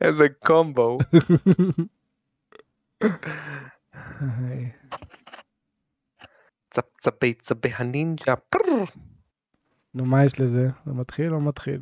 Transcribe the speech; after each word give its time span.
איזה 0.00 0.24
קומבו. 0.44 0.98
צפצפי 6.70 7.34
צפי 7.34 7.68
הנינג'ה. 7.76 8.34
נו, 9.94 10.04
מה 10.04 10.24
יש 10.24 10.40
לזה? 10.40 10.68
זה 10.86 10.92
מתחיל 10.92 11.34
או 11.34 11.40
מתחיל? 11.40 11.80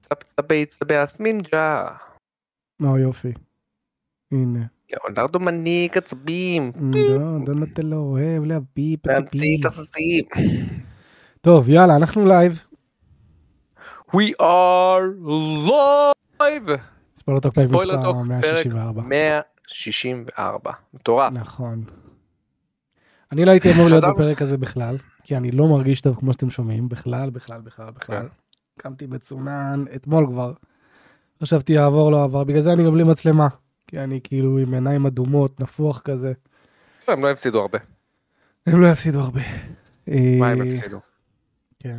צפצפי 0.00 0.66
צפי 0.66 0.96
הסמינג'ה. 0.96 1.86
או 2.82 2.98
יופי. 2.98 3.32
הנה. 4.32 4.66
ליאונרדו 4.90 5.40
מנהיג 5.40 5.98
עצבים. 5.98 6.72
לא, 6.94 7.44
דונטלו 7.44 7.96
אוהב 7.96 8.44
להביא 8.44 8.96
להמציא 9.06 9.58
פתקים. 9.58 9.60
תחזים. 9.60 10.24
טוב, 11.46 11.68
יאללה, 11.68 11.96
אנחנו 11.96 12.26
live. 12.26 12.64
We 14.08 14.30
are 14.40 15.02
live. 16.38 16.70
ספוילר 17.16 17.40
טוק 17.40 17.54
פרק 17.54 17.66
ספוילר 17.66 17.98
מספר 17.98 18.12
טוק, 18.12 18.16
164. 18.26 19.02
164. 19.02 20.72
מטורף. 20.94 21.32
נכון. 21.32 21.84
אני 23.32 23.44
לא 23.44 23.50
הייתי 23.50 23.72
אמור 23.72 23.88
להיות. 23.88 24.04
בפרק 24.14 24.42
הזה 24.42 24.58
בכלל, 24.58 24.96
כי 25.24 25.36
אני 25.36 25.50
לא 25.50 25.66
מרגיש 25.68 26.00
טוב 26.00 26.16
כמו 26.16 26.32
שאתם 26.32 26.50
שומעים, 26.50 26.88
בכלל, 26.88 27.30
בכלל, 27.30 27.60
בכלל, 27.60 27.90
בכלל. 27.90 28.20
כן. 28.20 28.26
קמתי 28.78 29.06
מצונן 29.06 29.84
אתמול 29.96 30.26
כבר. 30.26 30.52
חשבתי 31.42 31.72
יעבור, 31.72 32.12
לא 32.12 32.24
עבר, 32.24 32.44
בגלל 32.44 32.60
זה 32.60 32.72
אני 32.72 32.84
גם 32.84 32.92
בלי 32.92 33.04
מצלמה. 33.04 33.48
כי 33.86 33.98
אני 33.98 34.20
כאילו 34.24 34.58
עם 34.58 34.74
עיניים 34.74 35.06
אדומות, 35.06 35.60
נפוח 35.60 36.00
כזה. 36.00 36.32
הם 37.08 37.24
לא 37.24 37.30
הפסידו 37.30 37.60
הרבה. 37.60 37.78
הם 38.66 38.80
לא 38.80 38.86
יפסידו 38.86 39.20
הרבה. 39.20 39.40
מה 40.08 40.48
הם 40.48 40.62
אה, 40.62 40.76
הפסידו? 40.76 41.00
כן. 41.78 41.98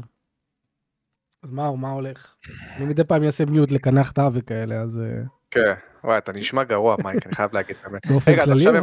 אז 1.44 1.52
מה, 1.52 1.76
מה 1.76 1.92
הולך? 1.92 2.36
אני 2.76 2.86
מדי 2.86 3.04
פעם 3.04 3.24
אעשה 3.24 3.46
מיוט 3.46 3.72
לקנחתה 3.72 4.30
וכאלה, 4.34 4.82
אז 4.82 5.00
אה, 5.00 5.22
כן. 5.52 5.74
וואי, 6.04 6.18
אתה 6.18 6.32
נשמע 6.32 6.64
גרוע, 6.64 6.96
מייק, 7.04 7.26
אני 7.28 7.36
חייב 7.36 7.54
להגיד 7.54 7.76
באמת. 7.84 8.02
רגע, 8.28 8.44
אז 8.44 8.50
עכשיו 8.50 8.76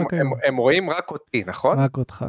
הם- 0.44 0.56
רואים 0.56 0.90
רק 0.90 1.10
אותי, 1.10 1.44
נכון? 1.46 1.78
רק 1.78 1.96
אותך. 1.96 2.24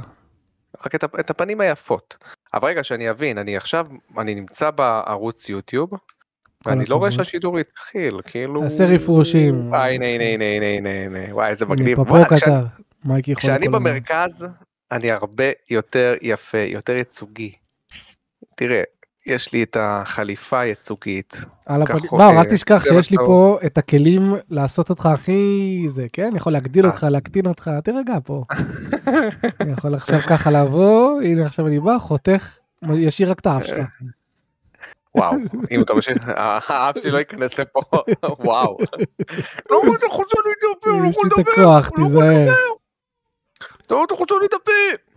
רק 0.86 0.95
את 0.95 1.30
הפנים 1.30 1.62
היפות. 1.62 2.17
אבל 2.53 2.67
רגע, 2.67 2.84
שאני 2.84 3.09
אבין, 3.09 3.38
אני 3.38 3.58
עכשיו, 3.58 3.88
אני 4.17 4.36
נמצא 4.36 4.72
בערוץ 4.72 5.50
יוטיוב, 5.50 5.90
ואני 6.66 6.86
לא 6.86 6.95
רואה. 6.95 7.12
שהשידור 7.12 7.58
התחיל, 7.59 8.22
כאילו... 8.25 8.62
תעשה 8.62 8.86
רפרושים. 8.86 9.73
אה, 9.73 9.86
הנה, 9.92 10.06
הנה, 10.06 10.23
הנה, 10.23 10.44
הנה, 10.45 10.66
הנה, 10.66 10.90
הנה, 11.20 11.34
וואי, 11.36 11.50
איזה 11.50 11.66
מגניב. 11.66 12.00
וואי, 12.00 13.22
כשאני-. 13.36 13.68
במרכז, 13.70 14.47
אני 14.92 15.12
הרבה 15.12 15.44
יותר 15.70 16.14
יפה, 16.22 16.58
יותר 16.58 16.94
ייצוגי. 16.94 17.52
תראה, 18.56 18.81
יש 19.25 19.53
לי 19.53 19.64
את 19.64 19.78
החליפה 19.80 20.59
הייצוגית. 20.59 21.36
על 21.66 21.81
הפנים. 21.81 22.00
כחול, 22.00 22.20
וואו, 22.20 22.31
אה, 22.31 22.39
אל 22.39 22.45
תשכח 22.45 22.84
שיש 22.84 23.12
לי. 23.12 23.17
פה 23.25 23.59
את 23.66 23.78
הכלים 23.78 24.34
לעשות 24.50 24.89
אותך 24.89 25.06
הכי 25.06 25.84
זה, 25.88 26.06
כן? 26.14 26.30
יכול 26.36 26.53
להגדיל 26.53 26.86
אה. 26.86 26.92
אותך, 26.92 27.08
להקטין 27.09 27.45
אותך, 27.47 27.72
תירגע 27.84 28.14
פה. 28.23 28.44
אני 29.62 29.72
יכול 29.72 29.95
עכשיו 29.95 30.20
ככה 30.22 30.52
לבוא, 30.52 31.22
הנה 31.22 31.45
עכשיו 31.45 31.67
אני 31.67 31.80
בא, 31.80 31.97
חותך, 32.00 32.58
ישיר 32.94 33.31
רק 33.31 33.39
את 33.39 33.45
האף 33.45 33.66
שלך. 33.66 33.88
וואו, 35.16 35.36
אם 35.72 35.81
אתה 35.81 35.94
ממשיך, 35.94 36.17
האף 36.67 36.97
שלי 37.00 37.12
לא 37.12 37.17
ייכנס 37.17 37.59
לפה, 37.59 37.80
וואו. 38.45 38.78
לא, 39.72 39.81
אתה 39.95 40.06
חוזר 40.09 40.40
לדבר, 40.40 41.03
לא 41.03 41.09
יש 41.09 41.17
לי 41.17 41.42
את 41.42 41.47
הכוח, 41.47 41.92
לא 41.97 42.06
תיזהר. 42.06 42.30
לדבר. 42.30 42.53
אתה 43.86 43.95
אתה 44.08 44.16
חוזר 44.16 44.36
לדבר. 44.36 45.16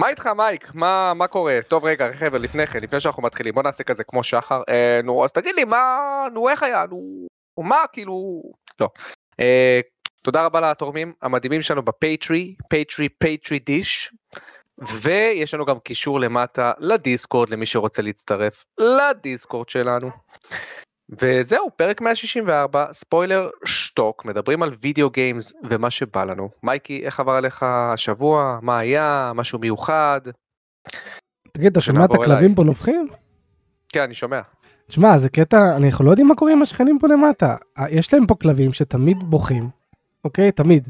מה 0.00 0.08
איתך 0.08 0.26
מייק? 0.26 0.74
מה 0.74 1.12
מה 1.14 1.26
קורה? 1.26 1.58
טוב 1.68 1.84
רגע 1.84 2.12
חבר'ה 2.12 2.38
לפני 2.38 2.66
כן, 2.66 2.80
לפני 2.82 3.00
שאנחנו 3.00 3.22
מתחילים, 3.22 3.54
בוא 3.54 3.62
נעשה 3.62 3.84
כזה 3.84 4.04
כמו 4.04 4.24
שחר. 4.24 4.62
אה, 4.68 5.00
נו 5.04 5.24
אז 5.24 5.32
תגיד 5.32 5.54
לי 5.54 5.64
מה, 5.64 5.98
נו 6.32 6.48
איך 6.48 6.62
היה, 6.62 6.84
נו 6.90 7.26
מה 7.58 7.76
כאילו, 7.92 8.42
לא. 8.80 8.88
אה, 9.40 9.80
תודה 10.22 10.44
רבה 10.44 10.60
לתורמים 10.60 11.12
המדהימים 11.22 11.62
שלנו 11.62 11.82
בפטריון, 11.82 12.54
פטריון, 12.68 13.08
פטריון 13.08 13.58
דיש. 13.58 14.12
ויש 15.02 15.54
לנו 15.54 15.64
גם 15.64 15.78
קישור 15.78 16.20
למטה 16.20 16.72
לדיסקורד 16.78 17.50
למי 17.50 17.66
שרוצה 17.66 18.02
להצטרף 18.02 18.64
לדיסקורד 18.78 19.68
שלנו. 19.68 20.10
וזהו, 21.18 21.70
פרק 21.76 22.00
164, 22.00 22.86
ספוילר 22.92 23.48
שטוק, 23.64 24.24
מדברים 24.24 24.62
על 24.62 24.70
וידאו 24.80 25.10
גיימס 25.10 25.52
ומה 25.70 25.90
שבא 25.90 26.24
לנו. 26.24 26.48
מייקי, 26.62 27.02
איך 27.04 27.20
עבר 27.20 27.32
עליך 27.32 27.62
השבוע? 27.62 28.58
מה 28.62 28.78
היה? 28.78 29.32
משהו 29.34 29.58
מיוחד? 29.58 30.20
תגיד, 31.52 31.70
אתה 31.70 31.80
שומע 31.80 32.04
את 32.04 32.10
הכלבים. 32.10 32.54
פה 32.54 32.64
נובחים? 32.64 33.08
כן, 33.88 34.00
אני 34.02 34.14
שומע. 34.14 34.40
תשמע, 34.86 35.18
זה 35.18 35.28
קטע, 35.28 35.76
אנחנו 35.76 36.04
לא 36.04 36.10
יודעים 36.10 36.28
מה 36.28 36.34
קורה 36.34 36.52
עם 36.52 36.62
השכנים 36.62 36.98
פה 36.98 37.08
למטה. 37.08 37.56
אה, 37.78 37.90
יש 37.90 38.14
להם 38.14 38.26
פה 38.26 38.34
כלבים 38.34 38.72
שתמיד 38.72 39.22
בוכים, 39.22 39.68
אוקיי? 40.24 40.52
תמיד. 40.52 40.88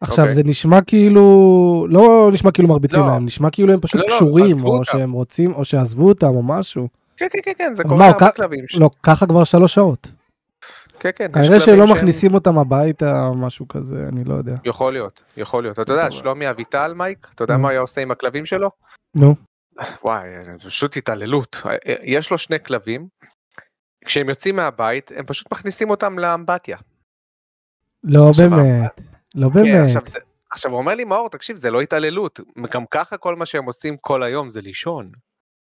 עכשיו 0.00 0.24
אוקיי. 0.24 0.34
זה 0.34 0.42
נשמע 0.44 0.80
כאילו, 0.80 1.86
לא 1.90 2.30
נשמע 2.32 2.50
כאילו 2.50 2.68
מרביצים 2.68 3.00
לא. 3.00 3.06
להם, 3.06 3.24
נשמע 3.24 3.50
כאילו 3.50 3.72
הם 3.72 3.80
פשוט 3.80 4.00
לא, 4.00 4.06
לא, 4.08 4.16
קשורים, 4.16 4.56
או. 4.64 4.84
שהם 4.84 5.12
רוצים, 5.12 5.54
או 5.54 5.64
שעזבו 5.64 6.08
אותם, 6.08 6.26
או 6.26 6.42
משהו. 6.42 6.88
כן, 7.18 7.26
כן, 7.32 7.38
כן, 7.44 7.52
כן, 7.58 7.74
זה 7.74 7.82
קורה 7.84 8.12
כ- 8.14 8.36
כלבים. 8.36 8.64
לא, 8.80 8.90
ככה 9.02 9.26
כבר 9.26 9.44
שלוש 9.44 9.74
שעות. 9.74 10.10
כן, 11.00 11.10
כן. 11.16 11.32
כנראה 11.32 11.60
שלא 11.60 11.86
שהם- 11.86 11.92
מכניסים 11.96 12.34
אותם 12.34 12.58
הביתה, 12.58 13.30
משהו 13.36 13.68
כזה, 13.68 13.96
אני 14.08 14.24
לא 14.24 14.34
יודע. 14.34 14.54
יכול 14.64 14.92
להיות, 14.92 15.22
יכול 15.36 15.62
להיות. 15.64 15.78
אתה 15.80 15.92
יודע. 15.92 16.10
שלומי 16.10 16.50
אביטל, 16.50 16.94
מייק, 16.94 17.26
אתה 17.34 17.44
יודע. 17.44 17.56
מה 17.56 17.68
היה 17.70 17.80
עושה 17.80 18.00
עם 18.00 18.10
הכלבים 18.10 18.46
שלו? 18.46 18.70
נו, 19.14 19.34
וואי, 20.04 20.28
פשוט 20.64 20.96
התעללות. 20.96 21.62
יש 22.02 22.30
לו 22.30 22.38
שני 22.38 22.56
כלבים, 22.62 23.08
כשהם 24.04 24.28
יוצאים 24.28 24.56
מהבית, 24.56 25.10
הם 25.16 25.26
פשוט 25.26 25.52
מכניסים 25.52 25.90
אותם 25.90 26.18
לאמבטיה. 26.18 26.76
לא 28.04 28.30
באמת, 28.38 29.00
לא 29.34 29.48
כן, 29.54 29.62
באמת. 29.62 29.96
עכשיו 30.50 30.70
הוא 30.72 30.78
אומר 30.80 30.94
לי 30.94 31.04
מאור, 31.04 31.30
תקשיב, 31.30 31.56
זה 31.56 31.70
לא 31.70 31.80
התעללות. 31.80 32.40
גם 32.72 32.84
ככה 32.90 33.16
כל 33.16 33.36
מה 33.36 33.46
שהם 33.46 33.64
עושים 33.64 33.96
כל 33.96 34.22
היום 34.22 34.50
זה 34.50 34.60
לישון. 34.60 35.10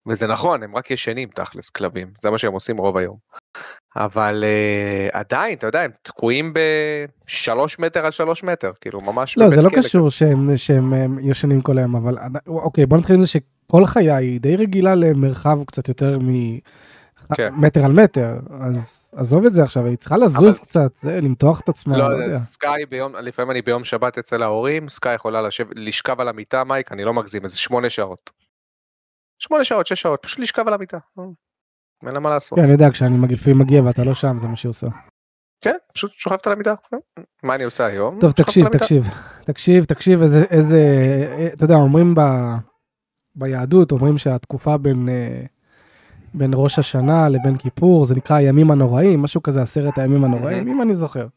וזה 0.09 0.27
נכון, 0.27 0.63
הם 0.63 0.75
רק 0.75 0.91
ישנים 0.91 1.29
תכלס 1.35 1.69
כלבים, 1.69 2.07
זה 2.17 2.29
מה 2.29 2.37
שהם 2.37 2.53
עושים 2.53 2.77
רוב 2.77 2.97
היום. 2.97 3.17
אבל 3.95 4.43
uh, 4.43 5.17
עדיין, 5.17 5.57
אתה 5.57 5.67
יודע, 5.67 5.81
הם 5.81 5.91
תקועים 6.01 6.53
בשלוש 6.53 7.79
מטר 7.79 8.05
על 8.05 8.11
שלוש 8.11 8.43
מטר, 8.43 8.71
כאילו 8.81 9.01
ממש 9.01 9.37
לא, 9.37 9.49
זה 9.49 9.61
לא 9.61 9.69
קשור. 9.69 10.11
שהם 10.11 10.57
שהם, 10.57 10.93
הם, 10.93 11.19
ישנים 11.21 11.61
כל 11.61 11.77
היום, 11.77 11.95
אבל 11.95 12.17
אוקיי, 12.47 12.85
בוא 12.85 12.97
נתחיל 12.97 13.15
עם 13.15 13.21
זה 13.21 13.27
שכל 13.27 13.85
חיה 13.85 14.15
היא 14.15 14.41
די 14.41 14.55
רגילה 14.55 14.95
למרחב 14.95 15.63
קצת 15.63 15.87
יותר 15.87 16.19
כן. 17.33 17.53
ממטר 17.53 17.85
על 17.85 17.91
מטר, 17.91 18.39
אז 18.61 19.11
עזוב 19.15 19.45
את 19.45 19.53
זה 19.53 19.63
עכשיו, 19.63 19.85
היא 19.85 19.97
צריכה 19.97 20.15
אבל- 20.15 20.23
לזוז 20.25 20.59
קצת, 20.59 20.91
זה, 20.97 21.21
למתוח 21.21 21.59
את 21.59 21.69
עצמה, 21.69 21.97
לא 21.97 22.09
לא, 22.09 22.23
יודע. 22.23 22.35
סקאי 22.37 22.85
ביום, 22.85 23.15
לפעמים 23.15 23.51
אני 23.51 23.61
ביום 23.61 23.83
שבת 23.83 24.17
אצל 24.17 24.43
ההורים, 24.43 24.89
סקאי 24.89 25.13
יכולה 25.13 25.41
לשבת, 25.41 25.67
לשכב 25.75 26.21
על 26.21 26.27
המיטה, 26.27 26.63
מייק, 26.63 26.91
אני 26.91 27.03
לא 27.03 27.13
מגזים, 27.13 27.43
איזה 27.43 27.57
שמונה 27.57 27.89
שעות. 27.89 28.31
שמונה 29.39 29.63
שעות, 29.63 29.87
שש 29.87 30.01
שעות, 30.01 30.19
פשוט 30.23 30.39
לשכב 30.39 30.67
על 30.67 30.73
המיטה. 30.73 30.97
אה, 31.19 31.23
אין 32.05 32.13
לה 32.13 32.19
מה 32.19 32.29
לעשות. 32.29 32.59
כן, 32.59 32.63
אני 32.63 32.71
יודע, 32.71 32.89
כשאני 32.91 33.27
לפעמים 33.29 33.59
מגיע 33.59 33.83
ואתה 33.83 34.03
לא 34.03 34.13
שם, 34.13 34.39
זה 34.39 34.47
מה 34.47 34.55
שהיא 34.55 34.69
עושה. 34.69 34.87
כן, 35.61 35.75
פשוט 35.93 36.11
שוכבת 36.11 36.47
על 36.47 36.53
המיטה. 36.53 36.73
אה, 36.93 36.97
מה 37.43 37.55
אני 37.55 37.63
עושה 37.63 37.85
היום? 37.85 38.19
טוב, 38.19 38.31
תקשיב. 38.31 38.67
תקשיב, 38.67 39.03
תקשיב, 39.45 39.85
תקשיב, 39.85 40.21
איזה, 40.21 40.43
איזה, 40.49 40.81
אתה 41.53 41.63
יודע, 41.63 41.75
אומרים 41.75 42.15
ב, 42.15 42.21
ביהדות, 43.35 43.91
אומרים 43.91 44.17
שהתקופה 44.17 44.77
בין, 44.77 45.09
אה, 45.09 45.45
בין 46.33 46.51
ראש 46.53 46.79
השנה 46.79 47.29
לבין 47.29 47.57
כיפור, 47.57 48.05
זה 48.05 48.15
נקרא 48.15 48.35
הימים 48.35 48.71
הנוראים, 48.71 49.21
משהו 49.21 49.43
כזה, 49.43 49.61
עשרת 49.61 49.97
הימים 49.97 50.23
הנוראים, 50.23 50.67
אם 50.67 50.81
אני 50.81 50.95
זוכר. 50.95 51.27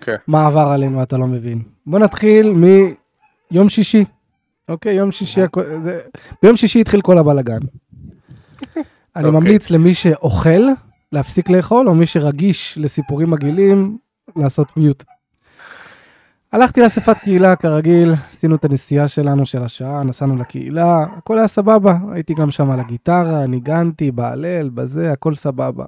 כן. 0.00 0.16
מה 0.26 0.46
עבר 0.46 0.68
עלינו 0.68 1.02
אתה 1.02 1.16
לא 1.16 1.26
מבין. 1.26 1.62
בוא 1.86 1.98
נתחיל 1.98 2.52
מיום 2.52 3.68
שישי, 3.68 4.04
אוקיי, 4.68 4.94
יום 4.94 5.12
שישי, 5.12 5.40
זה, 5.80 6.00
ביום 6.42 6.56
שישי 6.56 6.80
התחיל 6.80 7.00
כל 7.00 7.18
הבלגן. 7.18 7.58
אני 9.16 9.24
אוקיי. 9.24 9.30
ממליץ 9.30 9.70
למי 9.70 9.94
שאוכל 9.94 10.62
להפסיק 11.12 11.50
לאכול, 11.50 11.88
או 11.88 11.94
מי 11.94 12.06
שרגיש 12.06 12.78
לסיפורים 12.78 13.30
מגעילים, 13.30 13.98
לעשות 14.36 14.76
מיוט. 14.76 15.04
הלכתי 16.52 16.80
לאספת 16.80 17.16
קהילה 17.18 17.56
כרגיל, 17.56 18.12
עשינו 18.12 18.54
את 18.54 18.64
הנסיעה 18.64 19.08
שלנו 19.08 19.46
של 19.46 19.62
השעה, 19.62 20.02
נסענו 20.02 20.36
לקהילה, 20.36 21.06
הכל 21.16 21.38
היה 21.38 21.48
סבבה, 21.48 21.96
הייתי 22.12 22.34
גם 22.34 22.50
שם 22.50 22.70
על 22.70 22.80
הגיטרה, 22.80 23.46
ניגנתי, 23.46 24.10
בהלל, 24.10 24.68
בזה, 24.68 25.12
הכל 25.12 25.34
סבבה. 25.34 25.84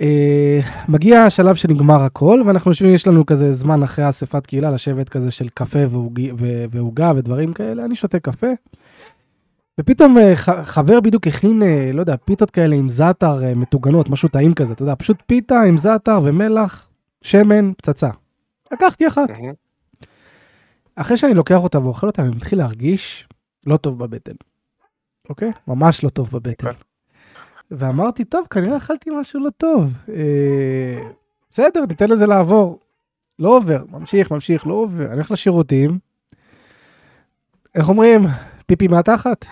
אה, 0.00 0.60
מגיע 0.88 1.22
השלב 1.22 1.54
שנגמר 1.54 2.02
הכל, 2.02 2.42
ואנחנו 2.46 2.70
יושבים, 2.70 2.94
יש 2.94 3.06
לנו 3.06 3.26
כזה 3.26 3.52
זמן 3.52 3.82
אחרי 3.82 4.08
אספת 4.08 4.46
קהילה, 4.46 4.70
לשבת 4.70 5.08
כזה 5.08 5.30
של 5.30 5.48
קפה 5.48 5.78
ועוגה 6.70 7.12
ודברים 7.16 7.52
כאלה, 7.52 7.84
אני 7.84 7.94
שותה 7.94 8.18
קפה. 8.20 8.46
ופתאום 9.80 10.18
אה, 10.18 10.36
חבר 10.64 11.00
בדיוק 11.00 11.26
הכין, 11.26 11.62
אה, 11.62 11.90
לא 11.92 12.00
יודע, 12.00 12.16
פיתות 12.16 12.50
כאלה 12.50 12.76
עם 12.76 12.88
זעתר 12.88 13.54
מטוגנות, 13.56 14.10
משהו 14.10 14.28
טעים 14.28 14.54
כזה, 14.54 14.72
אתה 14.72 14.82
יודע, 14.82 14.94
פשוט 14.98 15.16
פיתה 15.26 15.60
עם 15.60 15.78
זעתר 15.78 16.18
ומלח, 16.24 16.88
שמן, 17.22 17.72
פצצה. 17.72 18.10
לקחתי 18.72 19.08
אחת. 19.08 19.30
אחרי 20.96 21.16
שאני 21.16 21.34
לוקח 21.34 21.58
אותה 21.62 21.80
ואוכל 21.80 22.06
אותה, 22.06 22.22
אני 22.22 22.30
מתחיל 22.30 22.58
להרגיש 22.58 23.28
לא 23.66 23.76
טוב 23.76 23.98
בבטן. 23.98 24.34
אוקיי? 25.28 25.50
ממש 25.68 26.04
לא 26.04 26.08
טוב 26.08 26.30
בבטן. 26.32 26.70
ואמרתי, 27.70 28.24
טוב, 28.24 28.46
כנראה 28.50 28.76
אכלתי 28.76 29.10
משהו 29.20 29.40
לא 29.40 29.50
טוב. 29.56 29.92
אה, 30.08 30.14
בסדר, 31.50 31.84
ניתן 31.88 32.10
לזה 32.10 32.26
לעבור. 32.26 32.78
לא 33.38 33.56
עובר, 33.56 33.84
ממשיך, 33.90 34.30
ממשיך, 34.30 34.66
לא 34.66 34.74
עובר. 34.74 35.04
אני 35.06 35.14
הולך 35.14 35.30
לשירותים. 35.30 35.98
איך 37.74 37.88
אומרים? 37.88 38.26
פיפי 38.66 38.88
מהתחת? 38.88 39.46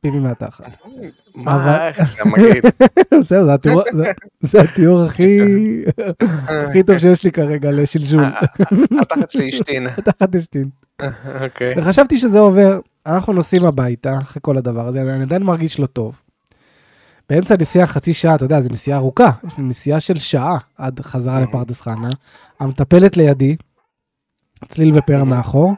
פיפי 0.00 0.18
מהתחת. 0.18 0.76
מה, 1.34 1.88
איך 1.88 2.02
זה 2.16 2.22
מגעיל. 2.24 2.60
בסדר, 3.20 3.46
זה 4.42 4.60
התיאור- 4.60 5.04
הכי 5.06 5.38
הכי 6.68 6.82
טוב 6.82 6.98
שיש 6.98 7.24
לי 7.24 7.32
כרגע 7.32 7.70
לשלשול. 7.70 8.24
אה, 8.24 8.40
התחת 9.00 9.30
שלי 9.30 9.48
השתין. 9.48 9.86
תחת 10.04 10.34
אשתין. 10.36 10.68
אוקיי. 11.40 11.74
וחשבתי 11.78 12.18
שזה 12.18 12.38
עובר, 12.38 12.80
אנחנו 13.06 13.32
נוסעים 13.32 13.64
הביתה 13.64 14.18
אחרי 14.18 14.40
כל 14.44 14.56
הדבר 14.58 14.88
הזה, 14.88 15.02
אני 15.14 15.22
עדיין 15.22 15.42
מרגיש 15.42 15.80
לא 15.80 15.86
טוב. 15.86 16.20
באמצע 17.30 17.54
נסיעה 17.60 17.86
חצי 17.86 18.14
שעה, 18.14 18.34
אתה 18.34 18.44
יודע, 18.44 18.60
זו 18.60 18.68
נסיעה 18.72 18.98
ארוכה, 18.98 19.30
יש 19.46 19.58
לי 19.58 19.64
נסיעה 19.64 20.00
של 20.00 20.18
שעה 20.18 20.58
עד 20.76 21.00
חזרה 21.00 21.40
לפרדס 21.40 21.80
חנה. 21.80 22.08
המטפלת 22.60 23.16
לידי, 23.16 23.56
צליל 24.68 24.98
ופאר 24.98 25.24
מאחור, 25.24 25.72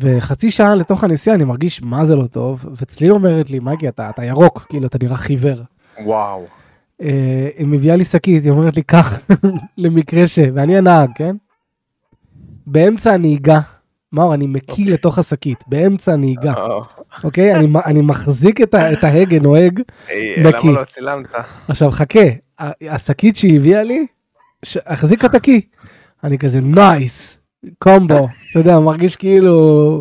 וחצי 0.00 0.50
שעה 0.50 0.74
לתוך 0.74 1.04
הנסיעה 1.04 1.36
אני 1.36 1.44
מרגיש 1.44 1.82
מה 1.82 2.04
זה 2.04 2.16
לא 2.16 2.26
טוב, 2.26 2.66
וצליל 2.76 3.12
אומרת 3.12 3.50
לי, 3.50 3.58
מגי, 3.58 3.88
אתה, 3.88 4.10
אתה 4.10 4.24
ירוק, 4.24 4.66
כאילו, 4.68 4.86
אתה 4.86 4.98
נראה 5.02 5.16
חיוור. 5.16 5.62
וואו. 6.04 6.44
אה, 7.02 7.48
היא 7.56 7.66
מביאה 7.66 7.96
לי 7.96 8.04
שקית, 8.04 8.44
היא 8.44 8.52
אומרת 8.52 8.76
לי, 8.76 8.82
קח, 8.82 9.18
למקרה 9.78 10.26
ש... 10.26 10.38
ואני 10.54 10.76
הנהג, 10.76 11.10
כן? 11.14 11.36
באמצע 12.66 13.12
הנהיגה, 13.12 13.60
מאור, 14.12 14.34
אני 14.34 14.46
מקיא 14.46 14.92
לתוך 14.92 15.18
השקית, 15.18 15.64
באמצע 15.66 16.12
הנהיגה, 16.12 16.52
אה, 16.52 16.78
אוקיי? 17.24 17.54
אני, 17.54 17.68
אני 17.86 18.00
מחזיק 18.00 18.60
את, 18.60 18.74
ה, 18.74 18.92
את 18.92 19.04
ההגה, 19.04 19.38
נוהג. 19.38 19.80
אה, 20.10 20.34
נקי. 20.38 20.68
למה 20.68 20.80
לא 20.80 20.84
צילמת? 20.84 21.26
עכשיו, 21.68 21.90
חכה, 21.90 22.20
השקית 22.90 23.36
שהיא 23.36 23.56
הביאה 23.56 23.82
לי, 23.82 24.06
ש- 24.64 24.78
החזיקה 24.86 25.26
את 25.26 25.34
הקיא. 25.34 25.60
אני 26.24 26.38
כזה, 26.38 26.60
nice, 26.60 27.38
combo, 27.78 28.28
אתה 28.50 28.58
יודע, 28.58 28.78
מרגיש 28.80 29.16
כאילו 29.16 30.00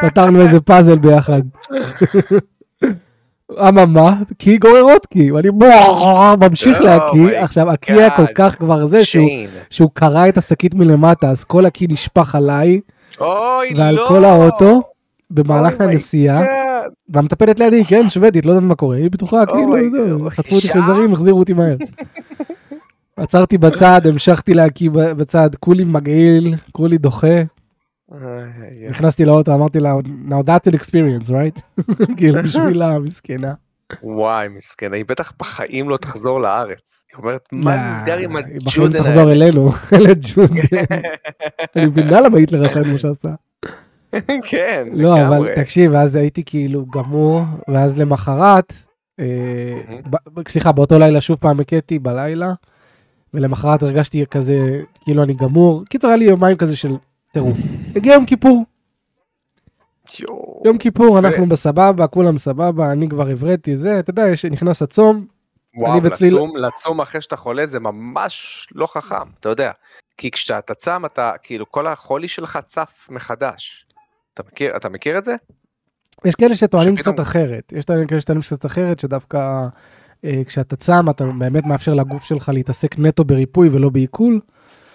פתרנו 0.00 0.40
איזה 0.40 0.60
פאזל 0.60 0.98
ביחד. 0.98 1.42
אממה, 3.68 4.14
קי 4.38 4.58
גורר 4.58 4.80
עוד 4.80 5.06
קי, 5.06 5.30
ואני 5.32 5.48
ממשיך 6.40 6.78
Oh 6.78 6.82
להקיא, 6.82 7.38
עכשיו 7.40 7.70
הקי 7.70 7.92
היה 7.92 8.16
כל. 8.16 8.22
כך 8.34 8.58
כבר 8.58 8.86
זה 8.86 9.04
שהוא 9.70 9.90
קרע 9.94 10.28
את 10.28 10.36
השקית 10.36 10.74
מלמטה, 10.74 11.30
אז 11.30 11.44
כל 11.44 11.66
הקי 11.66 11.86
נשפך 11.90 12.34
עליי 12.34 12.80
אוי, 13.20 13.74
לא. 13.74 13.78
ועל 13.78 13.98
כל 14.08 14.24
האוטו 14.24 14.82
במהלך 15.30 15.80
Oh 15.80 15.82
הנסיעה. 15.82 16.42
והמטפלת 17.08 17.60
לידי, 17.60 17.84
כן, 17.84 18.10
שוודית, 18.10 18.46
לא 18.46 18.50
יודעת 18.50 18.64
מה 18.64 18.74
קורה, 18.74 18.96
היא 18.96 19.10
בטוחה, 19.10 19.46
כאילו, 19.46 19.74
זהו, 19.92 20.26
God. 20.26 20.30
חטפו 20.30 20.54
אותי 20.54 20.66
שעה? 20.66 20.72
חייזרים, 20.72 21.12
החזירו 21.12 21.38
אותי 21.38 21.52
מהר. 21.52 21.76
עצרתי 23.16 23.58
בצד, 23.58 24.00
המשכתי 24.04 24.54
להקיא 24.54 24.90
בצד, 24.90 25.50
כולי 25.60 25.84
מגעיל, 25.84 26.54
כולי 26.72 26.98
דוחה. 26.98 27.42
נכנסתי 28.90 29.24
לאוטו, 29.24 29.54
אמרתי 29.54 29.80
לה, 29.80 29.94
now 30.28 30.42
that's 30.46 30.72
an 30.72 30.76
experience, 30.76 31.30
right? 31.30 31.82
כאילו, 32.16 32.42
בשבילה, 32.42 32.94
המסכנה. 32.94 33.54
וואי, 34.02 34.48
מסכנה, 34.48 34.96
היא 34.96 35.04
בטח 35.08 35.32
בחיים 35.38 35.88
לא 35.88 35.96
תחזור 35.96 36.40
לארץ. 36.40 37.06
היא 37.12 37.18
אומרת, 37.18 37.48
מה 37.52 37.76
נסגר 37.76 38.18
עם 38.18 38.36
לא, 38.36 38.42
היא 38.46 38.60
בחיים 38.64 38.86
הג'ודן 38.86 39.02
תחזור 39.02 39.28
האלה? 39.28 39.32
אלינו, 39.32 39.70
אלה 39.94 40.14
ג'ודן. 40.34 40.96
אני 41.76 41.86
מבינה 41.86 42.20
למה 42.20 42.38
היטלר 42.38 42.66
עשה 42.66 42.80
את 42.80 42.86
מה 42.86 42.98
שעשה. 42.98 43.28
כן, 44.50 44.88
לא, 44.92 45.18
לגמרי. 45.18 45.38
אבל 45.38 45.54
תקשיב, 45.54 45.94
אז 45.94 46.16
הייתי 46.16 46.42
כאילו 46.46 46.86
גמור, 46.86 47.42
ואז 47.68 47.98
למחרת, 47.98 48.72
אה, 49.20 49.24
סליחה, 50.48 50.72
באותו 50.72 50.98
לילה 50.98 51.20
שוב 51.20 51.38
פעם 51.40 51.60
הכיתי 51.60 51.98
בלילה, 51.98 52.52
ולמחרת 53.34 53.82
הרגשתי 53.82 54.26
כזה, 54.26 54.80
כאילו 55.04 55.22
אני 55.22 55.34
גמור. 55.34 55.84
קיצר, 55.84 56.08
היה 56.08 56.16
לי 56.16 56.24
יומיים 56.24 56.56
כזה 56.56 56.76
של 56.76 56.96
טירוף. 57.32 57.58
הגיע 57.96 58.14
יום 58.14 58.26
כיפור, 58.26 58.64
יום 60.64 60.78
כיפור, 60.78 61.18
אנחנו 61.18 61.46
בסבבה, 61.46 62.06
כולם 62.06 62.38
סבבה, 62.38 62.92
אני 62.92 63.08
כבר 63.08 63.28
הבראתי 63.28 63.76
זה, 63.76 63.98
אתה 63.98 64.10
יודע, 64.10 64.28
יש- 64.28 64.44
נכנס 64.44 64.82
הצום, 64.82 65.26
וואו, 65.76 65.92
אני 65.92 66.08
וצליל- 66.08 66.34
לצום, 66.34 66.56
לצום 66.56 67.00
אחרי 67.00 67.20
שאתה 67.20 67.36
חולה 67.36 67.66
זה 67.66 67.80
ממש 67.80 68.66
לא 68.74 68.86
חכם, 68.86 69.28
אתה 69.40 69.48
יודע. 69.48 69.70
כי 70.18 70.30
כשאתה 70.30 70.74
צם, 70.74 71.02
אתה, 71.06 71.32
כאילו, 71.42 71.70
כל 71.72 71.86
החולי 71.86 72.28
שלך 72.28 72.58
צף 72.66 73.06
מחדש. 73.10 73.86
אתה 74.34 74.42
מכיר, 74.52 74.76
אתה 74.76 74.88
מכיר 74.88 75.18
את 75.18 75.24
זה? 75.24 75.34
יש 76.24 76.34
כאלה 76.34 76.56
שטוענים 76.56 76.96
קצת 76.96 77.20
אחרת, 77.20 77.72
יש 77.76 77.84
כאלה 78.08 78.20
שטוענים 78.20 78.42
קצת 78.42 78.66
אחרת, 78.66 79.00
שדווקא 79.00 79.66
אה, 80.24 80.42
כשאתה 80.46 80.76
צם, 80.76 81.10
אתה 81.10 81.24
באמת 81.38 81.64
מאפשר 81.66 81.94
לגוף 81.94 82.24
שלך 82.24 82.50
להתעסק 82.54 82.98
נטו 82.98 83.24
בריפוי 83.24 83.68
ולא 83.68 83.88
בעיכול. 83.88 84.40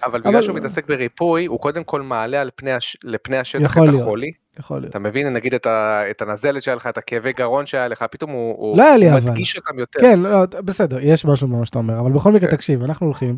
אבל 0.03 0.21
בגלל 0.21 0.42
שהוא 0.42 0.56
מתעסק 0.56 0.88
בריפוי, 0.88 1.45
הוא 1.45 1.59
קודם 1.59 1.83
כל 1.83 2.01
מעלה 2.01 2.42
על 2.42 2.50
פני, 2.56 2.71
הש... 2.71 2.98
לפני 3.03 3.38
השטח 3.38 3.77
את. 3.77 4.01
החולי. 4.01 4.31
יכול 4.59 4.80
להיות. 4.80 4.89
אתה 4.89 5.00
מבין, 5.00 5.33
נגיד 5.33 5.53
את, 5.53 5.65
ה... 5.65 6.01
את 6.09 6.21
הנזלת 6.21 6.63
שהיה 6.63 6.75
לך, 6.75 6.88
את 6.88 6.98
הכאבי 6.98 7.33
גרון 7.33 7.65
שהיה 7.65 7.88
לך, 7.88 8.06
פתאום 8.12 8.31
הוא. 8.31 8.77
לא 8.77 8.83
הוא. 8.83 9.19
מדגיש 9.19 9.57
אותם 9.57 9.80
יותר. 9.80 10.00
כן, 10.00 10.19
לא, 10.19 10.45
בסדר, 10.45 10.98
יש 11.01 11.25
משהו 11.25 11.48
במה 11.48 11.65
שאתה 11.65 11.77
אומר, 11.77 12.00
אבל 12.00 12.12
בכל 12.12 12.31
מקרה, 12.31 12.50
כן. 12.50 12.56
תקשיב, 12.56 12.83
אנחנו 12.83 13.06
הולכים. 13.06 13.38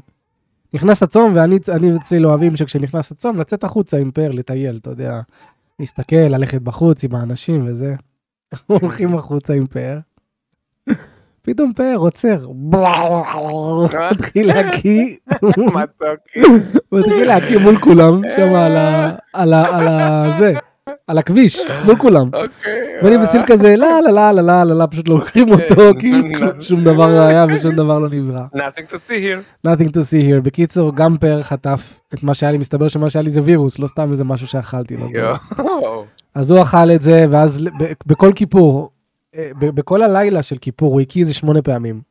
נכנס 0.73 1.03
הצום, 1.03 1.33
ואני 1.35 1.59
אני 1.69 1.93
וצליל 1.93 2.25
אוהבים 2.25 2.55
שכשנכנס 2.57 3.11
הצום, 3.11 3.39
לצאת 3.39 3.63
החוצה 3.63 3.97
עם 3.97 4.11
פאר, 4.11 4.31
לטייל, 4.31 4.79
אתה 4.81 4.89
יודע, 4.89 5.21
להסתכל, 5.79 6.15
ללכת 6.15 6.61
בחוץ 6.61 7.03
עם 7.03 7.15
האנשים 7.15 7.67
וזה. 7.67 7.95
הולכים 8.67 9.17
החוצה 9.17 9.53
עם 9.53 9.67
פאר. 9.67 9.99
פתאום 11.45 11.73
פאר 11.75 11.95
עוצר, 11.97 12.47
מתחיל 14.11 14.47
להקיא, 14.47 15.15
מתחיל 16.91 17.27
להקיא 17.27 17.57
מול 17.57 17.77
כולם, 17.79 18.21
שם 18.35 18.53
על. 19.33 19.51
זה, 20.37 20.53
על 21.07 21.17
הכביש, 21.17 21.61
מול 21.85 21.95
כולם. 21.95 22.29
אוקיי. 22.33 22.73
ואני 23.03 23.17
וסיל 23.23 23.41
כזה, 23.47 23.75
לא, 23.77 23.87
לא, 24.03 24.11
לא, 24.11 24.31
לא, 24.31 24.41
לא, 24.41 24.63
לא, 24.63 24.75
לא, 24.77 24.85
פשוט 24.91 25.07
לוקחים 25.07 25.49
אותו, 25.51 25.75
כן. 25.93 25.99
כאילו 25.99 26.27
כלום- 26.37 26.61
שום 26.61 26.83
דבר 26.83 27.07
לא 27.07 27.21
היה 27.21 27.45
ושום 27.53 27.75
דבר 27.75 27.99
לא 27.99 28.09
נברא. 28.09 28.41
nothing 28.55 28.91
to 28.91 28.95
see 28.95 29.21
here. 29.23 29.67
nothing 29.67 29.89
to 29.89 29.99
see 29.99 30.29
here. 30.29 30.41
בקיצור, 30.43 30.95
גם 30.95 31.17
פאר 31.17 31.41
חטף 31.41 31.99
את 32.13 32.23
מה 32.23 32.33
שהיה 32.33 32.51
לי, 32.51 32.57
מסתבר 32.57 32.87
שמה 32.87 33.09
שהיה 33.09 33.23
לי 33.23 33.29
זה 33.29 33.41
וירוס, 33.43 33.79
לא 33.79 33.87
סתם 33.87 34.11
איזה 34.11 34.23
משהו 34.23 34.47
שאכלתי. 34.47 34.97
לא 34.97 35.05
טוב. 35.13 35.65
יואו. 35.67 36.03
אז 36.35 36.51
הוא 36.51 36.61
אכל 36.61 36.91
את 36.95 37.01
זה, 37.01 37.25
ואז 37.31 37.65
בכל 38.07 38.31
כיפור, 38.35 38.89
בכל 39.59 40.01
הלילה 40.01 40.43
של 40.43 40.55
כיפור, 40.57 40.93
הוא 40.93 41.01
הקיא 41.01 41.21
איזה 41.21 41.33
שמונה 41.33 41.61
פעמים. 41.61 42.01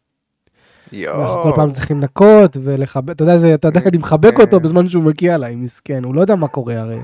ואנחנו 1.18 1.42
כל 1.42 1.52
פעם 1.56 1.70
צריכים 1.70 1.98
לנקות 2.00 2.56
ולחבק, 2.60 3.10
אתה 3.14 3.22
יודע, 3.24 3.36
זה- 3.36 3.54
אתה 3.54 3.68
יודע, 3.68 3.80
אני 3.86 3.98
מחבק 3.98 4.34
אותו 4.40 4.60
בזמן 4.60 4.88
שהוא 4.88 5.02
מקיא 5.04 5.34
עליי, 5.34 5.54
מסכן, 5.54 6.04
הוא 6.04 6.14
לא 6.14 6.20
יודע 6.20 6.36
מה 6.36 6.48
קורה 6.48 6.80
הרי. 6.80 6.98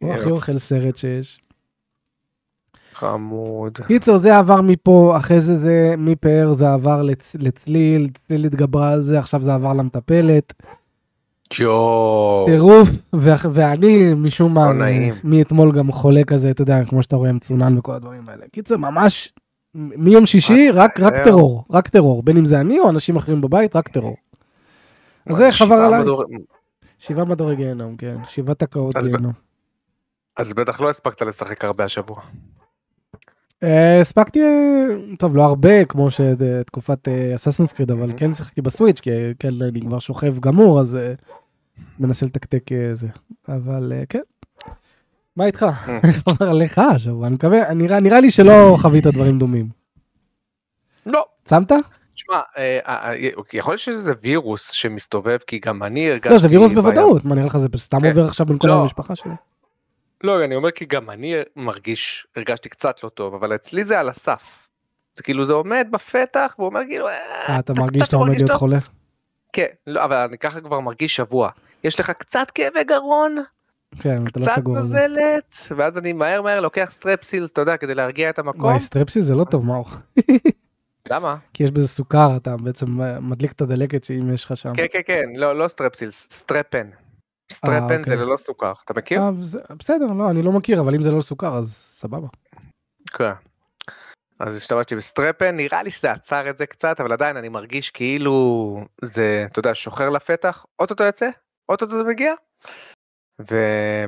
הוא 0.00 0.12
הכי 0.14 0.30
אוכל 0.30 0.58
סרט 0.58 0.96
שיש. 0.96 1.40
חמוד. 2.94 3.78
קיצר, 3.86 4.16
זה 4.16 4.36
עבר 4.38 4.60
מפה, 4.62 5.14
אחרי 5.16 5.40
זה 5.40 5.58
זה, 5.58 5.94
מפאר 5.98 6.52
זה 6.52 6.72
עבר 6.72 7.02
לצ, 7.02 7.36
לצליל, 7.40 8.08
צליל 8.26 8.44
התגברה 8.44 8.90
על 8.92 9.00
זה, 9.02 9.18
עכשיו 9.18 9.42
זה 9.42 9.54
עבר 9.54 9.72
למטפלת. 9.72 10.52
יואו. 11.58 12.46
טירוף, 12.48 12.88
ואני 13.52 14.14
משום 14.14 14.54
מה, 14.54 14.72
לא. 14.72 14.84
מאתמול 15.24 15.72
גם 15.72 15.92
חולה 15.92 16.24
כזה, 16.24 16.50
אתה 16.50 16.62
יודע, 16.62 16.84
כמו 16.84 17.02
שאתה 17.02 17.16
רואה, 17.16 17.32
מצונן 17.32 17.78
וכל 17.78 17.92
הדברים 17.94 18.22
האלה. 18.28 18.44
קיצר, 18.52 18.76
ממש, 18.76 19.32
מיום 19.74 20.26
שישי, 20.26 20.70
רק, 20.70 21.00
רק. 21.00 21.14
טרור, 21.24 21.64
רק 21.70 21.88
טרור, 21.88 22.22
בין 22.22 22.36
אם 22.36 22.46
זה 22.46 22.60
אני 22.60 22.78
או 22.78 22.90
אנשים 22.90 23.16
אחרים 23.16 23.40
בבית, 23.40 23.76
רק 23.76 23.88
טרור. 23.88 24.16
אז 25.26 25.36
זה 25.36 25.52
חבר 25.52 25.74
עליי. 25.74 26.04
שבעה 26.98 27.24
מדורי 27.24 27.56
גיהנום, 27.56 27.96
כן, 27.96 28.16
שבעה 28.26 28.54
תקעות 28.54 28.94
גיהנום. 29.04 29.32
אז 30.36 30.52
בטח 30.52 30.80
לא 30.80 30.88
הספקת 30.88 31.22
לשחק 31.22 31.64
הרבה 31.64 31.84
השבוע. 31.84 32.20
אה, 33.62 34.00
הספקתי, 34.00 34.40
אה, 34.42 35.16
טוב, 35.18 35.36
לא 35.36 35.42
הרבה, 35.42 35.84
כמו 35.84 36.08
שתקופת 36.10 37.08
אססנס 37.34 37.72
קריד, 37.72 37.90
אבל 37.90 38.12
כן 38.16 38.32
שיחקתי 38.32 38.62
בסוויץ', 38.62 39.00
כי 39.00 39.10
כן, 39.38 39.62
אני 39.62 39.80
כבר 39.80 39.98
שוכב 39.98 40.38
גמור, 40.38 40.80
אז 40.80 40.96
אה, 40.96 41.14
מנסה 41.98 42.26
לתקתק 42.26 42.72
אה, 42.72 42.94
זה. 42.94 43.08
אבל 43.48 43.92
אה, 43.96 44.02
כן. 44.08 44.20
מה 45.38 45.46
איתך? 45.46 45.66
איך 46.08 46.22
עבר 46.26 46.48
עליך 46.48 46.78
השבוע? 46.78 47.26
אני 47.26 47.34
מקווה, 47.34 47.74
נראה 47.74 48.00
נראה 48.00 48.20
לי 48.20 48.30
שלא 48.30 48.76
חווית 48.80 49.06
דברים 49.06 49.38
דומים. 49.38 49.68
לא. 51.06 51.24
צמת? 51.44 51.72
תשמע, 52.14 52.36
אה, 52.58 52.78
אה, 52.86 53.10
אה, 53.10 53.14
יכול 53.52 53.72
להיות 53.72 53.80
שזה 53.80 54.12
וירוס 54.22 54.70
שמסתובב, 54.70 55.38
כי 55.46 55.58
גם 55.58 55.82
אני 55.82 56.10
הרגשתי... 56.10 56.28
לא, 56.28 56.38
זה 56.38 56.48
וירוס. 56.48 56.72
בוודאות, 56.72 57.24
מה 57.24 57.34
נראה 57.34 57.46
לך, 57.46 57.58
זה 57.58 57.68
סתם 57.76 58.00
כן. 58.00 58.08
עובר 58.08 58.24
עכשיו 58.24 58.46
בין 58.46 58.58
כל 58.58 58.68
לא. 58.68 58.80
המשפחה 58.82 59.16
שלי? 59.16 59.32
לא, 60.24 60.44
אני 60.44 60.54
אומר 60.54 60.70
כי 60.70 60.84
גם 60.84 61.10
אני 61.10 61.34
מרגיש, 61.56 62.26
הרגשתי 62.36 62.68
קצת 62.68 63.04
לא 63.04 63.08
טוב, 63.08 63.34
אבל 63.34 63.54
אצלי 63.54 63.84
זה 63.84 64.00
על 64.00 64.08
הסף. 64.08 64.68
זה 65.14 65.22
כאילו 65.22 65.44
זה 65.44 65.52
עומד 65.52 65.88
בפתח 65.90 66.54
והוא 66.58 66.68
אומר 66.68 66.80
כאילו, 66.88 67.08
"אה, 67.08 67.14
אה, 67.48 67.58
אתה 67.58 67.72
מרגיש 67.72 68.02
שאתה 68.02 68.16
עומד 68.16 68.36
להיות 68.36 68.50
טוב?" 68.50 68.56
חולה? 68.56 68.78
כן, 69.52 69.66
לא, 69.86 70.04
אבל 70.04 70.16
אני 70.16 70.38
ככה 70.38 70.60
כבר 70.60 70.80
מרגיש 70.80 71.16
שבוע. 71.16 71.50
יש 71.84 72.00
לך 72.00 72.10
קצת 72.10 72.50
כאבי 72.54 72.84
גרון, 72.84 73.36
כן, 73.96 74.24
אתה 74.26 74.40
לא 74.40 74.44
קצת 74.44 74.54
סגור 74.54 74.82
זה. 74.82 74.96
נוזלת, 74.96 75.54
ואז 75.76 75.98
אני 75.98 76.12
מהר 76.12 76.42
מהר 76.42 76.60
לוקח 76.60 76.88
סטרפסילס, 76.90 77.50
אתה 77.50 77.60
יודע, 77.60 77.76
כדי 77.76 77.94
להרגיע 77.94 78.30
את 78.30 78.38
המקום. 78.38 78.64
וואי, 78.64 78.80
סטרפסיל 78.80 79.22
זה 79.22 79.34
לא 79.34 79.44
טוב, 79.44 79.64
מאור. 79.64 79.88
למה? 81.10 81.36
כי 81.54 81.64
יש 81.64 81.70
בזה 81.70 81.88
סוכר, 81.88 82.36
אתה 82.36 82.56
בעצם 82.56 82.86
מדליק 83.20 83.52
את 83.52 83.60
הדלקת 83.60 84.04
שאם 84.04 84.34
יש 84.34 84.44
לך 84.44 84.56
שם. 84.56 84.74
כן, 84.74 84.86
כן, 84.92 85.00
כן, 85.06 85.24
לא, 85.36 85.58
לא 85.58 85.68
סטרפסילס, 85.68 86.26
סטרפן. 86.30 86.90
סטרפן 87.52 87.88
זה 87.88 88.12
אוקיי. 88.12 88.16
ללא 88.16 88.36
סוכר, 88.36 88.72
אתה 88.84 88.94
מכיר? 88.94 89.20
אה, 89.20 89.30
בסדר, 89.78 90.06
לא, 90.06 90.30
אני 90.30 90.42
לא 90.42 90.52
מכיר, 90.52 90.80
אבל 90.80 90.94
אם 90.94 91.02
זה 91.02 91.10
לא 91.10 91.22
סוכר, 91.22 91.56
אז 91.56 91.72
סבבה. 91.74 92.28
כן. 93.10 93.32
אז 94.38 94.56
השתמשתי 94.56 94.96
בסטרפן, 94.96 95.56
נראה 95.56 95.82
לי 95.82 95.90
שזה 95.90 96.12
עצר 96.12 96.50
את 96.50 96.58
זה 96.58 96.66
קצת, 96.66 97.00
אבל 97.00 97.12
עדיין 97.12 97.36
אני 97.36 97.48
מרגיש 97.48 97.90
כאילו 97.90 98.80
זה, 99.02 99.44
אתה 99.52 99.58
יודע, 99.58 99.74
שוחר 99.74 100.08
לפתח, 100.08 100.66
אוטוטו 100.78 101.04
יוצא, 101.04 101.28
אוטוטו 101.68 101.96
זה 101.96 102.04
מגיע, 102.04 102.34
ו... 103.50 103.56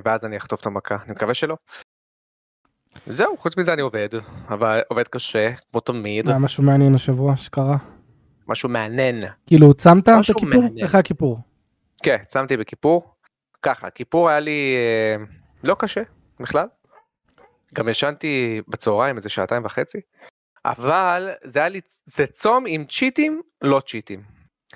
ואז 0.05 0.25
אני 0.25 0.37
אחטוף 0.37 0.61
את 0.61 0.67
המכה, 0.67 0.97
אני 1.05 1.13
מקווה 1.13 1.35
שלא. 1.35 1.57
זהו, 3.07 3.37
חוץ 3.37 3.57
מזה 3.57 3.73
אני 3.73 3.83
עובד, 3.83 4.09
אבל 4.49 4.81
עובד 4.89 5.09
קשה, 5.09 5.51
כמו 5.71 5.81
תמיד, 5.81 6.29
היה 6.29 6.39
משהו 6.39 6.63
מעניין 6.63 6.95
השבוע 6.95 7.37
שקרה. 7.37 7.77
משהו 8.49 8.69
מעניין. 8.69 9.25
כאילו, 9.47 9.75
צמת? 9.75 10.09
מעניין. 10.43 10.79
איך 10.79 10.95
היה 10.95 11.03
כיפור? 11.03 11.39
כן, 12.03 12.17
צמתי 12.27 12.57
בכיפור. 12.57 13.15
ככה, 13.63 13.91
כיפור 13.91 14.29
היה 14.29 14.41
לי 14.41 14.75
אה, 14.77 15.25
לא 15.65 15.77
קשה 15.79 16.03
בכלל. 16.41 16.67
גם 17.75 17.89
ישנתי 17.89 18.61
בצהריים 18.69 19.17
איזה 19.17 19.29
שעתיים 19.29 19.65
וחצי. 19.65 20.01
אבל 20.65 21.31
זה 21.45 21.59
היה 21.59 21.69
לי, 21.69 21.81
זה 22.05 22.27
צום 22.27 22.65
עם 22.67 22.85
צ'יטים, 22.85 23.41
לא 23.63 23.81
צ'יטים. 23.87 24.21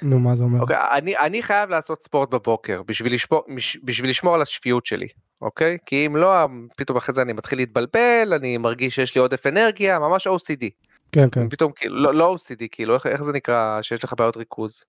נו, 0.02 0.18
מה 0.18 0.34
זה 0.34 0.44
אומר? 0.44 0.60
אוקיי, 0.60 0.76
אני, 0.92 1.16
אני 1.18 1.42
חייב 1.42 1.70
לעשות 1.70 2.02
ספורט 2.02 2.30
בבוקר 2.30 2.82
בשביל 2.82 3.14
לשמור, 3.14 3.42
בשביל 3.84 4.10
לשמור 4.10 4.34
על 4.34 4.42
השפיות 4.42 4.86
שלי, 4.86 5.08
אוקיי? 5.42 5.78
כי 5.86 6.06
אם 6.06 6.16
לא, 6.16 6.46
פתאום 6.76 6.96
אחרי 6.98 7.14
זה 7.14 7.22
אני 7.22 7.32
מתחיל 7.32 7.58
להתבלבל, 7.58 8.32
אני 8.36 8.58
מרגיש 8.58 8.94
שיש 8.94 9.14
לי 9.14 9.20
עודף 9.20 9.46
אנרגיה, 9.46 9.98
ממש 9.98 10.26
OCD. 10.26 10.64
כן, 11.12 11.28
כן. 11.32 11.48
פתאום 11.48 11.72
כאילו, 11.76 11.96
לא, 11.96 12.14
לא 12.14 12.36
OCD, 12.36 12.64
כאילו, 12.72 12.94
איך, 12.94 13.06
איך 13.06 13.22
זה 13.22 13.32
נקרא 13.32 13.82
שיש 13.82 14.04
לך 14.04 14.14
בעיות 14.18 14.36
ריכוז? 14.36 14.82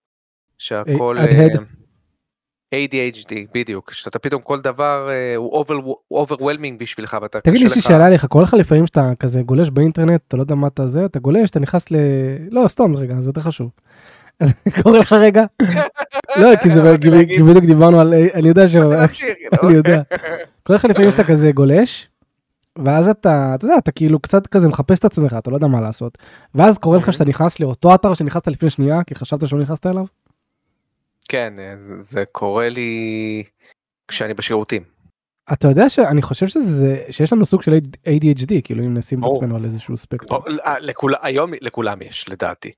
שהכל... 0.58 1.18
אה, 1.18 1.48
ADHD, 2.76 3.34
בדיוק, 3.54 3.92
שאתה 3.92 4.20
פתאום 4.20 4.42
כל 4.42 4.62
דבר 4.62 5.10
אה, 5.12 5.36
הוא 5.36 5.64
over, 5.64 5.74
הוא 6.08 6.26
overwhelming 6.26 6.78
בשבילך 6.80 7.18
ואתה 7.22 7.42
תגיד 7.42 7.60
לי, 7.60 7.66
יש 7.66 7.74
שאלה 7.74 8.06
עליך, 8.06 8.26
קורה 8.26 8.44
לך 8.44 8.54
לפעמים 8.54 8.88
שאתה 8.88 9.12
כזה 9.20 9.42
גולש 9.42 9.70
באינטרנט, 9.70 10.22
אתה 10.28 10.38
לא 10.38 10.42
יודע 10.42 10.56
מה 10.56 10.68
אתה 10.68 10.88
זה, 10.88 11.06
אתה 11.06 11.20
גולש, 11.20 11.50
אתה 11.50 11.60
נכנס 11.60 11.92
ל... 11.92 11.96
לא, 12.52 12.68
סתום 12.68 12.96
רגע, 12.96 13.22
זה 13.22 13.30
יותר 13.30 13.42
חשוב. 13.42 13.70
קורה 14.84 15.00
לך 15.00 15.14
רגע? 15.14 15.44
לא, 16.42 16.56
כי 16.64 16.70
זה 16.70 16.82
בדיוק 17.48 17.66
דיברנו 17.66 18.00
על... 18.00 18.14
אני 18.34 18.48
יודע 18.48 18.68
ש... 18.68 18.76
אני 19.64 19.74
יודע. 19.74 20.02
קורה 20.64 20.80
לך 20.80 20.86
לפעמים 20.86 21.12
שאתה 21.12 21.24
כזה 21.24 21.52
גולש, 21.52 22.10
ואז 22.78 23.08
אתה, 23.08 23.52
אתה 23.56 23.66
יודע, 23.66 23.78
אתה 23.78 23.92
כאילו 23.92 24.20
קצת 24.20 24.48
כזה 24.48 24.68
מחפש 24.68 25.00
את 25.00 25.06
עצמך, 25.06 25.36
אתה 25.38 25.52
לא 25.52 25.56
יודע 25.56 25.68
מה 25.68 25.82
לעשות. 25.82 26.18
ואז 26.56 26.78
קורה 26.78 26.98
לך 26.98 27.14
שאתה 27.14 27.26
נכנס 27.26 27.60
לאותו 27.60 27.96
אתר 27.96 28.14
שנכנסת 28.14 28.48
לפני 28.48 28.70
שנייה, 28.70 29.04
כי 29.04 29.16
חשבת 29.16 29.48
שלא 29.48 29.60
נכנסת 29.60 29.86
אליו? 29.86 30.06
כן, 31.30 31.54
אה, 31.60 31.76
זה, 31.76 31.94
זה 32.00 32.24
קורה 32.32 32.70
לי 32.70 33.44
כשאני 34.08 34.34
בשירותים. 34.34 34.84
אתה 35.54 35.68
יודע 35.68 35.90
שאני 35.90 36.22
חושב 36.22 36.48
שזה, 36.48 37.04
שיש 37.10 37.34
לנו 37.34 37.46
סוג 37.46 37.62
של 37.62 37.78
ADHD, 38.08 38.62
כאילו 38.64 38.84
אם 38.84 38.94
נשים 38.98 39.20
את. 39.20 39.30
עצמנו 39.32 39.56
על 39.56 39.66
איזשהו 39.66 39.98
ספקטרום. 39.98 40.42
אה, 40.66 40.80
לכול, 40.80 41.14
היום 41.22 41.52
לכולם 41.62 42.02
יש 42.02 42.30
לדעתי. 42.30 42.72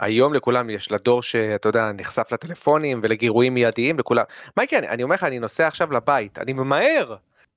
היום 0.00 0.34
לכולם 0.34 0.70
יש, 0.70 0.92
לדור 0.92 1.22
שאתה 1.22 1.68
יודע 1.68 1.90
נחשף 1.94 2.32
לטלפונים 2.32 3.00
ולגירויים 3.02 3.54
מיידיים 3.54 3.98
לכולם. 3.98 4.24
מה 4.56 4.64
יקרה, 4.64 4.78
אני- 4.78 4.88
אני 4.88 5.02
אומר 5.02 5.14
לך 5.14 5.24
אני 5.24 5.38
נוסע 5.38 5.66
עכשיו 5.66 5.92
לבית, 5.92 6.38
אני 6.38 6.52
ממהר, 6.52 7.14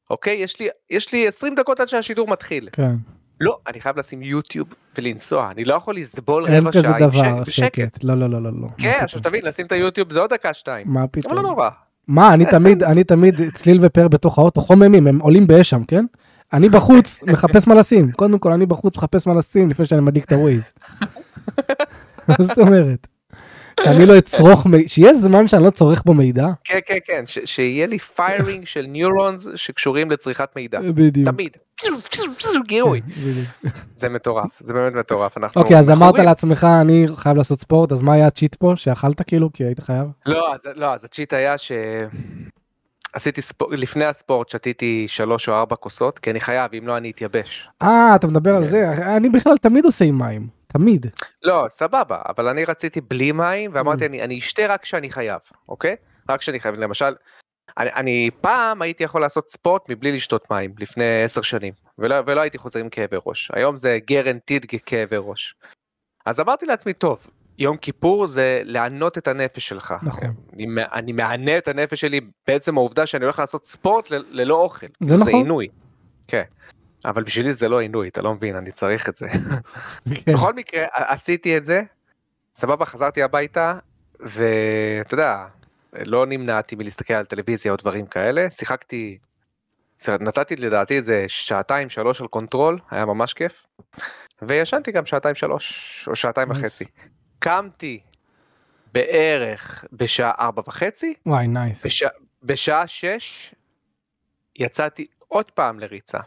אוקיי? 0.10 0.34
יש 0.38 0.60
לי, 0.60 0.68
יש 0.90 1.14
לי 1.14 1.28
20 1.28 1.56
דקות 1.56 1.80
עד 1.80 1.88
שהשידור 1.88 2.28
מתחיל. 2.28 2.70
כן, 2.72 2.96
לא, 3.42 3.58
אני 3.68 3.82
חייב 3.82 4.00
לשים 4.00 4.22
יוטיוב 4.22 4.68
ולנסוע, 4.98 5.52
אני 5.52 5.66
לא 5.66 5.74
יכול 5.74 5.96
לסבול 5.96 6.48
אין 6.48 6.62
רבע 6.62 6.72
כזה 6.72 6.82
שעה 6.82 6.92
עם 6.98 7.00
דבר, 7.00 7.12
שק- 7.44 7.48
בשקט. 7.48 7.76
שקט. 7.76 8.04
לא, 8.04 8.18
לא, 8.18 8.30
לא, 8.30 8.42
לא, 8.44 8.50
לא. 8.62 8.68
כן, 8.78 9.00
עכשיו? 9.02 9.22
תבין, 9.22 9.42
לשים 9.46 9.66
את 9.66 9.72
היוטיוב 9.72 10.14
זה 10.14 10.20
עוד 10.20 10.30
דקה 10.34 10.54
שתיים. 10.54 10.88
מה 10.90 11.00
אבל 11.00 11.10
פתאום? 11.12 11.34
לא 11.36 11.42
נורא. 11.42 11.70
מה, 12.08 12.34
אני 12.34 12.46
תמיד, 12.46 12.84
אני 12.84 13.04
תמיד 13.04 13.36
צליל 13.54 13.78
ופאר 13.82 14.08
בתוך 14.08 14.40
האוטו, 14.40 14.62
חוממים, 14.62 15.08
הם 15.08 15.20
עולים 15.20 15.48
באש 15.48 15.70
שם, 15.70 15.84
כן? 15.84 16.06
אני 16.54 16.70
בחוץ 16.70 17.24
מחפש 17.24 17.68
מה 17.68 17.76
לשים. 17.76 18.12
קודם 18.12 18.40
כל, 18.40 18.52
אני 18.52 18.66
בחוץ 18.66 18.98
מחפש 18.98 19.28
מה 19.28 19.34
לשים 19.34 19.70
לפני 19.70 19.86
שאני 19.86 20.02
מדליק 20.02 20.26
את 20.26 20.32
הווייז. 20.34 20.72
מה 22.28 22.36
זאת 22.40 22.58
אומרת? 22.58 23.08
שאני 23.84 24.06
לא 24.06 24.18
אצרוך, 24.18 24.68
שיהיה 24.88 25.14
זמן 25.14 25.48
שאני 25.48 25.64
לא 25.64 25.70
צורך 25.70 26.04
בו 26.06 26.14
מידע. 26.14 26.48
כן, 26.64 26.80
כן, 26.86 26.98
כן, 27.06 27.24
שיהיה 27.46 27.88
לי 27.88 28.00
firing 28.00 28.66
של 28.66 28.86
neurons 28.88 29.48
שקשורים 29.56 30.12
לצריכת 30.12 30.50
מידע. 30.56 30.80
בדיוק. 30.80 31.30
תמיד. 31.30 31.58
גירוי. 32.68 33.02
כן. 33.02 33.70
זה 33.96 34.10
מטורף, 34.10 34.60
זה 34.60 34.74
באמת 34.74 34.96
מטורף. 34.96 35.38
אוקיי, 35.56 35.80
אז 35.80 35.90
אמרת. 35.90 36.20
לעצמך, 36.20 36.68
אני 36.82 37.06
חייב 37.16 37.38
לעשות 37.38 37.60
ספורט, 37.60 37.92
אז 37.92 38.02
מה 38.02 38.14
היה 38.14 38.28
הצ'יט 38.28 38.56
פה 38.56 38.74
שאכלת 38.76 39.22
כאילו, 39.22 39.50
כי 39.54 39.64
היית 39.64 39.80
חייב? 39.80 40.08
לא, 40.26 40.54
אז, 40.54 40.62
לא, 40.76 40.94
הצ'יט 40.94 41.34
היה 41.34 41.58
ש... 41.58 41.72
עשיתי 43.14 43.42
ספורט, 43.42 43.80
לפני 43.80 44.06
הספורט 44.06 44.50
שתיתי 44.50 45.06
שלוש 45.08 45.50
או 45.50 45.54
ארבע 45.54 45.76
כוסות, 45.76 46.20
כי 46.20 46.32
אני 46.32 46.40
חייב, 46.40 46.72
אם 46.74 46.88
לא 46.88 46.98
אני 46.98 47.12
אתייבש. 47.12 47.70
אה, 47.82 48.16
אתה 48.16 48.28
מדבר 48.28 48.56
על 48.56 48.64
כן. 48.64 48.70
זה, 48.70 48.92
אני 49.16 49.30
בכלל 49.30 49.58
תמיד 49.58 49.86
עושה 49.86 50.06
עם 50.06 50.18
מים, 50.18 50.48
תמיד. 50.78 51.06
לא, 51.44 51.66
סבבה, 51.70 52.22
אבל 52.30 52.48
אני 52.48 52.66
רציתי 52.66 53.02
בלי 53.02 53.32
מים, 53.32 53.72
Mm. 53.72 53.74
ואמרתי, 53.76 54.06
אני, 54.06 54.22
אני 54.22 54.40
אשתה 54.40 54.68
רק 54.68 54.82
כשאני 54.82 55.10
חייב, 55.10 55.40
אוקיי? 55.70 55.96
רק 56.30 56.40
כשאני 56.40 56.60
חייב. 56.60 56.76
למשל, 56.76 57.16
אני, 57.78 57.90
אני 57.94 58.30
פעם 58.42 58.82
הייתי 58.82 59.04
יכול 59.04 59.22
לעשות 59.22 59.50
ספורט 59.50 59.90
מבלי 59.90 60.12
לשתות 60.12 60.52
מים, 60.52 60.74
לפני 60.80 61.24
עשר 61.24 61.42
שנים, 61.42 61.74
ולא, 61.98 62.16
ולא 62.26 62.42
הייתי 62.42 62.58
חוזר 62.58 62.80
עם 62.80 62.90
כאבי 62.90 63.18
ראש. 63.26 63.52
היום 63.54 63.78
זה 63.78 64.00
גרנטיד 64.08 64.66
כאבי 64.86 65.16
ראש. 65.20 65.56
אז 66.26 66.40
אמרתי 66.40 66.66
לעצמי, 66.66 66.94
טוב, 66.94 67.28
יום 67.58 67.78
כיפור 67.78 68.28
זה 68.28 68.62
לענות 68.64 69.18
את 69.18 69.28
הנפש 69.28 69.68
שלך. 69.68 69.94
נכון. 70.04 70.34
אני, 70.54 70.66
אני 70.94 71.12
מענה 71.12 71.58
את 71.58 71.68
הנפש 71.68 72.02
שלי 72.02 72.22
בעצם 72.48 72.78
העובדה 72.78 73.06
שאני 73.06 73.24
הולך 73.24 73.40
לעשות 73.40 73.66
ספורט 73.66 74.12
ל, 74.12 74.16
ללא 74.30 74.56
אוכל. 74.56 74.88
זה 74.88 74.92
כאילו, 75.00 75.20
זה 75.20 75.26
נכון. 75.26 75.34
עינוי. 75.34 75.68
כן. 76.28 76.44
אבל 77.06 77.24
בשבילי 77.24 77.54
זה 77.54 77.70
לא 77.70 77.80
עינוי, 77.80 78.08
אתה 78.08 78.22
לא 78.22 78.34
מבין, 78.34 78.56
אני 78.56 78.72
צריך 78.72 79.10
את 79.10 79.18
זה. 79.18 79.28
כן. 79.30 80.34
בכל 80.34 80.54
מקרה, 80.54 80.86
עשיתי 80.94 81.58
את 81.58 81.66
זה, 81.66 81.82
סבבה, 82.56 82.86
חזרתי 82.86 83.24
הביתה, 83.24 83.74
ואתה 84.20 85.14
יודע, 85.14 85.46
לא 85.94 86.26
נמנעתי 86.26 86.76
מלהסתכל 86.76 87.14
על 87.14 87.26
טלוויזיה 87.26 87.72
או 87.72 87.78
דברים 87.78 88.06
כאלה, 88.06 88.50
שיחקתי, 88.50 89.18
נתתי 90.10 90.56
לדעתי 90.56 90.98
איזה 90.98 91.26
שעתיים 91.28 91.90
שלוש 91.90 92.22
על 92.22 92.28
Control, 92.28 92.80
היה 92.92 93.06
ממש 93.06 93.34
כיף, 93.34 93.66
וישנתי 94.42 94.92
גם 94.92 95.06
שעתיים 95.06 95.36
שלוש, 95.36 96.08
או 96.08 96.16
שעתיים. 96.16 96.52
וחצי. 96.52 96.86
קמתי 97.40 98.00
בערך 98.94 99.86
בשעה 99.94 100.32
ארבע 100.40 100.62
וחצי, 100.68 101.14
וואי, 101.26 101.48
nice. 101.48 101.86
בש... 101.86 102.04
בשעה 102.44 102.88
שש 102.88 103.56
יצאתי 104.56 105.06
עוד 105.28 105.52
פעם 105.52 105.80
לריצה. 105.80 106.20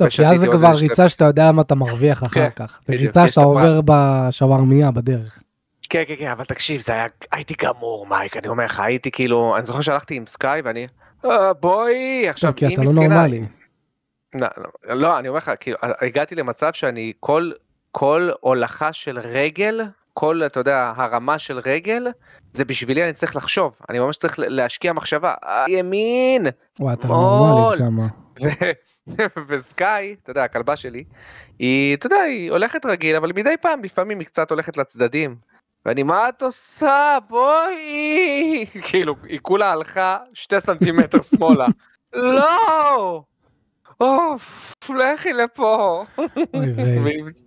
טוב, 0.00 0.08
כי 0.08 0.26
אז 0.26 0.40
זה 0.40 0.46
כבר 0.46 0.72
ריצה 0.74 1.08
שאתה 1.08 1.24
יודע 1.24 1.52
מה 1.52 1.62
אתה 1.62 1.74
מרוויח 1.74 2.22
אחר 2.22 2.28
כן, 2.28 2.48
כך. 2.56 2.80
זה 2.86 2.94
ריצה 2.94 3.28
שאתה 3.28 3.40
את 3.40 3.46
עובר. 3.46 3.80
בשווארמיה 3.84 4.90
בדרך. 4.90 5.38
כן, 5.90 6.02
כן, 6.08 6.14
כן, 6.18 6.30
אבל 6.30 6.44
תקשיב, 6.44 6.80
זה 6.80 6.92
היה, 6.92 7.06
הייתי 7.32 7.54
גמור, 7.62 8.06
מייק, 8.06 8.36
אני 8.36 8.48
אומר 8.48 8.64
לך, 8.64 8.80
הייתי 8.80 9.10
כאילו, 9.10 9.56
אני 9.56 9.64
זוכר 9.64 9.80
שהלכתי 9.80 10.14
עם 10.14 10.26
סקאי 10.26 10.60
ואני, 10.64 10.86
"אה, 11.24 11.52
בואי, 11.52 12.28
עכשיו, 12.28 12.52
טוב, 12.52 12.58
כי 12.58 12.74
אתה 12.74 12.82
לא. 12.82 12.92
נורמלי. 12.94 13.42
לא, 14.34 14.46
לא, 14.84 14.94
לא, 14.94 15.18
אני 15.18 15.28
אומר 15.28 15.38
לך, 15.38 15.50
כאילו, 15.60 15.78
הגעתי 15.82 16.34
למצב 16.34 16.72
שאני, 16.72 17.12
כל, 17.20 17.50
כל 17.92 18.30
הולכה 18.40 18.92
של 18.92 19.18
רגל, 19.18 19.80
כל, 20.14 20.42
אתה 20.46 20.60
יודע, 20.60 20.92
הרמה 20.96 21.38
של 21.38 21.58
רגל, 21.58 22.06
זה 22.52 22.64
בשבילי 22.64 23.04
אני 23.04 23.12
צריך 23.12 23.36
לחשוב, 23.36 23.76
אני 23.88 23.98
ממש 23.98 24.16
צריך 24.16 24.34
להשקיע 24.38 24.92
מחשבה, 24.92 25.34
"אה, 25.44 25.64
ימין, 25.68 26.46
שמאל. 27.76 27.76
וסקאי, 29.48 30.16
אתה 30.22 30.30
יודע, 30.30 30.44
הכלבה 30.44 30.76
שלי, 30.76 31.04
היא, 31.58 31.96
אתה 31.96 32.06
יודע, 32.06 32.20
היא 32.20 32.50
הולכת 32.50 32.86
רגיל, 32.86 33.16
אבל 33.16 33.32
מדי 33.36 33.54
פעם, 33.60 33.84
לפעמים 33.84 34.18
היא 34.18 34.26
קצת 34.26 34.50
הולכת 34.50 34.76
לצדדים. 34.76 35.36
ואני, 35.86 36.02
מה 36.02 36.28
את 36.28 36.42
עושה? 36.42 37.18
בואי! 37.28 38.64
כאילו, 38.90 39.14
היא 39.24 39.38
כולה 39.42 39.72
הלכה 39.72 40.16
שתי 40.34 40.60
סנטימטר 40.60 41.22
שמאלה. 41.22 41.66
לא! 42.12 43.22
אוף, 44.00 44.72
לכי 44.98 45.32
לפה. 45.32 46.04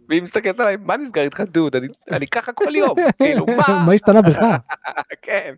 והיא- 0.09 0.21
מסתכלת 0.21 0.59
עליי, 0.59 0.77
מה 0.77 0.97
נסגר 0.97 1.21
איתך 1.21 1.41
דוד? 1.41 1.75
אני- 2.11 2.27
ככה 2.27 2.53
כל 2.53 2.75
יום, 2.75 2.95
כאילו, 3.23 3.45
מה? 3.45 3.83
מה 3.85 3.93
השתנה 3.93 4.21
בך? 4.21 4.39
כן. 5.25 5.55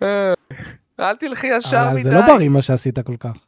אל 1.00 1.16
תלכי 1.16 1.46
ישר 1.46 1.90
מדי. 1.90 2.02
זה 2.02 2.10
לא 2.10 2.20
בריא 2.26 2.48
מה 2.48 2.62
שעשית 2.62 2.98
כל 2.98 3.16
כך. 3.16 3.46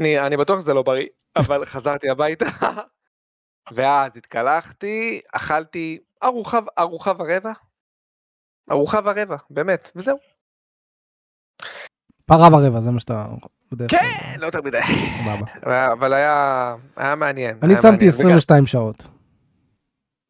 אני, 0.00 0.36
בטוח 0.36 0.60
שזה 0.60 0.74
לא 0.74 0.82
בריא, 0.82 1.06
אבל 1.36 1.64
חזרתי 1.64 2.10
הביתה, 2.10 2.46
ואז 3.72 4.12
התקלחתי, 4.16 5.20
אכלתי 5.32 5.98
ארוחה 6.22 7.12
ורבע, 7.18 7.52
ארוחה 8.70 8.98
ורבע, 9.04 9.36
באמת, 9.50 9.90
וזהו. 9.96 10.16
פרה 12.28 12.48
ורבע, 12.52 12.80
זה 12.80 12.90
מה 12.90 13.00
שאתה... 13.00 13.24
כן, 13.88 14.04
לא 14.38 14.46
יותר 14.46 14.60
מדי. 14.64 14.78
אבל 15.92 16.12
היה 16.12 16.74
מעניין. 17.16 17.56
אני 17.62 17.74
צמתי 17.76 17.88
מעניין. 17.88 18.08
22 18.08 18.66
שעות. 18.66 19.08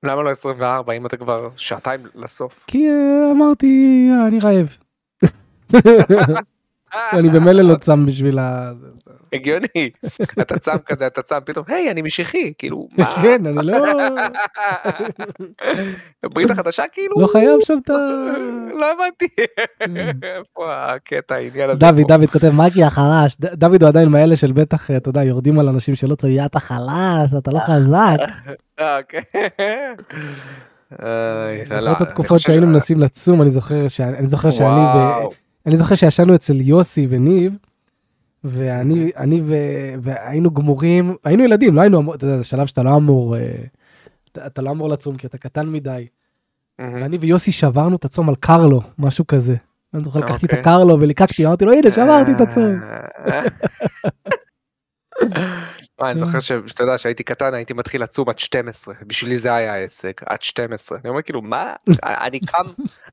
למה 0.02 0.22
לא 0.22 0.30
24 0.30 0.92
אם 0.92 1.06
אתה 1.06 1.16
כבר 1.16 1.48
שעתיים 1.56 2.00
לסוף? 2.14 2.64
כי 2.66 2.88
אה, 2.90 3.30
אמרתי, 3.32 3.66
"אה, 4.12 4.26
אני 4.26 4.38
רעב. 4.40 4.76
אני 7.12 7.28
במילא 7.28 7.62
לא 7.62 7.76
צם 7.76 8.06
בשביל 8.06 8.38
ה... 8.38 8.72
הגיוני. 9.32 9.90
אתה 10.42 10.58
צם 10.58 10.76
כזה, 10.86 11.06
אתה 11.06 11.22
צם, 11.22 11.38
פתאום, 11.46 11.64
היי, 11.68 11.90
אני 11.90 12.02
משיחי, 12.02 12.52
כאילו, 12.58 12.88
מה? 12.98 13.16
כן, 13.22 13.46
אני 13.46 13.66
לא... 13.66 13.78
ברית 16.34 16.50
החדשה 16.50 16.82
כאילו? 16.92 17.20
לא 17.20 17.26
חייב 17.26 17.60
שם 17.64 17.78
את 17.84 17.90
ה... 17.90 17.94
לא 18.74 18.86
הבנתי. 18.92 19.28
איפה 20.22 20.74
הקטע, 20.74 21.34
העניין 21.34 21.70
הזה? 21.70 21.80
דוד? 21.80 22.08
דוד 22.08 22.30
כותב, 22.30 22.50
מייקי 22.50 22.84
החלש. 22.84 23.36
דוד 23.40 23.82
הוא 23.82 23.88
עדיין 23.88 24.08
מאלה 24.08 24.36
של 24.36 24.52
בטח, 24.52 24.90
אתה 24.90 25.08
יודע, 25.08 25.22
יורדים 25.22 25.58
על 25.58 25.68
אנשים 25.68 25.96
שלא 25.96 26.14
צועקים, 26.14 26.44
אתה 26.44 26.60
חלש, 26.60 27.34
אתה 27.38 27.50
לא 27.50 27.58
חזק. 27.58 28.16
אה, 28.80 28.98
אוקיי. 28.98 29.22
לא, 31.80 31.90
התקופות 31.90 32.40
שהיינו 32.40 32.66
מנסים 32.66 33.00
לצום, 33.00 33.42
אני 33.42 33.50
זוכר 33.50 33.88
שאני. 33.88 34.26
אני 35.68 35.76
זוכר 35.76 35.94
שישנו 35.94 36.34
אצל 36.34 36.60
יוסי 36.60 37.06
וניב, 37.10 37.52
ואני 38.44 39.10
אני 39.16 39.42
ו... 39.44 39.54
והיינו 40.02 40.50
גמורים, 40.50 41.16
היינו 41.24 41.44
ילדים, 41.44 41.74
לא 41.74 41.80
היינו 41.80 42.00
אמור, 42.00 42.14
אתה 42.14 42.24
יודע, 42.24 42.36
זה 42.36 42.44
שלב 42.44 42.66
שאתה 42.66 42.82
לא 42.82 42.96
אמור, 42.96 43.36
אה, 43.36 43.54
אתה, 44.32 44.46
אתה 44.46 44.62
לא 44.62 44.70
אמור 44.70 44.88
לצום 44.88 45.16
כי 45.16 45.26
אתה 45.26 45.38
קטן 45.38 45.68
מדי. 45.68 46.06
מהמם. 46.78 47.02
ואני 47.02 47.18
ויוסי 47.18 47.52
שברנו 47.52 47.96
את 47.96 48.04
הצום 48.04 48.28
על 48.28 48.34
קרלו, 48.34 48.80
משהו 48.98 49.26
כזה. 49.26 49.56
אני 49.94 50.04
זוכר, 50.04 50.20
לקחתי 50.20 50.46
את 50.46 50.50
אוקיי. 50.50 50.60
הקרלו 50.60 51.00
וליקקתי, 51.00 51.46
אמרתי 51.46 51.64
לו, 51.64 51.72
הנה, 51.72 51.90
שברתי 51.90 52.32
את 52.32 52.40
הצום. 52.40 52.80
אה. 56.00 56.04
מה, 56.04 56.10
אני 56.10 56.18
זוכר 56.18 56.40
ש- 56.40 56.52
שאתה 56.66 56.82
יודע 56.82 56.98
שהייתי 56.98 57.22
קטן 57.22 57.54
הייתי 57.54 57.74
מתחיל 57.74 58.02
לצום 58.02 58.28
עד 58.28 58.38
12 58.38 58.94
בשבילי 59.06 59.38
זה 59.38 59.54
היה 59.54 59.74
העסק 59.74 60.20
עד 60.26 60.42
12 60.42 60.98
אני 60.98 61.08
אומר 61.08 61.22
כאילו 61.22 61.42
מה 61.42 61.74
אני 62.04 62.40
קם 62.40 62.64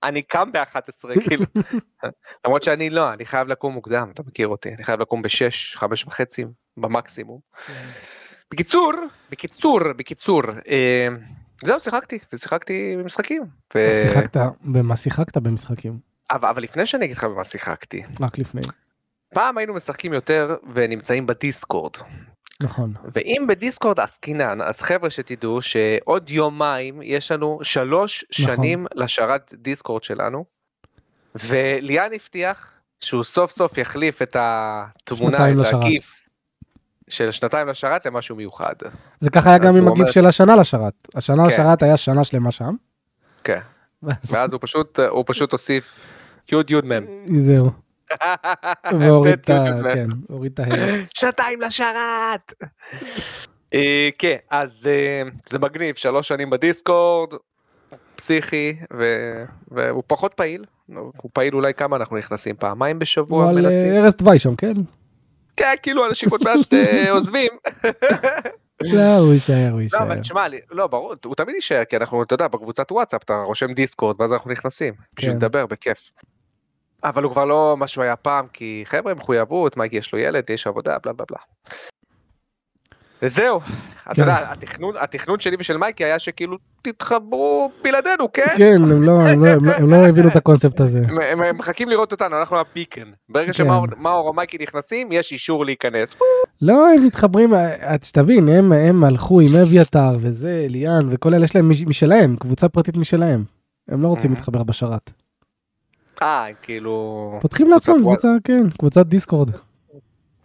אני 0.04 0.22
קם 0.22 0.52
ב-11 0.52 1.20
כאילו 1.28 1.46
למרות 2.46 2.64
שאני 2.64 2.90
לא 2.90 3.14
אני 3.14 3.26
חייב 3.26 3.48
לקום 3.48 3.74
מוקדם 3.74 4.10
אתה 4.14 4.24
מכיר 4.28 4.48
אותי 4.48 4.70
אני 4.74 4.84
חייב 4.84 5.02
לקום 5.02 5.22
ב-6 5.22 5.78
5 5.78 6.06
וחצי 6.06 6.46
במקסימום. 6.78 7.40
בקיצור 8.52 8.92
בקיצור 9.32 9.80
בקיצור 9.94 10.42
אה, 10.68 11.08
זהו 11.64 11.80
שיחקתי 11.80 12.20
ושיחקתי 12.34 12.96
במשחקים. 12.98 13.44
שיחקת, 13.74 14.38
במה 14.62 14.96
שיחקת 14.96 15.38
במשחקים? 15.38 16.00
אבל 16.32 16.50
אבל 16.50 16.64
לפני 16.64 16.86
שאני 16.86 17.06
אגיד 17.06 17.18
לך 17.18 17.24
במה 17.24 17.44
שיחקתי 17.44 18.04
רק 18.20 18.38
לפני. 18.38 18.62
פעם 19.34 19.58
היינו 19.58 19.74
משחקים 19.74 20.14
יותר 20.14 20.56
ונמצאים 20.74 21.28
בדיסקורד 21.28 21.94
נכון. 22.64 22.94
ואם 23.16 23.46
בדיסקורד 23.50 24.00
עסקינן 24.00 24.62
אז 24.62 24.82
חבר'ה 24.82 25.10
שתדעו 25.10 25.62
שעוד 25.62 26.30
יומיים 26.30 27.02
יש 27.04 27.32
לנו 27.32 27.60
שלוש 27.64 28.26
נכון. 28.40 28.56
שנים 28.56 28.86
לשרת 28.96 29.54
דיסקורד 29.58 30.04
שלנו. 30.04 30.46
וליאן 31.36 32.10
הבטיח 32.14 32.72
שהוא 33.00 33.24
סוף 33.24 33.52
סוף 33.52 33.78
יחליף 33.78 34.22
את 34.22 34.36
התמונה 34.40 35.38
את. 35.62 35.74
הגיף 35.74 36.28
של 37.08 37.32
שנתיים 37.32 37.68
לשרת 37.68 38.06
למשהו 38.06 38.36
מיוחד. 38.36 38.74
זה 39.20 39.30
ככה 39.30 39.50
היה 39.50 39.58
גם 39.58 39.76
עם 39.76 39.88
הגיף 39.88 40.00
אומר- 40.00 40.12
של 40.12 40.26
השנה 40.26 40.56
לשרת. 40.56 40.94
השנה 41.16 41.44
כן. 41.44 41.50
לשרת 41.50 41.84
היה 41.84 41.98
שנה 41.98 42.24
שלמה 42.24 42.52
שם. 42.52 42.76
כן. 43.44 43.60
ואז 44.04 44.54
הוא 44.54 44.60
פשוט 44.62 45.00
הוא 45.00 45.24
פשוט 45.28 45.52
הוסיף 45.52 46.00
יוד 46.52 46.70
יוד 46.72 46.86
מם. 46.86 47.06
זהו. 47.46 47.85
והוריד 49.00 49.34
את 49.34 49.50
ה... 49.50 49.66
כן, 49.94 50.08
הוריד 50.30 50.60
את. 50.60 50.68
שנתיים 51.20 51.62
לשרת. 51.62 52.54
אה, 53.74 54.10
כן 54.18 54.38
אז 54.52 54.90
אה, 54.92 55.30
זה 55.50 55.60
מגניב 55.60 55.96
שלוש 55.96 56.28
שנים 56.28 56.50
בדיסקורד 56.50 57.34
פסיכי 58.16 58.74
והוא 59.72 60.04
פחות 60.08 60.34
פעיל 60.34 60.66
הוא 60.96 61.32
פעיל 61.34 61.56
אולי 61.56 61.74
כמה 61.74 61.96
אנחנו 61.96 62.18
נכנסים 62.18 62.56
פעמיים 62.56 63.00
בשבוע 63.00 63.52
מנסים 63.52 63.92
אה, 63.92 64.00
ארז 64.00 64.16
תוואי 64.16 64.40
שם, 64.40 64.56
כן? 64.56 64.74
כן 65.58 65.74
כאילו 65.84 66.06
אנשים 66.06 66.30
עוד 66.30 66.44
מעט 66.48 66.74
עוזבים. 67.10 67.52
לא, 68.94 69.18
הוא 69.18 69.34
יישאר, 69.34 69.68
הוא 69.70 69.78
לא 69.78 69.84
יישאר. 69.84 70.04
אבל 70.04 70.20
תשמע 70.20 70.48
לא 70.72 70.88
ברור 70.88 71.14
הוא 71.26 71.36
תמיד 71.36 71.56
יישאר 71.56 71.84
כי 71.86 71.98
אנחנו 71.98 72.24
אתה 72.24 72.34
יודע 72.34 72.48
בקבוצת 72.48 72.92
וואטסאפ 72.92 73.24
אתה 73.24 73.34
רושם 73.34 73.74
דיסקורד 73.74 74.22
ואז 74.22 74.34
אנחנו 74.34 74.52
נכנסים 74.52 74.94
בשביל 75.16 75.32
כן. 75.32 75.38
לדבר 75.38 75.66
בכיף. 75.66 76.12
אבל 77.06 77.24
הוא 77.24 77.32
כבר 77.32 77.46
לא 77.46 77.76
מה 77.78 77.88
שהוא 77.88 78.04
היה 78.04 78.16
פעם 78.16 78.46
כי 78.54 78.84
חבר'ה 78.86 79.14
מחויבות 79.14 79.78
מייק 79.78 79.94
יש 79.94 80.14
לו 80.14 80.20
ילד 80.20 80.44
יש 80.50 80.68
עבודה 80.68 80.98
בלה 81.04 81.14
בלה 81.14 81.26
בלה. 81.32 81.40
וזהו, 83.22 83.60
אתה 84.04 84.14
כן. 84.16 84.22
יודע, 84.22 84.52
התכנון, 84.52 84.96
התכנון 85.00 85.40
שלי 85.40 85.56
ושל 85.60 85.78
מייקי 85.78 86.04
היה 86.06 86.20
שכאילו 86.20 86.58
תתחברו 86.82 87.72
בלעדינו, 87.84 88.34
כן? 88.34 88.44
כן, 88.58 88.74
הם 88.84 89.04
לא- 89.04 89.22
הם 89.22 89.46
לא- 89.46 89.50
הם 89.52 89.66
לא- 89.66 89.98
לא 89.98 90.06
הבינו 90.10 90.28
את 90.30 90.36
הקונספט 90.36 90.80
הזה. 90.80 91.02
הם, 91.08 91.20
הם, 91.20 91.42
הם 91.42 91.58
מחכים 91.58 91.90
לראות 91.90 92.12
אותנו, 92.12 92.40
אנחנו 92.40 92.58
הביקן. 92.60 93.02
ברגע 93.30 93.48
כן. 93.48 93.54
שמאור 93.54 93.86
מאור 93.98 94.28
או 94.28 94.34
מייקי 94.34 94.58
נכנסים, 94.62 95.12
יש 95.12 95.32
אישור 95.32 95.66
להיכנס. 95.66 96.16
לא, 96.62 96.88
הם 96.90 97.06
מתחברים, 97.06 97.54
אה, 97.54 97.96
שתבין, 98.04 98.50
הם, 98.50 98.72
הם 98.74 99.04
הלכו 99.04 99.40
עם 99.40 99.62
אביתר 99.64 100.18
וזה, 100.22 100.66
ליאן 100.70 101.08
וכל 101.12 101.34
אלה, 101.34 101.44
יש 101.44 101.56
להם 101.56 101.70
מש- 101.70 101.84
משלהם, 101.84 102.36
קבוצה 102.36 102.70
פרטית 102.70 102.98
משלהם. 102.98 103.44
הם 103.90 104.02
לא 104.02 104.08
רוצים 104.08 104.32
Mhm. 104.32 104.36
להתחבר 104.36 104.64
בשרת. 104.64 105.12
אה, 106.22 106.48
כאילו... 106.62 107.38
פותחים 107.42 107.70
לעצמם 107.70 108.00
קבוצה, 108.00 108.28
כן, 108.44 108.70
קבוצת 108.70 109.06
דיסקורד. 109.06 109.50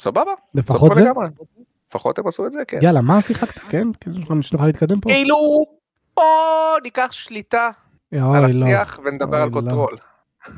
סבבה, 0.00 0.32
לפחות 0.54 0.94
זה. 0.94 1.10
לפחות 1.90 2.18
הם 2.18 2.26
עשו 2.26 2.46
את 2.46 2.52
זה, 2.52 2.60
כן. 2.68 2.78
יאללה, 2.82 3.00
מה 3.00 3.20
שיחקת? 3.20 3.58
כן, 3.58 3.88
כן, 4.00 4.42
שנוכל 4.42 4.66
להתקדם 4.66 5.00
פה. 5.00 5.08
כאילו, 5.08 5.36
בוא 6.16 6.24
ניקח 6.82 7.08
שליטה 7.12 7.70
על. 8.12 8.44
השיח 8.44 8.98
ונדבר 9.04 9.42
על. 9.42 9.50
Control. 9.50 9.96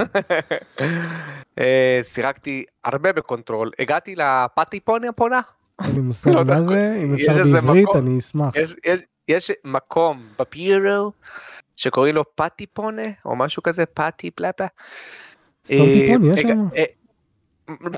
אה, 1.59 2.01
שיחקתי 2.03 2.65
הרבה 2.85 3.13
ב 3.13 3.19
Control, 3.19 3.71
הגעתי 3.79 4.15
לפאטי 4.17 4.81
פונה 4.81 5.13
פונה. 5.13 5.41
אין 5.85 5.95
לי 5.95 6.01
מושג 6.11 6.31
לא 6.31 6.45
מה 6.45 6.63
זה, 6.63 6.99
אם 7.03 7.15
אפשר 7.15 7.33
בעברית. 7.53 7.89
אני 7.95 8.19
אשמח. 8.19 8.55
יש 9.29 9.51
מקום 9.65 10.23
בפיירו 10.39 11.13
שקוראים 11.83 12.15
לו 12.15 12.25
פאטי 12.35 12.67
פונה 12.67 13.09
או 13.25 13.37
משהו 13.37 13.63
כזה 13.63 13.87
פאטי 13.87 14.31
פלאפה. 14.31 14.65
אה, 16.77 16.85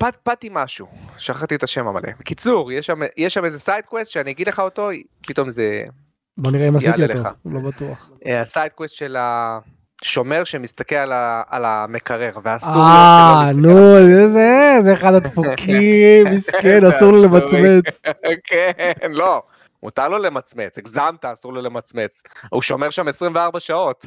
פט, 0.01 0.17
פאטי 0.23 0.49
משהו, 0.53 0.87
שכחתי 1.19 1.55
את 1.55 1.63
השם 1.63 1.87
המלא. 1.87 2.09
בקיצור, 2.21 2.73
יש 2.73 2.87
שם, 2.87 3.01
יש 3.17 3.35
שם 3.35 3.45
איזה 3.45 3.59
side 3.59 3.87
quest 3.87 4.11
שאני 4.11 4.31
אגיד 4.31 4.49
לך 4.49 4.61
אותו, 4.61 4.89
פתאום 5.27 5.51
זה 5.51 5.85
בוא 6.37 6.53
נראה 6.53 6.69
אם 6.69 6.77
עשיתי 6.77 7.03
אותו, 7.03 7.15
לך. 7.15 7.29
לא 7.45 7.61
בטוח. 7.61 8.11
ה 8.27 8.36
side 8.36 8.73
quest 8.73 8.95
של 8.95 9.17
השומר 9.19 10.45
שמסתכל 10.45 10.95
על, 10.95 11.13
ה, 11.13 11.43
על 11.49 11.65
המקרר, 11.65 12.33
ואסור 12.43 12.83
אה, 12.83 13.45
לו 13.53 13.63
שלא 13.63 13.73
נו, 13.73 14.07
זה 14.07 14.29
זה, 14.29 14.77
זה 14.85 14.93
אחד 14.93 15.15
הדפוקים, 15.15 16.27
מסכן, 16.35 16.85
אסור 16.85 17.13
לו 17.13 17.23
למצמץ. 17.23 18.03
כן, 18.49 18.73
לא, 19.11 19.43
מותר 19.85 20.09
לו 20.09 20.19
למצמץ, 20.19 20.79
הגזמת, 20.79 21.25
אסור 21.25 21.53
לו 21.53 21.63
למצמץ. 21.63 22.23
הוא 22.51 22.63
שומר 22.63 22.91
שם 22.91 23.09
24 23.09 23.61
שעות. 23.61 24.07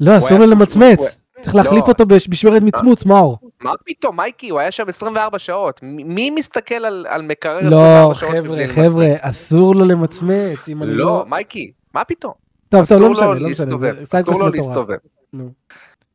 לא, 0.00 0.18
אסור 0.18 0.38
לו 0.38 0.46
למצמץ. 0.46 1.18
צריך 1.40 1.54
להחליף 1.56 1.84
לא, 1.84 1.88
אותו 1.88 2.04
במשמרת 2.06 2.62
מצמוץ, 2.62 3.04
מאור. 3.04 3.38
מה 3.62 3.72
פתאום, 3.84 4.16
מייקי, 4.16 4.48
הוא 4.48 4.60
היה 4.60 4.70
שם 4.70 4.88
24 4.88 5.38
שעות. 5.38 5.80
מי 5.82 6.30
מסתכל 6.30 6.84
על, 7.08 7.22
מקרר 7.22 7.60
לא, 7.62 7.76
24 7.76 8.14
שעות 8.14 8.30
חבר'ה, 8.30 8.40
מבלי 8.40 8.68
חבר'ה, 8.68 9.04
למצמץ? 9.04 9.20
אסור 9.22 9.74
לו 9.74 9.84
למצמץ. 9.84 10.68
לא, 10.68 10.86
לא... 10.86 11.24
מייקי, 11.28 11.72
מה 11.94 12.04
פתאום? 12.04 12.32
טוב, 12.68 12.86
טוב, 12.88 13.02
לא 13.02 13.10
משנה, 13.10 13.34
לא 13.34 13.48
משנה. 13.48 14.20
אסור 14.20 14.38
לו. 14.38 14.48
להסתובב. 14.48 14.96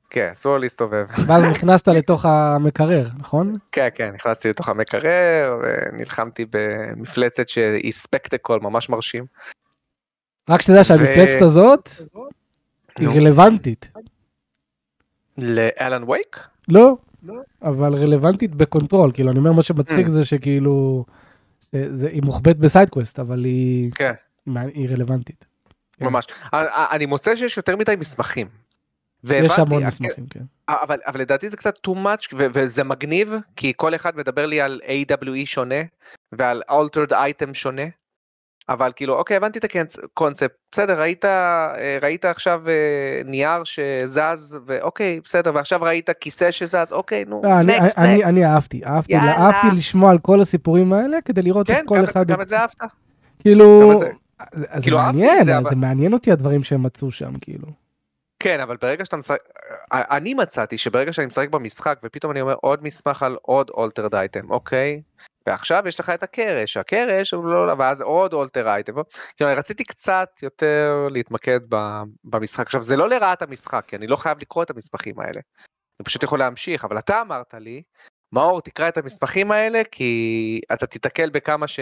כן, 0.10 0.30
אסור 0.34 0.58
להסתובב. 0.58 1.06
ואז 1.28 1.44
נכנסת 1.44 1.88
לתוך 1.88 2.26
המקרר, 2.26 3.08
נכון? 3.18 3.58
כן, 3.72 3.88
כן, 3.96 4.12
נכנסתי 4.16 4.50
לתוך 4.50 4.70
המקרר, 4.70 5.60
ונלחמתי 5.62 6.46
במפלצת 6.50 7.50
שהיא 7.50 7.92
spectacle 7.92 8.60
ממש 8.62 8.90
מרשים. 8.90 9.26
רק 10.50 10.62
שתדע 10.62 10.84
שהמפלצת 10.84 11.42
הזאת 11.42 11.90
היא. 13.00 13.10
רלוונטית. 13.10 13.92
ל 15.38 15.51
Alan 15.51 16.04
Wake? 16.10 16.48
לא, 16.68 16.98
אבל 17.62 17.94
רלוונטית 17.96 18.56
ב 18.56 18.62
Control, 18.62 19.12
כאילו, 19.14 19.32
אני 19.32 19.40
אומר 19.40 19.52
מה 19.52 19.64
שמצחיק 19.64 20.08
Mm. 20.08 20.10
זה 20.10 20.26
שכאילו, 20.26 21.06
אה, 21.74 21.86
היא 22.12 22.22
מוחבאת 22.24 22.58
ב 22.58 22.63
side 22.63 22.86
quest, 22.86 23.20
אבל 23.20 23.44
היא 23.44 23.92
כן, 23.96 24.14
רלוונטית. 24.90 25.46
כן. 25.94 26.06
ממש. 26.06 26.28
אני 26.92 27.06
מוצא 27.06 27.36
שיש 27.36 27.58
יותר 27.58 27.76
מדי 27.76 27.96
מסמכים. 28.00 28.48
יש 29.24 29.30
והבנתי, 29.32 29.62
המון 29.62 29.84
הקטע- 29.84 29.88
מסמכים, 29.88 30.26
כן. 30.30 30.40
אבל, 30.70 30.98
אבל 31.08 31.20
לדעתי 31.20 31.50
זה 31.50 31.58
קצת 31.58 31.74
too 31.88 31.92
much 31.92 32.28
ו- 32.38 32.48
וזה 32.54 32.84
מגניב 32.84 33.34
כי 33.56 33.74
כל 33.76 33.96
אחד 33.96 34.18
מדבר 34.18 34.46
לי 34.46 34.62
על 34.62 34.82
AWE 34.86 35.26
שונה 35.46 35.76
ועל 36.32 36.62
altered 36.72 37.12
item 37.12 37.54
שונה. 37.54 37.82
אבל 38.70 38.92
כאילו, 38.96 39.16
אוקיי, 39.18 39.38
הבנתי 39.38 39.60
את 39.60 39.66
הקונספט, 40.04 40.52
בסדר, 40.72 41.00
ראית, 41.02 41.26
אה, 41.26 41.68
ראית 42.02 42.26
עכשיו 42.26 42.62
אה, 42.68 42.74
נייר 43.26 43.64
שזז, 43.64 44.58
ואוקיי, 44.66 45.20
בסדר, 45.24 45.52
ועכשיו 45.56 45.82
ראית 45.82 46.10
כיסא 46.22 46.52
שזז, 46.52 46.92
אוקיי, 46.92 47.26
נו, 47.28 47.42
לא, 47.44 47.60
אני- 47.60 47.80
נקסט, 47.80 47.98
אני-. 47.98 48.24
אני 48.26 48.46
אהבתי, 48.46 48.82
אהבתי, 48.86 49.14
יאללה. 49.14 49.32
אהבתי 49.32 49.78
לשמוע 49.78 50.12
על 50.12 50.18
כל 50.20 50.42
הסיפורים 50.42 50.94
האלה 50.94 51.18
כדי 51.26 51.42
לראות 51.42 51.68
כן, 51.68 51.74
איך 51.74 51.84
כל 51.86 51.98
גם- 51.98 52.04
אחד, 52.04 52.28
גם 52.28 52.36
הוא- 52.36 52.44
את 52.44 52.48
זה 52.48 52.60
אהבת? 52.60 52.76
כאילו, 53.40 53.82
גם 53.84 53.92
את 53.92 54.00
זה. 54.00 54.10
כאילו, 54.82 55.00
את 55.00 55.04
מעניין, 55.04 55.44
זה, 55.44 55.58
אבל- 55.58 55.70
זה 55.70 55.76
מעניין 55.76 56.14
אותי 56.14 56.32
הדברים 56.32 56.64
שהם 56.64 56.84
מצאו 56.84 57.12
שם, 57.12 57.34
כאילו. 57.42 57.68
כן, 58.40 58.60
אבל 58.60 58.78
ברגע 58.78 59.06
שאתה 59.06 59.18
משחק, 59.18 59.38
אני 59.92 60.34
מצאתי 60.34 60.78
שברגע 60.78 61.14
שאני 61.14 61.28
משחק 61.28 61.50
במשחק 61.50 62.00
ופתאום 62.04 62.32
אני 62.32 62.42
אומר 62.42 62.56
עוד 62.62 62.84
מסמך 62.84 63.24
על 63.24 63.38
עוד 63.42 63.70
אולטרד 63.70 64.16
אייטם, 64.16 64.52
אוקיי? 64.52 65.02
ועכשיו 65.48 65.84
יש 65.88 66.00
לך 66.00 66.10
את 66.10 66.24
הקרש, 66.24 66.78
הקרש 66.78 67.34
הוא 67.34 67.46
לא, 67.46 67.74
ואז 67.80 68.02
עוד 68.02 68.34
אולטר 68.34 68.68
אייטם, 68.68 68.94
אני 69.42 69.54
רציתי 69.54 69.84
קצת 69.84 70.30
יותר 70.44 71.08
להתמקד 71.12 71.60
במשחק, 72.24 72.66
עכשיו 72.66 72.82
זה 72.82 72.96
לא 72.96 73.10
לרעת 73.10 73.42
המשחק, 73.42 73.86
כי 73.88 73.96
אני 73.96 74.08
לא 74.08 74.16
חייב 74.16 74.38
לקרוא 74.42 74.64
את 74.64 74.70
המסמכים 74.70 75.20
האלה, 75.20 75.42
אני 76.00 76.06
פשוט 76.06 76.24
יכול 76.24 76.40
להמשיך, 76.40 76.86
אבל 76.86 77.00
אתה 77.00 77.22
אמרת 77.22 77.54
לי, 77.54 77.84
מאור 78.34 78.62
תקרא 78.62 78.90
את 78.90 78.98
המסמכים 78.98 79.52
האלה 79.52 79.82
כי 79.92 80.62
אתה 80.74 80.88
תיתקל 80.88 81.30
בכמה 81.30 81.68
ש... 81.68 81.80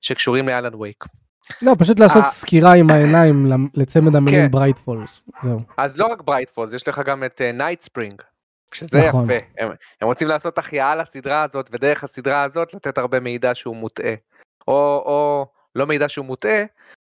שקשורים 0.00 0.48
ל 0.48 0.53
Alan 0.53 0.74
Wake. 0.74 1.04
לא, 1.62 1.74
פשוט 1.78 2.00
לעשות 2.00 2.24
אה. 2.24 2.28
סקירה 2.28 2.72
עם 2.72 2.90
העיניים 2.90 3.46
לצמד 3.74 4.16
המילים 4.16 4.40
כן. 4.40 4.50
Bright 4.50 4.78
Falls, 4.78 5.24
זהו. 5.42 5.60
אז 5.76 5.98
לא 5.98 6.06
רק 6.06 6.22
Bright 6.22 6.48
Falls, 6.48 6.74
יש 6.74 6.88
לך 6.88 7.02
גם 7.06 7.24
את 7.24 7.40
Night 7.54 7.80
Springs, 7.80 8.22
שזה 8.74 9.08
נכון. 9.08 9.30
יפה. 9.30 9.46
הם, 9.58 9.70
רוצים 10.02 10.28
לעשות 10.28 10.58
החייאה 10.58 10.94
לסדרה 10.94 11.42
הזאת, 11.42 11.70
ודרך 11.72 12.04
הסדרה 12.04 12.42
הזאת 12.42 12.74
לתת 12.74 12.98
הרבה 12.98 13.20
מידע 13.20 13.54
שהוא 13.54 13.76
מוטעה. 13.76 14.14
או 14.68 15.46
לא 15.74 15.86
מידע 15.86 16.08
שהוא 16.08 16.26
מוטעה, 16.26 16.62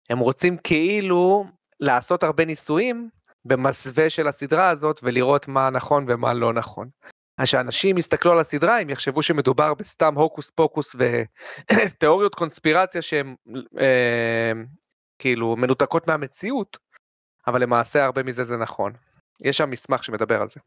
הם 0.09 0.19
רוצים 0.19 0.57
כאילו 0.57 1.45
לעשות 1.79 2.23
הרבה 2.23 2.45
ניסויים 2.45 3.09
במסווה 3.45 4.09
של 4.09 4.27
הסדרה 4.27 4.69
הזאת, 4.69 4.99
ולראות 5.03 5.47
מה 5.47 5.69
נכון 5.69 6.05
ומה 6.07 6.33
לא 6.33 6.53
נכון. 6.53 6.89
אז 7.37 7.47
שאנשים 7.47 7.97
יסתכלו 7.97 8.31
על 8.31 8.39
הסדרה, 8.39 8.79
הם 8.79 8.89
יחשבו 8.89 9.21
שמדובר 9.21 9.73
בסתם 9.73 10.15
הוקוס 10.15 10.49
פוקוס 10.49 10.95
ותיאוריות 11.71 12.35
קונספירציה 12.39 13.01
שהן 13.01 13.35
אה, 13.79 14.51
כאילו 15.19 15.55
מנותקות 15.55 16.07
מהמציאות, 16.07 16.77
אבל 17.47 17.61
למעשה 17.61 18.05
הרבה 18.05 18.23
מזה 18.23 18.43
זה 18.43 18.57
נכון. 18.57 18.93
יש 19.41 19.57
שם 19.57 19.69
מסמך 19.69 20.03
שמדבר 20.03 20.41
על 20.41 20.49
זה, 20.49 20.59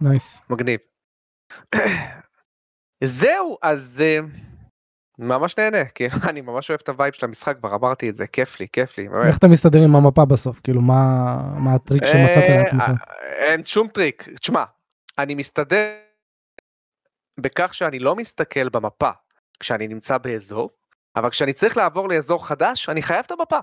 nice. 0.00 0.40
מגניב. 0.50 0.80
זהו, 3.04 3.56
אז 3.62 4.02
אה, 4.04 4.18
ממש 5.18 5.58
נהנה, 5.58 5.84
כי 5.84 6.06
אני 6.30 6.40
ממש 6.40 6.70
אוהב 6.70 6.80
את 6.82 6.88
ה 6.88 6.93
vibe 6.93 7.14
של 7.14 7.26
המשחק, 7.26 7.58
כבר 7.58 7.74
אמרתי 7.74 8.08
את 8.08 8.14
זה, 8.14 8.26
כיף 8.26 8.60
לי, 8.60 8.66
כיף 8.72 8.98
לי. 8.98 9.08
באמת. 9.08 9.26
איך 9.26 9.38
אתה 9.38 9.48
מסתדר 9.48 9.78
עם 9.78 9.96
המפה 9.96 10.24
בסוף? 10.24 10.60
כאילו, 10.60 10.80
מה 10.80 11.36
מה 11.58 11.74
הטריק 11.74 12.04
שמצאת 12.04 12.50
אה, 12.50 12.56
לעצמך? 12.56 12.84
אין 13.22 13.64
שום 13.64 13.88
טריק. 13.88 14.28
תשמע, 14.40 14.64
אני 15.18 15.34
מסתדר 15.34 16.07
בכך 17.38 17.74
שאני 17.74 17.98
לא 17.98 18.16
מסתכל 18.16 18.68
במפה 18.68 19.10
כשאני 19.60 19.88
נמצא 19.88 20.18
באזור, 20.18 20.70
אבל 21.16 21.30
כשאני 21.30 21.52
צריך 21.52 21.76
לעבור 21.76 22.08
לאזור 22.08 22.46
חדש, 22.46 22.88
אני 22.88 23.02
חייב 23.02 23.24
את 23.26 23.30
המפה. 23.30 23.58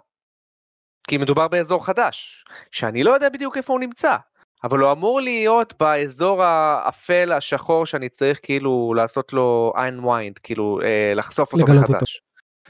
כי 1.07 1.17
מדובר 1.17 1.47
באזור 1.47 1.85
חדש, 1.85 2.45
שאני 2.71 3.03
לא 3.03 3.11
יודע 3.11 3.29
בדיוק 3.29 3.57
איפה 3.57 3.73
הוא 3.73 3.79
נמצא, 3.79 4.15
אבל 4.63 4.79
הוא 4.79 4.91
אמור 4.91 5.21
להיות 5.21 5.73
באזור 5.79 6.43
האפל 6.43 7.31
השחור 7.31 7.85
שאני 7.85 8.09
צריך 8.09 8.39
כאילו 8.43 8.93
לעשות 8.93 9.33
לו 9.33 9.73
unwind, 9.77 10.39
כאילו 10.43 10.79
אה, 10.83 11.13
לחשוף 11.15 11.53
אותו 11.53 11.65
לגלות 11.65 11.89
מחדש. 11.89 12.21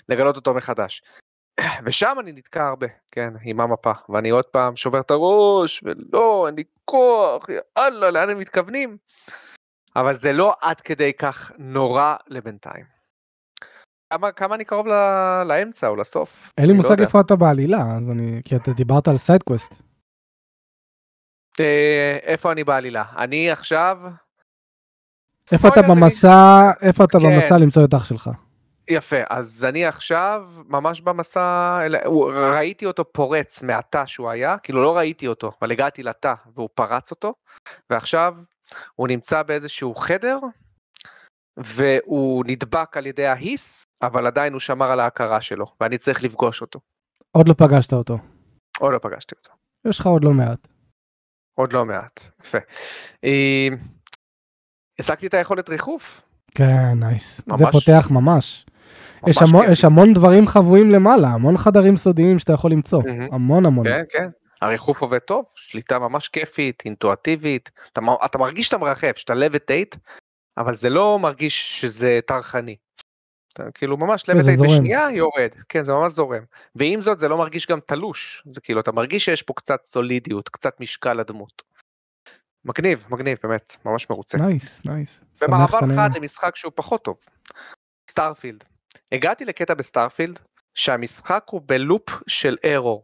לגלות 0.09 0.35
אותו 0.35 0.53
מחדש. 0.53 1.01
ושם 1.85 2.15
אני 2.19 2.31
נתקע 2.31 2.67
הרבה, 2.67 2.87
כן, 3.11 3.33
עם 3.43 3.61
המפה, 3.61 3.91
ואני 4.09 4.29
עוד 4.29 4.45
פעם 4.45 4.75
שובר 4.75 4.99
את 4.99 5.11
הראש, 5.11 5.83
ולא, 5.83 6.47
אין 6.47 6.55
לי 6.55 6.63
כוח, 6.85 7.45
יאללה, 7.49 8.11
לאן 8.11 8.29
הם 8.29 8.39
מתכוונים? 8.39 8.97
אבל 9.95 10.13
זה 10.13 10.33
לא 10.33 10.53
עד 10.61 10.81
כדי 10.81 11.13
כך 11.13 11.51
נורא 11.57 12.15
לבינתיים. 12.27 12.95
כמה, 14.13 14.31
כמה 14.31 14.55
אני 14.55 14.65
קרוב 14.65 14.87
ל, 14.87 14.91
לאמצע 15.47 15.87
או 15.87 15.95
לסוף? 15.95 16.51
אין 16.57 16.65
לי 16.65 16.71
לא 16.71 16.77
מושג 16.77 16.91
יודע. 16.91 17.03
איפה 17.03 17.21
אתה 17.21 17.35
בעלילה, 17.35 17.77
אז 17.97 18.09
אני... 18.09 18.41
כי 18.45 18.55
אתה 18.55 18.71
דיברת 18.71 19.07
על 19.07 19.17
side 19.17 19.43
quest. 19.43 19.81
אה, 21.59 22.17
איפה 22.23 22.51
אני 22.51 22.63
בעלילה? 22.63 23.03
אני 23.17 23.51
עכשיו... 23.51 24.01
איפה 25.53 25.67
אתה 25.67 25.81
במסע, 25.81 26.71
איפה 26.81 27.03
אתה 27.03 27.19
כן. 27.19 27.25
במסע 27.25 27.57
למצוא 27.57 27.85
את 27.85 27.93
אח 27.93 28.05
שלך? 28.05 28.29
יפה, 28.89 29.17
אז 29.29 29.65
אני 29.69 29.85
עכשיו 29.85 30.49
ממש 30.67 31.01
במסע, 31.01 31.77
ראיתי 32.53 32.85
אותו 32.85 33.13
פורץ 33.13 33.63
מהתא 33.63 34.05
שהוא 34.05 34.29
היה, 34.29 34.57
כאילו 34.57 34.83
לא 34.83 34.97
ראיתי 34.97 35.27
אותו, 35.27 35.51
אבל 35.61 35.71
הגעתי 35.71 36.03
לתא 36.03 36.33
והוא 36.55 36.69
פרץ 36.75 37.11
אותו, 37.11 37.33
ועכשיו 37.89 38.35
הוא 38.95 39.07
נמצא 39.07 39.43
באיזשהו 39.43 39.95
חדר, 39.95 40.39
והוא 41.57 42.43
נדבק 42.47 42.97
על 42.97 43.05
ידי 43.05 43.25
ההיס, 43.27 43.83
אבל 44.01 44.27
עדיין 44.27 44.53
הוא 44.53 44.59
שמר 44.59 44.91
על 44.91 44.99
ההכרה 44.99 45.41
שלו, 45.41 45.65
ואני 45.81 45.97
צריך 45.97 46.23
לפגוש 46.23 46.61
אותו. 46.61 46.79
עוד 47.31 47.47
לא 47.49 47.53
פגשת 47.53 47.93
אותו. 47.93 48.17
עוד 48.79 48.93
לא 48.93 48.99
פגשתי 49.01 49.35
אותו. 49.35 49.53
יש 49.85 49.99
לך 49.99 50.05
עוד 50.07 50.23
לא 50.23 50.31
מעט. 50.31 50.67
עוד 51.57 51.73
לא 51.73 51.85
מעט, 51.85 52.19
יפה. 52.43 52.57
אה, 53.23 53.67
השגתי 54.99 55.27
את 55.27 55.33
היכולת 55.33 55.69
ריחוף. 55.69 56.21
כן, 56.51 56.93
נייס. 56.99 57.41
ממש- 57.47 57.59
זה 57.59 57.65
פותח 57.71 58.07
ממש. 58.11 58.65
יש 59.27 59.37
המון, 59.41 59.61
כיף. 59.61 59.71
יש 59.71 59.85
המון 59.85 60.13
דברים 60.13 60.47
חבויים 60.47 60.91
למעלה, 60.91 61.27
המון 61.27 61.57
חדרים 61.57 61.97
סודיים 61.97 62.39
שאתה 62.39 62.53
יכול 62.53 62.71
למצוא. 62.71 63.03
המון 63.31 63.65
המון. 63.65 63.85
כן, 63.87 64.03
כן. 64.09 64.29
הריחוף 64.65 65.01
עובד 65.01 65.19
טוב, 65.19 65.45
שליטה 65.55 65.99
ממש 65.99 66.27
כיפית, 66.27 66.83
אינטואטיבית. 66.85 67.71
אתה, 67.93 68.01
אתה 68.25 68.37
מרגיש 68.37 68.65
שאתה 68.65 68.77
מרחף, 68.77 69.17
שאתה 69.17 69.33
levitate, 69.33 69.95
אבל 70.57 70.75
זה 70.75 70.89
לא 70.89 71.19
מרגיש 71.19 71.81
שזה 71.81 72.19
טרחני. 72.27 72.75
אתה 73.53 73.71
כאילו 73.71 73.97
ממש 73.97 74.29
זורם. 74.29 74.67
בשנייה 74.67 75.07
יורד, 75.11 75.49
כן 75.69 75.83
זה 75.83 75.93
ממש 75.93 76.11
זורם. 76.11 76.43
ועם 76.75 77.01
זאת 77.01 77.19
זה 77.19 77.27
לא 77.27 77.37
מרגיש 77.37 77.67
גם 77.67 77.79
תלוש, 77.79 78.43
זה 78.51 78.61
כאילו 78.61 78.79
אתה 78.79 78.91
מרגיש 78.91 79.25
שיש 79.25 79.41
פה 79.43 79.53
קצת 79.53 79.83
סולידיות, 79.83 80.49
קצת 80.49 80.79
משקל 80.79 81.13
לדמות. 81.13 81.63
מגניב, 82.65 83.05
מגניב, 83.09 83.37
באמת, 83.43 83.77
ממש 83.85 84.09
מרוצה. 84.09 84.37
nice, 84.37 84.85
nice. 84.85 85.21
במעבר. 85.41 85.79
חד 85.95 86.09
למשחק 86.15 86.55
שהוא 86.55 86.71
פחות 86.75 87.03
טוב. 87.03 87.17
Starfield. 88.11 88.63
הגעתי 89.11 89.45
לקטע 89.45 89.73
ב 89.73 89.80
Starfield 89.80 90.39
שהמשחק 90.75 91.43
הוא 91.49 91.61
ב 91.65 91.74
loop 91.74 92.09
של 92.27 92.57
error. 92.65 93.03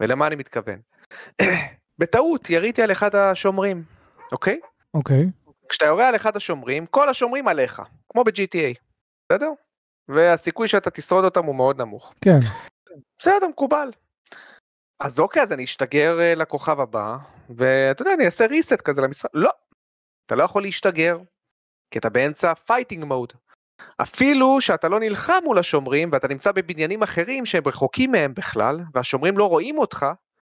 ולמה 0.00 0.26
אני 0.26 0.36
מתכוון? 0.36 0.80
בטעות 1.98 2.50
יריתי 2.50 2.82
על 2.82 2.92
אחד 2.92 3.14
השומרים, 3.14 3.84
אוקיי? 4.32 4.60
אוקיי. 4.94 5.26
כשאתה 5.68 5.84
יורה 5.86 6.08
על 6.08 6.16
אחד 6.16 6.36
השומרים, 6.36 6.86
כל 6.86 7.08
השומרים 7.08 7.48
עליך, 7.48 7.82
כמו 8.08 8.24
ב-GTA, 8.24 8.78
בסדר? 9.32 9.50
והסיכוי 10.08 10.68
שאתה 10.68 10.90
תשרוד 10.90 11.24
אותם 11.24 11.44
הוא 11.44 11.54
מאוד 11.54 11.80
נמוך. 11.80 12.14
כן. 12.20 12.38
בסדר, 13.18 13.48
מקובל. 13.48 13.90
אז 15.00 15.20
אוקיי, 15.20 15.42
אז 15.42 15.52
אני 15.52 15.64
אשתגר 15.64 16.20
אה, 16.20 16.34
לכוכב 16.34 16.80
הבא, 16.80 17.16
ואתה 17.50 18.02
יודע, 18.02 18.14
אני 18.14 18.24
אעשה 18.24 18.46
reset 18.46 18.82
כזה 18.84 19.02
למשחק. 19.02 19.30
לא, 19.34 19.50
אתה 20.26 20.34
לא 20.34 20.42
יכול 20.42 20.62
להשתגר, 20.62 21.18
כי 21.90 21.98
אתה 21.98 22.08
באמצע 22.08 22.54
fighting 22.54 23.04
mode. 23.04 23.32
אפילו 24.02 24.60
שאתה 24.60 24.88
לא 24.88 25.00
נלחם 25.00 25.38
מול 25.44 25.58
השומרים, 25.58 26.08
ואתה 26.12 26.28
נמצא 26.28 26.52
בבניינים 26.52 27.02
אחרים 27.02 27.46
שהם 27.46 27.62
רחוקים 27.66 28.12
מהם 28.12 28.34
בכלל, 28.34 28.80
והשומרים 28.94 29.38
לא 29.38 29.48
רואים 29.48 29.78
אותך, 29.78 30.06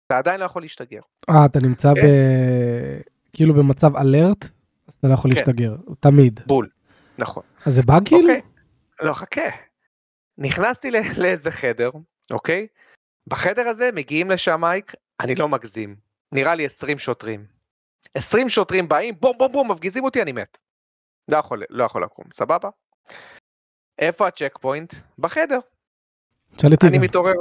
אתה 0.08 0.18
עדיין 0.18 0.40
לא 0.40 0.46
יכול 0.46 0.62
להשתגר. 0.62 1.00
אה, 1.30 1.46
אתה 1.46 1.60
נמצא 1.64 1.92
ב... 1.94 1.96
כן. 1.96 2.02
כאילו 3.34 3.54
במצב 3.54 3.98
alert, 3.98 4.44
אז 4.88 4.94
אתה 5.00 5.08
לא 5.08 5.14
יכול 5.14 5.32
כן. 5.32 5.38
להשתגר, 5.38 5.76
תמיד. 6.00 6.40
בול. 6.46 6.70
נכון. 7.18 7.44
אז 7.66 7.74
זה 7.74 7.82
באג 7.82 8.08
כאילו? 8.08 8.22
אוקיי. 8.30 8.42
לא, 9.02 9.14
חכה. 9.14 9.42
נכנסתי 10.38 10.92
ל- 10.92 10.98
לאיזה 11.18 11.52
חדר, 11.52 11.90
אוקיי? 12.32 12.68
בחדר 13.28 13.68
הזה 13.68 13.90
מגיעים 13.94 14.32
לשם 14.32 14.62
מייק, 14.62 14.94
אני 15.20 15.36
לא 15.36 15.50
מגזים. 15.50 15.96
נראה 16.32 16.56
לי 16.56 16.66
20 16.66 17.00
שוטרים. 17.00 17.46
20 18.16 18.50
שוטרים 18.50 18.88
באים, 18.88 19.14
בום 19.20 19.38
בום 19.38 19.52
בום, 19.52 19.72
מפגיזים 19.72 20.04
אותי, 20.04 20.22
אני 20.22 20.32
מת. 20.32 20.58
לא 21.30 21.38
יכול, 21.38 21.64
לא 21.70 21.84
יכול 21.84 22.04
לקום, 22.04 22.26
סבבה? 22.34 22.70
איפה 24.00 24.28
ה 24.28 24.58
checkpoint? 24.62 24.94
בחדר. 25.20 25.60
תשאל 26.56 26.72
אותי 26.72 26.88
אני. 26.88 26.98
מתעורר, 26.98 27.34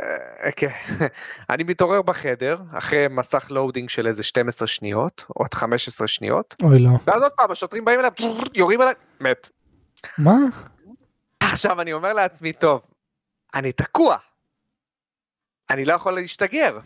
אה, 0.00 0.52
כן. 0.56 0.68
אני 1.50 1.64
מתעורר 1.64 2.02
בחדר, 2.02 2.56
אחרי 2.72 3.06
מסך 3.10 3.46
loading 3.50 3.88
של 3.88 4.06
איזה 4.06 4.22
12 4.22 4.68
שניות, 4.68 5.26
או 5.36 5.44
עד 5.44 5.54
15 5.54 6.08
שניות, 6.08 6.54
אוי 6.62 6.78
לא. 6.78 6.90
ואז 7.06 7.22
עוד 7.22 7.32
פעם 7.32 7.50
השוטרים 7.50 7.84
באים 7.84 8.00
אליו, 8.00 8.12
יורים 8.54 8.80
עליי, 8.80 8.94
מת. 9.20 9.48
מה? 10.18 10.36
עכשיו 11.40 11.80
אני 11.80 11.92
אומר 11.92 12.12
לעצמי, 12.12 12.52
טוב, 12.52 12.80
אני 13.54 13.72
תקוע. 13.72 14.16
אני 15.70 15.84
לא 15.84 15.92
יכול 15.92 16.14
להשתגר. 16.14 16.78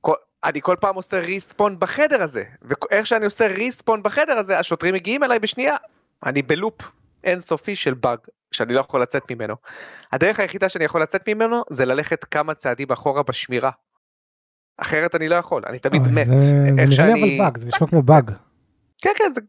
כל, 0.00 0.14
אני 0.44 0.60
כל 0.62 0.76
פעם 0.80 0.94
עושה 0.94 1.20
ריספון 1.20 1.78
בחדר 1.78 2.22
הזה, 2.22 2.44
ואיך 2.62 3.06
שאני 3.06 3.24
עושה 3.24 3.46
ריספון 3.46 4.02
בחדר 4.02 4.38
הזה, 4.38 4.58
השוטרים 4.58 4.94
מגיעים 4.94 5.24
אליי 5.24 5.38
בשנייה. 5.38 5.76
אני 6.24 6.42
בלופ 6.42 6.74
אינסופי 7.24 7.76
של 7.76 7.94
באג, 7.94 8.18
שאני 8.52 8.74
לא 8.74 8.80
יכול 8.80 9.02
לצאת 9.02 9.30
ממנו. 9.30 9.54
הדרך 10.12 10.40
היחידה 10.40 10.68
שאני 10.68 10.84
יכול 10.84 11.02
לצאת 11.02 11.28
ממנו 11.28 11.62
זה 11.70 11.84
ללכת 11.84 12.24
כמה 12.24 12.54
צעדים 12.54 12.92
אחורה 12.92 13.22
בשמירה. 13.22 13.70
אחרת 14.78 15.14
אני 15.14 15.28
לא 15.28 15.34
יכול, 15.34 15.62
אני 15.66 15.78
תמיד 15.78 16.02
אוי, 16.02 16.12
מת. 16.12 16.26
זה 16.38 16.84
נראה 16.88 17.14
לי 17.14 17.38
אבל 17.38 17.44
באג, 17.44 17.58
זה 17.58 17.66
נשמע 17.66 17.88
כמו 17.88 18.02
באג. 18.02 18.30
כן 19.02 19.10
כן 19.16 19.32
זה, 19.32 19.40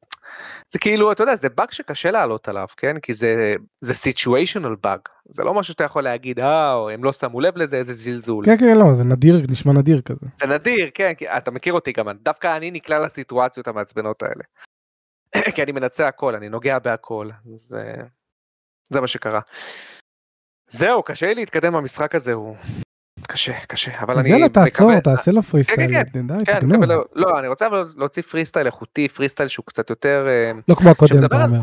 זה 0.69 0.79
כאילו 0.79 1.11
אתה 1.11 1.23
יודע 1.23 1.35
זה 1.35 1.49
באג 1.49 1.71
שקשה 1.71 2.11
לעלות 2.11 2.47
עליו 2.47 2.67
כן 2.77 2.99
כי 2.99 3.13
זה 3.13 3.55
זה 3.81 3.93
situational 3.93 4.75
bug 4.83 4.99
זה 5.29 5.43
לא 5.43 5.53
משהו 5.53 5.73
שאתה 5.73 5.83
יכול 5.83 6.03
להגיד 6.03 6.39
אה 6.39 6.93
הם 6.93 7.03
לא 7.03 7.13
שמו 7.13 7.41
לב 7.41 7.57
לזה 7.57 7.77
איזה 7.77 7.93
זלזול 7.93 8.45
כן, 8.45 8.57
כן, 8.57 8.77
לא, 8.77 8.93
זה 8.93 9.03
נדיר, 9.03 9.45
נשמע 9.49 9.73
נדיר 9.73 10.01
כזה. 10.01 10.25
זה 10.39 10.47
נדיר 10.47 10.89
כן 10.93 11.13
כי 11.13 11.29
אתה 11.29 11.51
מכיר 11.51 11.73
אותי 11.73 11.91
גם 11.91 12.07
דווקא 12.21 12.57
אני 12.57 12.71
נקלע 12.71 12.99
לסיטואציות 12.99 13.67
המעצבנות 13.67 14.23
האלה. 14.23 14.43
כי 15.55 15.63
אני 15.63 15.71
מנסה 15.71 16.03
הכל 16.03 16.35
אני 16.35 16.49
נוגע 16.49 16.79
בהכל 16.79 17.29
זה 17.55 17.93
זה 18.89 19.01
מה 19.01 19.07
שקרה. 19.07 19.39
זהו 20.69 21.03
קשה 21.03 21.25
לי 21.27 21.35
להתקדם 21.35 21.73
במשחק 21.73 22.15
הזה 22.15 22.33
הוא 22.33 22.55
קשה 23.27 23.59
קשה 23.67 23.99
אבל 23.99 24.19
אז 24.19 24.25
אני 24.25 24.33
יאללה, 24.33 24.49
תעצור, 24.49 24.87
מקווה- 24.91 25.01
תעשה 25.01 25.31
לו 25.31 25.43
פרי 25.43 25.63
סטייל, 25.63 26.03
כן, 26.13 26.27
די, 26.27 26.45
כן, 26.45 26.59
תגנוז. 26.59 26.79
מקווה- 26.91 27.03
לא 27.13 27.39
אני 27.39 27.47
רוצה 27.47 27.67
אבל 27.67 27.83
להוציא 27.97 28.23
פרי 28.23 28.45
סטייל 28.45 28.65
איכותי 28.65 29.07
פרי 29.09 29.29
סטייל 29.29 29.49
שהוא 29.49 29.65
קצת 29.65 29.89
יותר 29.89 30.25
אה, 30.27 30.51
לא 30.67 30.75
כמו 30.75 30.89
הקודם, 30.89 31.25
אתה 31.25 31.45
אומר. 31.45 31.59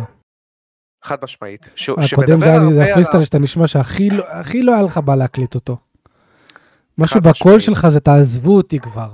חד 1.05 1.16
משמעית. 1.22 1.68
שהוא- 1.77 1.98
הקודם 2.12 2.40
זה 2.40 2.46
היה 2.83 2.92
הפרי 2.92 3.05
סטייל 3.05 3.24
שאתה 3.24 3.38
נשמע 3.38 3.66
שהכי 3.66 4.11
לא- 4.11 4.24
לא 4.62 4.72
היה 4.74 4.83
לך 4.83 4.98
בא 4.98 5.14
להקליט 5.14 5.55
אותו. 5.55 5.77
משהו 6.98 7.20
בקול. 7.20 7.61
שלך 7.61 7.88
זה 7.88 8.00
תעזבו 8.00 8.57
אותי 8.57 8.79
כבר. 8.81 9.09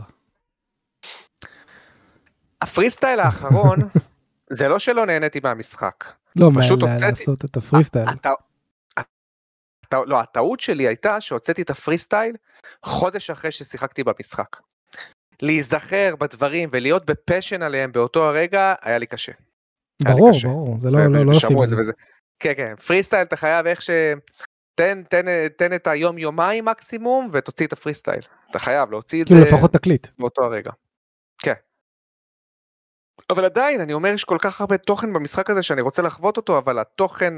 הפרי 2.63 2.91
סטייל 2.91 3.21
האחרון 3.21 3.79
זה 4.53 4.69
לא 4.69 4.79
שלא 4.79 5.07
נהניתי 5.07 5.41
מהמשחק. 5.43 6.05
לא, 6.37 6.51
מה, 6.51 6.63
פשוט 6.63 6.83
לה- 6.83 6.91
הוצאתי- 6.91 7.11
לעשות 7.11 7.45
את 7.45 7.57
הפרי 7.57 7.85
סטייל. 7.85 8.05
לא, 10.07 10.21
הטעות 10.21 10.61
שלי 10.61 10.87
הייתה 10.89 11.21
שהוצאתי 11.21 11.63
את 11.63 11.71
הפרי 11.71 11.99
סטייל 11.99 12.37
חודש 12.85 13.31
אחרי 13.31 13.51
ששיחקתי 13.51 14.05
במשחק. 14.05 14.57
להיזכר 15.43 16.15
בדברים 16.19 16.69
ולהיות 16.73 17.07
ב 17.07 17.14
passion 17.14 17.63
עליהם 17.63 17.93
באותו 17.93 18.29
הרגע 18.29 18.75
היה 18.83 18.99
לי 18.99 19.07
קשה. 19.07 19.33
לי 20.03 20.13
ברור. 20.13 20.31
ברור, 20.43 20.79
זה 20.79 20.91
לא 20.91 20.99
לא- 21.07 21.25
לא 21.27 21.31
עושים 21.31 21.59
את 21.59 21.63
את 21.63 21.69
זה. 21.69 21.77
וזה. 21.81 21.93
כן 22.43 22.53
כן 22.57 22.77
פרי 22.77 23.03
סטייל 23.03 23.23
אתה 23.23 23.37
חייב 23.37 23.67
איך 23.67 23.83
ש... 23.83 23.91
תן, 24.75 25.03
תן, 25.09 25.25
תן 25.57 25.73
את 25.75 25.87
היום 25.87 26.19
יומיים 26.19 26.65
מקסימום 26.65 27.29
ותוציא 27.33 27.67
את 27.67 27.73
הפרי 27.73 27.95
סטייל. 27.95 28.21
אתה 28.51 28.59
חייב 28.59 28.91
להוציא 28.91 29.23
את 29.23 29.29
זה. 29.29 29.35
כאילו 29.35 29.47
לפחות 29.47 29.73
תקליט. 29.73 30.07
באותו 30.19 30.43
הרגע. 30.43 30.71
אבל 33.31 33.45
עדיין 33.45 33.81
אני 33.81 33.93
אומר 33.93 34.09
יש 34.09 34.25
כל 34.25 34.39
כך 34.41 34.61
הרבה 34.61 34.79
תוכן 34.79 35.13
במשחק 35.13 35.51
הזה 35.51 35.63
שאני 35.63 35.83
רוצה 35.83 36.03
לחוות 36.03 36.37
אותו 36.37 36.59
אבל 36.59 36.79
התוכן 36.79 37.35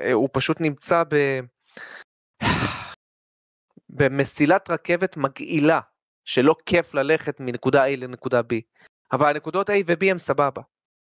אה, 0.00 0.12
הוא 0.12 0.28
פשוט 0.32 0.60
נמצא 0.60 1.02
ב... 1.08 1.40
במסילת 3.96 4.70
רכבת 4.70 5.16
מגעילה 5.16 5.80
שלא 6.24 6.54
כיף 6.66 6.94
ללכת 6.94 7.40
מנקודה 7.40 7.86
A 7.86 7.96
לנקודה 7.96 8.40
B. 8.40 8.54
אבל 9.12 9.30
הנקודות 9.30 9.70
A 9.70 9.72
ו-B 9.86 10.10
הם 10.10 10.18
סבבה. 10.18 10.62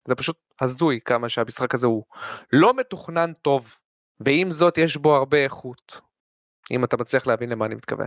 זה 0.08 0.14
פשוט 0.14 0.38
הזוי 0.60 1.00
כמה 1.04 1.28
שהמשחק 1.28 1.74
הזה 1.74 1.86
הוא 1.86 2.04
לא 2.52 2.74
מתוכנן 2.74 3.32
טוב 3.32 3.78
ועם 4.20 4.50
זאת 4.50 4.78
יש 4.78 4.96
בו 4.96 5.16
הרבה 5.16 5.38
איכות. 5.44 6.00
אם 6.70 6.84
אתה 6.84 6.96
מצליח 6.96 7.26
להבין 7.26 7.50
למה 7.50 7.66
אני 7.66 7.74
מתכוון. 7.74 8.06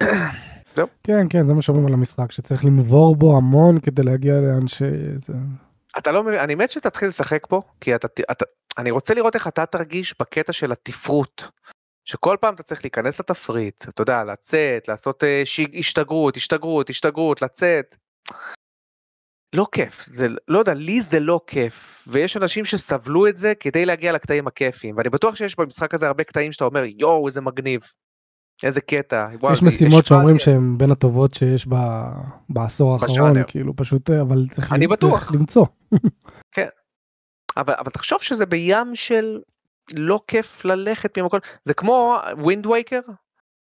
כן, 1.04 1.26
כן, 1.30 1.46
זה 1.46 1.52
מה 1.52 1.62
שאומרים 1.62 1.86
על 1.86 1.92
המשחק, 1.92 2.32
שצריך 2.32 2.64
לנבור 2.64 3.16
בו 3.16 3.36
המון 3.36 3.80
כדי 3.80 4.02
להגיע 4.02 4.34
לאן 4.34 4.68
ש... 4.68 4.82
זה- 5.16 5.32
אתה 5.98 6.12
לא 6.12 6.22
מבין, 6.22 6.38
אני 6.38 6.54
מת 6.54 6.70
שתתחיל 6.70 7.08
לשחק 7.08 7.46
פה, 7.48 7.62
כי 7.80 7.94
אתה, 7.94 8.08
אתה, 8.30 8.44
אני 8.78 8.90
רוצה 8.90 9.14
לראות 9.14 9.34
איך 9.34 9.48
אתה 9.48 9.66
תרגיש 9.66 10.14
בקטע 10.20 10.52
של 10.52 10.72
התפרוט. 10.72 11.42
שכל 12.04 12.36
פעם 12.40 12.54
אתה 12.54 12.62
צריך 12.62 12.84
להיכנס 12.84 13.20
לתפריט, 13.20 13.88
אתה 13.88 14.02
יודע, 14.02 14.24
לצאת, 14.24 14.88
לעשות 14.88 15.24
אה, 15.24 15.42
ש... 15.44 15.60
השתגרות, 15.78 16.36
השתגרות, 16.36 16.90
השתגרות, 16.90 17.42
לצאת. 17.42 17.96
לא 19.54 19.66
כיף, 19.72 20.04
זה 20.04 20.26
לא 20.48 20.58
יודע, 20.58 20.74
לי 20.74 21.00
זה 21.00 21.20
לא 21.20 21.40
כיף, 21.46 22.04
ויש 22.08 22.36
אנשים 22.36 22.64
שסבלו 22.64 23.26
את 23.26 23.36
זה 23.36 23.52
כדי 23.60 23.86
להגיע 23.86 24.12
לקטעים 24.12 24.46
הכיפיים, 24.46 24.96
ואני 24.96 25.08
בטוח 25.08 25.36
שיש 25.36 25.58
במשחק 25.58 25.94
הזה 25.94 26.06
הרבה 26.06 26.24
קטעים 26.24 26.52
שאתה 26.52 26.64
אומר, 26.64 26.82
יואו, 26.98 27.26
איזה 27.26 27.40
מגניב. 27.40 27.80
איזה 28.62 28.80
קטע. 28.80 29.28
וואו, 29.40 29.52
יש 29.52 29.62
משימות 29.62 30.06
שאומרים. 30.06 30.38
שהן 30.38 30.78
בין 30.78 30.90
הטובות 30.90 31.34
שיש 31.34 31.66
ב- 31.68 32.12
בעשור 32.48 32.92
האחרון. 32.92 33.44
כאילו 33.46 33.76
פשוט, 33.76 34.10
אה, 34.10 34.20
אבל 34.20 34.46
צריך 34.50 34.72
אני 34.72 34.86
צריך 34.86 34.98
בטוח. 34.98 35.32
למצוא. 35.34 35.66
אבל, 37.56 37.74
אבל 37.78 37.90
תחשוב 37.90 38.22
שזה 38.22 38.46
בים 38.46 38.96
של 38.96 39.40
לא 39.94 40.20
כיף 40.28 40.64
ללכת 40.64 41.18
ממקום, 41.18 41.40
זה 41.64 41.74
כמו 41.74 42.18
Wind 42.38 42.66
Waker, 42.66 43.00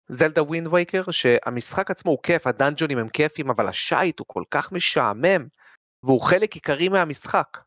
Zelda 0.08 0.42
Wind 0.42 0.66
Waker, 0.66 1.10
שהמשחק 1.10 1.90
עצמו 1.90 2.10
הוא 2.10 2.18
כיף, 2.22 2.46
הדאנג'ונים 2.46 2.98
הם 2.98 3.08
כיפים, 3.08 3.50
אבל 3.50 3.68
השייט 3.68 4.18
הוא 4.18 4.26
כל 4.28 4.42
כך 4.50 4.72
משעמם, 4.72 5.46
והוא 6.04 6.20
חלק 6.20 6.54
עיקרי 6.54 6.88
מהמשחק. 6.88 7.58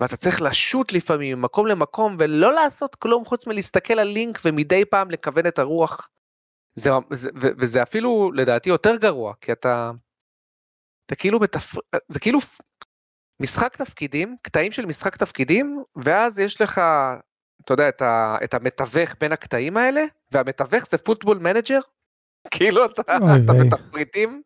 ואתה 0.00 0.16
צריך 0.16 0.42
לשוט 0.42 0.92
לפעמים 0.92 1.38
ממקום 1.38 1.66
למקום 1.66 2.16
ולא 2.18 2.54
לעשות 2.54 2.94
כלום 2.94 3.24
חוץ 3.24 3.46
מלהסתכל 3.46 3.98
על 3.98 4.08
לינק 4.08 4.38
ומדי 4.44 4.84
פעם 4.84 5.10
לכוון 5.10 5.46
את 5.46 5.58
הרוח. 5.58 6.08
זה, 6.76 6.90
זה, 7.10 7.30
ו- 7.42 7.54
וזה 7.58 7.82
אפילו 7.82 8.32
לדעתי 8.32 8.68
יותר 8.68 8.96
גרוע, 8.96 9.34
כי 9.40 9.52
אתה, 9.52 9.90
אתה 11.06 11.14
כאילו 11.14 11.40
בתפ... 11.40 11.74
זה 12.08 12.20
כאילו 12.20 12.38
משחק 13.40 13.76
תפקידים, 13.76 14.36
קטעים 14.42 14.72
של 14.72 14.86
משחק 14.86 15.16
תפקידים, 15.16 15.82
ואז 15.96 16.38
יש 16.38 16.60
לך, 16.60 16.80
אתה 17.64 17.72
יודע, 17.72 17.88
את, 17.88 18.02
ה, 18.02 18.36
את 18.44 18.54
המתווך 18.54 19.14
בין 19.20 19.32
הקטעים 19.32 19.76
האלה, 19.76 20.04
והמתווך 20.32 20.86
זה 20.86 20.98
Football 20.98 21.38
Manager, 21.38 21.80
כאילו 22.54 22.84
אתה, 22.84 23.00
אתה. 23.00 23.52
בתפריטים, 23.52 24.42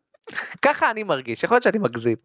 ככה 0.61 0.91
אני 0.91 1.03
מרגיש, 1.03 1.43
יכול 1.43 1.55
להיות 1.55 1.63
שאני 1.63 1.77
מגזים, 1.77 2.17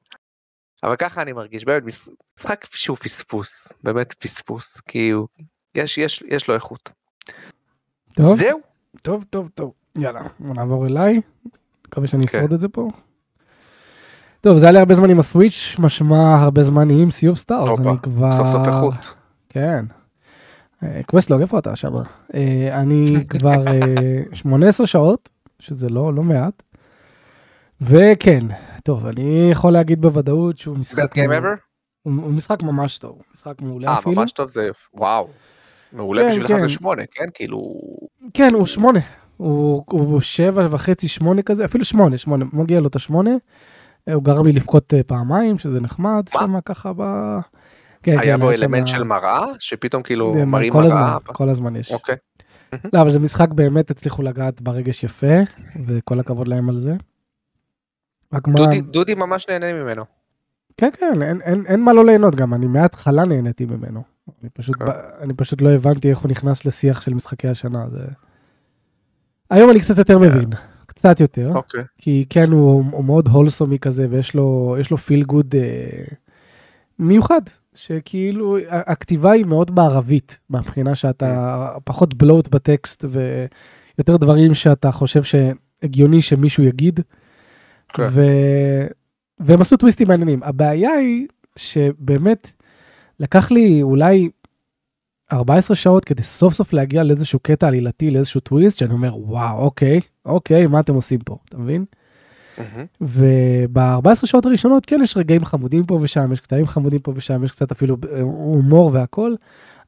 אבל 0.83 0.97
ככה 0.97 1.23
אני 1.23 1.33
מרגיש, 1.33 1.65
באמת 1.65 1.83
מש- 1.83 2.09
משחק 2.39 2.65
שהוא 2.71 2.97
פספוס, 2.97 3.73
באמת 3.83 4.13
פספוס, 4.13 4.81
כי 4.81 5.11
הוא, 5.11 5.29
יש, 5.75 5.99
יש, 5.99 6.23
יש 6.29 6.49
לו 6.49 6.55
איכות. 6.55 6.91
טוב, 8.17 8.37
זהו, 8.37 8.61
טוב, 9.03 9.25
טוב, 9.31 9.49
טוב, 9.55 9.73
יאללה, 9.99 10.21
נעבור 10.41 10.87
אליי, 10.87 11.21
מקווה 11.87 12.07
שאני 12.07 12.27
כן. 12.27 12.39
אשרוד 12.39 12.53
את 12.53 12.61
זה 12.61 12.69
פה. 12.69 12.89
טוב, 14.41 14.59
זה 14.59 14.65
היה 14.65 14.73
לי 14.73 14.79
הרבה 14.79 14.95
זמן 14.95 15.11
עם 15.11 15.19
ה 15.19 15.26
Switch, 15.26 15.77
משמע 15.79 16.43
הרבה 16.43 16.63
זמן 16.63 16.91
עם 16.91 17.11
Sea 17.11 17.29
of 17.29 17.39
Stars, 17.39 17.79
אני 17.79 17.99
כבר... 18.03 18.33
סוף 18.33 18.47
סוף 18.47 18.67
איכות. 18.67 19.15
כן. 19.49 19.85
אה, 20.83 21.01
quest 21.07 21.26
log, 21.26 21.41
איפה 21.41 21.59
אתה 21.59 21.77
שם? 21.77 21.93
אה, 22.35 22.81
אני 22.81 23.07
כבר 23.31 23.67
אה, 23.69 24.23
18 24.33 24.87
שעות, 24.87 25.29
שזה 25.59 25.89
לא, 25.89 26.15
לא 26.15 26.23
מעט. 26.23 26.63
וכן, 27.81 28.47
טוב, 28.83 29.07
אני 29.07 29.49
יכול 29.51 29.73
להגיד 29.73 30.01
בוודאות 30.01 30.59
שהוא 30.59 30.77
best 30.77 30.81
משחק, 30.81 31.19
game 31.19 31.21
מעולה. 31.21 31.39
ever? 31.39 31.59
הוא, 32.03 32.13
משחק 32.13 32.63
ממש 32.63 32.99
טוב, 32.99 33.23
משחק 33.35 33.63
מעולה 33.63 33.89
אה, 33.89 33.99
אפילו. 33.99 34.15
ממש 34.15 34.33
טוב 34.33 34.49
זה, 34.49 34.69
וואו. 34.95 35.29
מעולה 35.93 36.23
כן, 36.23 36.31
בשבילך 36.31 36.49
כן. 36.49 36.59
זה 36.59 36.69
שמונה, 36.69 37.03
כן? 37.13 37.25
כאילו, 37.35 37.81
כן, 38.35 38.55
הוא 38.55 38.67
שמונה. 38.67 39.01
הוא, 39.37 39.85
הוא 39.87 40.21
שבע 40.21 40.69
וחצי, 40.71 41.09
שמונה 41.09 41.43
כזה, 41.43 41.65
אפילו 41.65 41.85
שמונה, 41.85 42.19
שמונה, 42.19 42.45
מגיע 42.53 42.81
לו 42.81 42.87
את 42.87 42.97
השמונה. 42.97 43.31
הוא 44.15 44.23
גרם 44.25 44.47
לי 44.47 44.53
לבכות 44.53 44.95
אה, 44.95 45.03
פעמיים, 45.03 45.59
שזה 45.59 45.81
נחמד? 45.81 46.25
שם 46.33 46.61
ככה 46.65 46.93
ב... 46.97 47.03
כן, 48.03 48.19
היה 48.19 48.35
כן, 48.37 48.41
בו 48.41 48.51
אלמנט 48.51 48.87
של 48.87 49.03
מראה, 49.05 49.47
שפתאום 49.59 50.03
כאילו 50.03 50.35
מראים 50.47 50.73
כל 50.73 50.85
הזמן, 50.85 51.01
מראה. 51.01 51.19
כל 51.21 51.49
הזמן 51.49 51.77
יש. 51.77 51.93
אוקיי. 51.93 52.17
לא, 52.93 53.01
אבל 53.01 53.11
זה 53.11 53.19
משחק 53.19 53.49
באמת 53.51 53.91
הצליחו 53.91 54.23
לגעת 54.23 54.61
ברגש 54.63 55.05
יפה, 55.05 55.35
וכל 55.87 56.21
הכבוד 56.21 56.49
להם 56.49 56.69
על 56.69 56.79
זה. 56.79 56.95
מה, 58.33 58.39
דודי- 58.41 58.81
דודי 58.81 59.15
ממש 59.15 59.49
נהנה 59.49 59.73
ממנו. 59.73 60.05
כן, 60.77 60.91
כן, 60.99 61.23
אין, 61.23 61.41
אין, 61.41 61.67
אין 61.67 61.81
מה 61.81 61.93
לא 61.93 62.05
ליהנות 62.05 62.35
גם, 62.35 62.55
אני 62.55 62.67
מההתחלה 62.67 63.25
נהניתי 63.25 63.65
ממנו. 63.67 64.03
אני 64.43 64.51
פשוט, 64.51 64.77
כן. 64.79 64.85
ב- 64.85 64.91
אני 65.21 65.35
פשוט 65.35 65.63
לא 65.63 65.71
הבנתי 65.71 66.11
איך 66.11 66.19
הוא 66.19 66.31
נכנס 66.31 66.65
לשיח 66.65 67.01
של 67.01 67.15
משחקי 67.15 67.49
השנה. 67.49 67.87
זה... 67.91 67.99
היום 69.51 69.71
אני 69.71 69.81
קצת 69.81 69.99
יותר 69.99 70.19
מבין, 70.19 70.51
קצת 70.87 71.21
יותר, 71.21 71.53
אוקיי. 71.55 71.85
כי 71.99 72.25
כן, 72.31 72.51
הוא, 72.51 72.85
הוא 72.91 73.05
מאוד 73.05 73.29
הולסומי 73.29 73.79
כזה, 73.79 74.07
ויש 74.11 74.35
לו, 74.35 74.97
פיל 75.07 75.25
גוד 75.25 75.55
אה, 75.55 76.05
מיוחד, 76.99 77.41
שכאילו 77.75 78.57
הכתיבה 78.69 79.33
היא 79.33 79.45
מאוד 79.45 79.75
בערבית, 79.75 80.39
מהבחינה 80.51 80.95
שאתה 80.95 81.69
פחות 81.85 82.15
בלוט 82.15 82.49
בטקסט, 82.49 83.05
ויותר 83.09 84.17
דברים 84.17 84.55
שאתה 84.55 84.93
חושב 84.93 85.23
שהגיוני 85.23 86.23
שמישהו 86.23 86.65
יגיד. 86.65 87.01
כן. 87.89 88.09
ו... 88.11 88.23
והם 89.41 89.61
עשו 89.61 89.77
טוויסטים 89.77 90.09
מעניינים. 90.09 90.43
הבעיה 90.43 90.91
היא 90.91 91.27
שבאמת 91.57 92.53
לקח 93.21 93.51
לי 93.51 93.83
אולי 93.83 94.29
14 95.33 95.77
שעות 95.77 96.05
כדי 96.05 96.23
סוף 96.23 96.55
סוף 96.55 96.73
להגיע 96.73 97.03
לאיזשהו 97.03 97.39
קטע 97.39 97.67
עלילתי, 97.69 98.11
לאיזשהו 98.11 98.41
טוויסט, 98.41 98.79
שאני 98.79 98.93
אומר, 98.93 99.17
וואו, 99.17 99.59
אוקיי, 99.59 100.01
אוקיי, 100.25 100.67
מה 100.67 100.81
אתם 100.81 100.95
עושים 100.95 101.21
פה, 101.21 101.37
אתה 101.49 101.59
מבין? 101.59 101.85
מהמם. 102.59 102.87
וב-14 103.01 104.27
שעות 104.27 104.47
הראשונות 104.47 104.87
כן 104.87 105.01
יש 105.03 105.17
רגעים 105.17 105.45
חמודים 105.45 105.87
פה 105.87 105.99
ושם, 106.03 106.33
יש 106.33 106.41
קטעים 106.41 106.67
חמודים 106.67 107.01
פה 107.01 107.13
ושם, 107.15 107.45
יש 107.45 107.51
קצת 107.51 107.73
אפילו 107.73 107.97
אה, 108.13 108.21
הומור 108.21 108.91
והכל, 108.93 109.35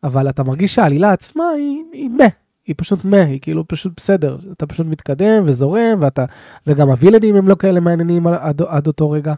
אבל 0.05 0.29
אתה 0.29 0.43
מרגיש 0.43 0.75
שהעלילה 0.75 1.13
עצמה 1.13 1.45
היא, 1.57 1.79
היא 1.93 2.09
מה, 2.09 2.25
היא 2.67 2.75
פשוט 2.79 3.05
מה, 3.05 3.21
היא 3.21 3.41
כאילו 3.41 3.69
פשוט 3.69 3.93
בסדר, 3.97 4.39
אתה 4.53 4.67
פשוט 4.67 4.87
מתקדם 4.87 5.43
וזורם, 5.45 5.99
ואתה, 6.01 6.25
וגם 6.67 6.89
הווילנים 6.89 7.37
הם 7.37 7.49
לא 7.49 7.55
כאלה 7.55 7.81
מעניינים 7.81 8.27
עד, 8.27 8.63
עד 8.63 8.87
אותו 8.87 9.11
רגע. 9.11 9.35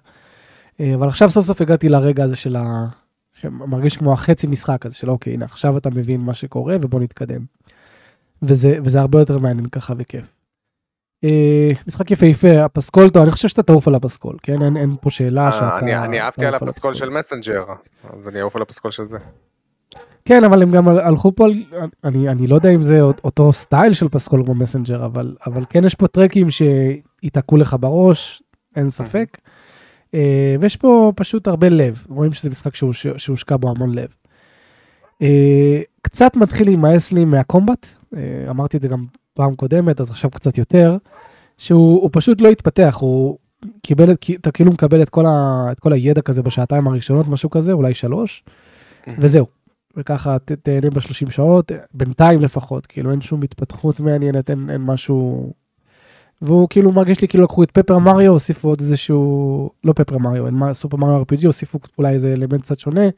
אה, 0.80 0.94
אבל 0.94 1.08
עכשיו 1.08 1.30
סוף 1.30 1.44
סוף 1.44 1.60
הגעתי 1.60 1.88
לרגע 1.88 2.24
הזה 2.24 2.36
של 2.36 2.56
ה... 2.56 2.86
שמרגיש 3.40 3.96
כמו 3.96 4.12
החצי 4.12 4.46
משחק 4.46 4.86
הזה 4.86 4.94
של 4.94 5.10
אוקיי, 5.10 5.32
הנה 5.34 5.44
עכשיו 5.44 5.78
אתה 5.78 5.90
מבין 5.90 6.20
מה 6.20 6.34
שקורה 6.34 6.76
ובוא 6.80 7.00
נתקדם. 7.00 7.40
וזה, 8.42 8.78
וזה 8.84 9.00
הרבה 9.00 9.18
יותר 9.18 9.38
מעניין 9.38 9.68
ככה 9.68 9.94
וכיף. 9.98 10.34
אה, 11.24 11.70
משחק 11.86 12.10
יפהפה, 12.10 12.64
הפסקול, 12.64 13.10
טוב, 13.10 13.22
אני 13.22 13.30
חושב 13.30 13.48
שאתה 13.48 13.62
תעוף 13.62 13.88
על 13.88 13.94
הפסקול, 13.94 14.36
כן? 14.42 14.62
אין, 14.62 14.76
אין 14.76 14.96
פה 15.00 15.10
שאלה 15.10 15.46
אה, 15.46 15.52
שאתה... 15.52 15.78
אני- 15.78 15.98
אני 15.98 16.20
אהבתי 16.20 16.46
על 16.46 16.54
הפסקול 16.54 16.94
של 16.94 17.08
Messenger, 17.10 17.64
אז 18.16 18.28
אני 18.28 18.40
אעוף 18.40 18.56
על 18.56 18.62
הפסקול 18.62 18.90
של 18.90 19.06
זה. 19.06 19.18
כן, 20.24 20.44
אבל 20.44 20.62
הם 20.62 20.70
גם 20.70 20.88
הלכו 20.88 21.34
פה, 21.36 21.46
אני, 22.04 22.28
אני 22.28 22.46
לא 22.46 22.54
יודע 22.54 22.70
אם 22.70 22.82
זה 22.82 23.00
אותו 23.00 23.52
סטייל 23.52 23.92
של 23.92 24.08
פסקול 24.08 24.44
כמו 24.44 24.54
Messenger, 24.54 25.04
אבל, 25.04 25.36
אבל 25.46 25.64
כן 25.70 25.84
יש 25.84 25.94
פה 25.94 26.08
טרקים 26.08 26.46
שיתקעו 26.50 27.56
לך 27.56 27.76
בראש, 27.80 28.42
אין 28.76 28.90
ספק. 28.90 29.38
אה, 29.38 29.57
ויש 30.60 30.76
פה 30.76 31.12
פשוט 31.16 31.48
הרבה 31.48 31.68
לב, 31.68 32.04
רואים 32.08 32.32
שזה 32.32 32.50
משחק 32.50 32.74
שהוש- 32.74 33.06
שהושקע 33.16 33.56
בו 33.56 33.70
המון 33.70 33.94
לב. 33.94 34.08
אה, 35.22 35.80
קצת 36.02 36.36
מתחיל 36.36 36.66
להימאס 36.66 37.12
לי 37.12 37.24
מהקומבט, 37.24 37.86
אה, 38.16 38.20
אמרתי 38.50 38.76
את 38.76 38.82
זה 38.82 38.88
גם 38.88 39.04
פעם 39.34 39.54
קודמת, 39.54 40.00
אז 40.00 40.10
עכשיו 40.10 40.30
קצת 40.30 40.58
יותר, 40.58 40.96
שהוא 41.58 42.02
הוא 42.02 42.10
פשוט 42.12 42.40
לא 42.40 42.48
התפתח, 42.48 42.96
הוא 43.00 43.38
קיבל, 43.82 44.12
את- 44.12 44.24
אתה 44.40 44.50
כאילו 44.50 44.72
מקבל 44.72 45.02
את 45.02 45.10
כל, 45.10 45.26
ה, 45.26 45.66
את 45.72 45.80
כל 45.80 45.92
הידע 45.92 46.20
כזה 46.22 46.42
בשעתיים 46.42 46.86
הראשונות, 46.86 47.28
משהו 47.28 47.50
כזה, 47.50 47.72
אולי 47.72 47.94
שלוש, 47.94 48.44
וזהו. 49.20 49.46
וככה 49.96 50.36
ת- 50.38 50.52
תהנה 50.52 50.90
ב-30 50.90 51.30
שעות, 51.30 51.72
בינתיים 51.94 52.40
לפחות, 52.40 52.86
כאילו 52.86 53.10
אין 53.10 53.20
שום 53.20 53.42
התפתחות 53.42 54.00
מעניינת, 54.00 54.50
אין, 54.50 54.70
אין 54.70 54.80
משהו... 54.80 55.52
והוא 56.42 56.68
כאילו 56.70 56.92
מרגיש 56.92 57.20
לי 57.22 57.28
כאילו 57.28 57.44
לקחו 57.44 57.62
את 57.62 57.70
פפר 57.70 57.98
מריו, 57.98 58.32
הוסיפו 58.32 58.68
עוד 58.68 58.80
איזשהו, 58.80 59.70
לא 59.84 59.92
פפר 59.92 60.18
מריו, 60.18 60.46
אין 60.46 60.54
מה- 60.54 60.74
סופר 60.74 60.96
מריו 60.96 61.22
RPG, 61.22 61.46
הוסיפו 61.46 61.78
אולי 61.98 62.12
איזה 62.12 62.32
אלמנט 62.32 62.60
קצת 62.62 62.78
שונה, 62.78 63.08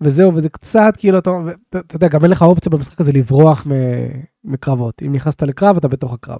וזהו, 0.00 0.34
וזה 0.34 0.48
קצת 0.48 0.94
כאילו, 0.98 1.18
אתה, 1.18 1.30
אתה, 1.70 1.96
יודע, 1.96 2.08
גם 2.08 2.22
אין 2.22 2.30
לך 2.30 2.42
אופציה 2.42 2.70
במשחק 2.70 3.00
הזה 3.00 3.12
לברוח 3.12 3.66
מקרבות. 4.44 5.02
אם 5.06 5.12
נכנסת 5.12 5.42
לקרב, 5.42 5.76
אתה 5.76 5.88
בתוך 5.88 6.12
הקרב. 6.12 6.38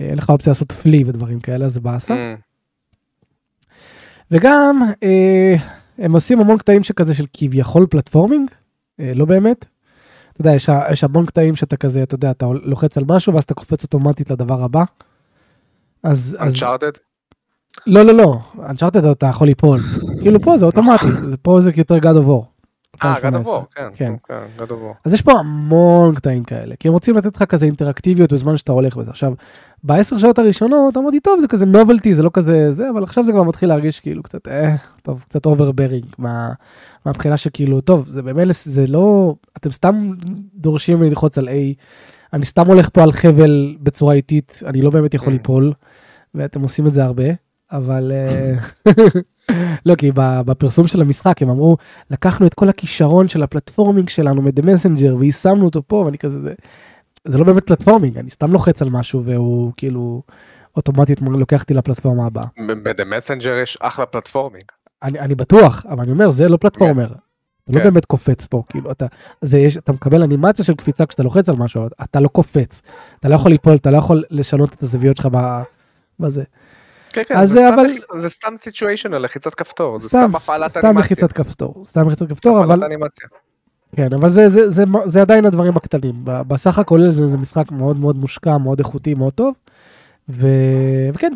אה, 0.00 0.06
אין 0.06 0.18
לך 0.18 0.30
אופציה 0.30 0.50
לעשות 0.50 0.72
פלי 0.72 1.04
ודברים 1.06 1.40
כאלה, 1.40 1.68
זה 1.68 1.80
באסה. 1.80 2.14
Mm, 2.14 2.40
וגם 4.30 4.82
אה, 5.02 5.54
הם 5.98 6.12
עושים 6.12 6.40
המון 6.40 6.58
קטעים 6.58 6.82
שכזה 6.84 7.14
של 7.14 7.26
כביכול 7.32 7.86
פלטפורמינג, 7.90 8.50
אה, 9.00 9.12
לא 9.14 9.24
באמת. 9.24 9.64
אתה 10.34 10.40
יודע, 10.40 10.54
יש, 10.54 10.68
יש 10.90 11.04
המון 11.04 11.26
קטעים 11.26 11.56
שאתה 11.56 11.76
כזה, 11.76 12.02
אתה 12.02 12.14
יודע, 12.14 12.30
אתה 12.30 12.46
לוחץ 12.62 12.98
על 12.98 13.04
משהו 13.08 13.34
ואז 13.34 13.42
אתה 13.42 13.54
קופץ 13.54 13.82
אוטומטית 13.82 14.30
לדבר 14.30 14.62
הבא. 14.62 14.84
אז, 16.02 16.36
Uncharted? 16.40 16.98
לא, 17.86 18.02
לא, 18.02 18.14
לא, 18.14 18.38
Uncharted 18.68 19.04
אתה 19.04 19.26
יכול 19.26 19.46
ליפול. 19.46 19.80
כאילו 20.22 20.40
פה 20.40 20.58
זה 20.58 20.64
אוטומטי, 20.64 21.06
פה 21.42 21.60
זה 21.60 21.70
יותר 21.76 21.96
God 21.98 22.24
of 22.24 22.26
War. 22.28 22.53
אה, 23.02 23.14
2018. 23.16 23.54
God 23.54 23.56
of 23.56 23.66
War, 23.66 23.74
כן, 23.74 23.88
כן. 23.96 24.12
כן, 24.28 24.64
God 24.64 24.68
of 24.68 24.72
War. 24.72 24.94
אז 25.04 25.14
יש 25.14 25.22
פה 25.22 25.32
המון 25.32 26.14
קטעים 26.14 26.44
כאלה, 26.44 26.74
כי 26.80 26.88
הם 26.88 26.94
רוצים 26.94 27.16
לתת 27.16 27.36
לך 27.36 27.42
כזה 27.42 27.66
אינטראקטיביות 27.66 28.32
בזמן 28.32 28.56
שאתה 28.56 28.72
הולך 28.72 28.96
בזה. 28.96 29.10
עכשיו, 29.10 29.32
בעשר 29.84 30.18
שעות 30.18 30.38
הראשונות 30.38 30.96
אמרתי, 30.96 31.20
טוב, 31.20 31.40
זה 31.40 31.48
כזה 31.48 31.66
novelty, 31.66 32.14
זה 32.14 32.22
לא 32.22 32.30
כזה 32.32 32.72
זה, 32.72 32.90
אבל 32.90 33.02
עכשיו 33.02 33.24
זה 33.24 33.32
כבר 33.32 33.42
מתחיל 33.42 33.68
להרגיש 33.68 34.00
כאילו 34.00 34.22
קצת, 34.22 34.48
אה, 34.48 34.74
טוב, 35.02 35.24
קצת 35.28 35.46
overbearing, 35.46 36.04
מה, 36.18 36.52
מהבחינה 37.06 37.36
שכאילו, 37.36 37.80
טוב, 37.80 38.08
זה 38.08 38.22
במילא, 38.22 38.52
זה 38.64 38.86
לא, 38.86 39.34
אתם 39.56 39.70
סתם 39.70 40.10
דורשים 40.54 41.02
ללחוץ 41.02 41.38
על 41.38 41.48
A, 41.48 41.52
אני 42.32 42.44
סתם 42.44 42.66
הולך 42.66 42.88
פה 42.92 43.02
על 43.02 43.12
חבל 43.12 43.76
בצורה 43.80 44.14
איטית, 44.14 44.60
אני 44.66 44.82
לא 44.82 44.90
באמת 44.90 45.14
יכול 45.14 45.28
Mm. 45.28 45.36
ליפול, 45.36 45.72
ואתם 46.34 46.62
עושים 46.62 46.86
את 46.86 46.92
זה 46.92 47.04
הרבה, 47.04 47.24
אבל... 47.72 48.12
לא, 49.86 49.94
כי 49.94 50.10
בפרסום 50.16 50.86
של 50.86 51.00
המשחק 51.00 51.42
הם 51.42 51.50
אמרו, 51.50 51.76
לקחנו 52.10 52.46
את 52.46 52.54
כל 52.54 52.68
הכישרון 52.68 53.28
של 53.28 53.42
ה 53.42 53.48
platforming 53.48 54.08
שלנו 54.08 54.42
מ-The 54.42 54.62
Messenger 54.62 55.16
ויישמנו 55.18 55.64
אותו 55.64 55.82
פה, 55.86 55.96
ואני 55.96 56.18
כזה, 56.18 56.40
זה, 56.40 56.52
זה 57.28 57.38
לא 57.38 57.44
באמת 57.44 57.66
platforming, 57.66 58.18
אני 58.18 58.30
סתם 58.30 58.52
לוחץ 58.52 58.82
על 58.82 58.90
משהו 58.90 59.24
והוא 59.24 59.72
כאילו 59.76 60.22
אוטומטית 60.76 61.22
לוקח 61.22 61.62
אותי 61.62 61.74
לפלטפורמה 61.74 62.26
הבאה. 62.26 62.44
ב-The 62.56 63.02
Messenger 63.02 63.62
יש 63.62 63.78
אחלה 63.80 64.06
platforming. 64.06 64.64
אני, 65.02 65.20
אני 65.20 65.34
בטוח, 65.34 65.86
אבל 65.88 66.02
אני 66.02 66.12
אומר, 66.12 66.30
זה 66.30 66.48
לא 66.48 66.56
platformer. 66.56 67.06
אתה 67.64 67.72
לא 67.72 67.78
כן. 67.78 67.84
באמת 67.84 68.04
קופץ 68.04 68.46
פה, 68.46 68.62
כאילו, 68.68 68.90
אתה, 68.90 69.06
זה 69.42 69.58
יש, 69.58 69.76
אתה 69.76 69.92
מקבל 69.92 70.22
אנימציה 70.22 70.64
של 70.64 70.74
קפיצה 70.74 71.06
כשאתה 71.06 71.22
לוחץ 71.22 71.48
על 71.48 71.56
משהו, 71.56 71.86
אתה 72.02 72.20
לא 72.20 72.28
קופץ, 72.28 72.82
אתה 73.20 73.28
לא 73.28 73.34
יכול 73.34 73.50
ליפול, 73.50 73.74
אתה 73.74 73.90
לא 73.90 73.96
יכול 73.96 74.24
לשנות 74.30 74.74
את 74.74 74.82
הזוויות 74.82 75.16
שלך 75.16 75.28
בזה. 76.20 76.42
כן, 77.14 77.22
כן, 77.28 77.46
זה 77.46 77.58
סתם 77.60 77.72
אבל- 77.74 77.86
לח- 77.86 78.16
זה 78.18 78.28
סתם 78.28 78.56
situation 78.56 79.12
לחיצת 79.12 79.54
כפתור, 79.54 79.98
זה 79.98 80.08
סתם, 80.08 80.18
סתם 80.18 80.36
הפעלת 80.36 80.70
סתם 80.70 80.80
אנימציה. 80.86 81.00
לחיצת 81.00 81.32
כפתור, 81.32 81.84
סתם 81.86 82.06
לחיצת 82.06 82.28
כפתור, 82.28 82.58
אבל 82.58 82.64
הפעלת 82.64 82.82
אנימציה. 82.82 83.28
כן, 83.96 84.08
אבל 84.14 84.28
זה, 84.28 84.48
זה, 84.48 84.70
זה, 84.70 84.84
זה 85.04 85.20
עדיין 85.20 85.44
הדברים 85.44 85.76
הקטנים. 85.76 86.14
בסך 86.24 86.78
הכולל 86.78 87.10
זה, 87.10 87.26
זה 87.26 87.36
משחק 87.36 87.70
מאוד 87.72 87.98
מאוד 87.98 88.16
מושקע, 88.16 88.58
מאוד 88.58 88.78
איכותי, 88.78 89.14
מאוד 89.14 89.32
טוב. 89.32 89.54
ו... 90.28 90.46
וכן, 91.14 91.32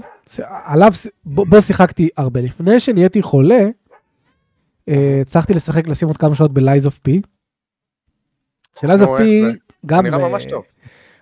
עליו, 0.64 0.90
בו, 1.24 1.44
בו 1.44 1.62
שיחקתי 1.62 2.08
הרבה. 2.16 2.40
לפני 2.40 2.80
שנהייתי 2.80 3.22
חולה, 3.22 3.66
אה, 4.88 5.18
הצלחתי 5.22 5.54
לשחק, 5.54 5.86
לשים 5.88 6.08
עוד 6.08 6.16
כמה 6.16 6.34
שעות. 6.34 6.50
שלייז 8.80 9.02
אוף 9.02 9.08
נו, 9.08 9.16
איך 9.16 9.22
פי 9.24 9.40
זה? 9.40 9.52
גם 9.86 10.06
נראה 10.06 10.18
אה, 10.22 10.28
ממש 10.28 10.44
טוב. 10.44 10.62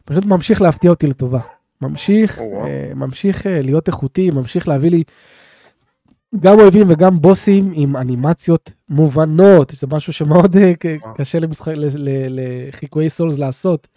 פשוט 0.05 0.25
ממשיך 0.25 0.63
להפתיע 0.63 0.91
אותי 0.91 1.07
לטובה. 1.07 1.41
ממשיך. 1.83 2.41
אה, 2.41 2.95
ממשיך 2.95 3.47
אה, 3.47 3.63
להיות 3.63 3.89
איכותי, 3.89 4.31
ממשיך 4.31 4.69
להביא 4.69 4.91
לי 4.91 5.03
גם 6.41 6.61
אויבים 6.61 6.87
וגם 6.91 7.21
בוסים 7.21 7.73
עם 7.75 7.97
אנימציות 7.97 8.73
מובנות, 8.89 9.71
זה 9.71 9.87
משהו 9.91 10.13
שמאוד 10.13 10.57
אה. 10.57 10.73
קשה 11.17 11.39
למשחק, 11.39 11.73
לחיקויי 12.29 13.11
סולס 13.11 13.39
לעשות, 13.39 13.89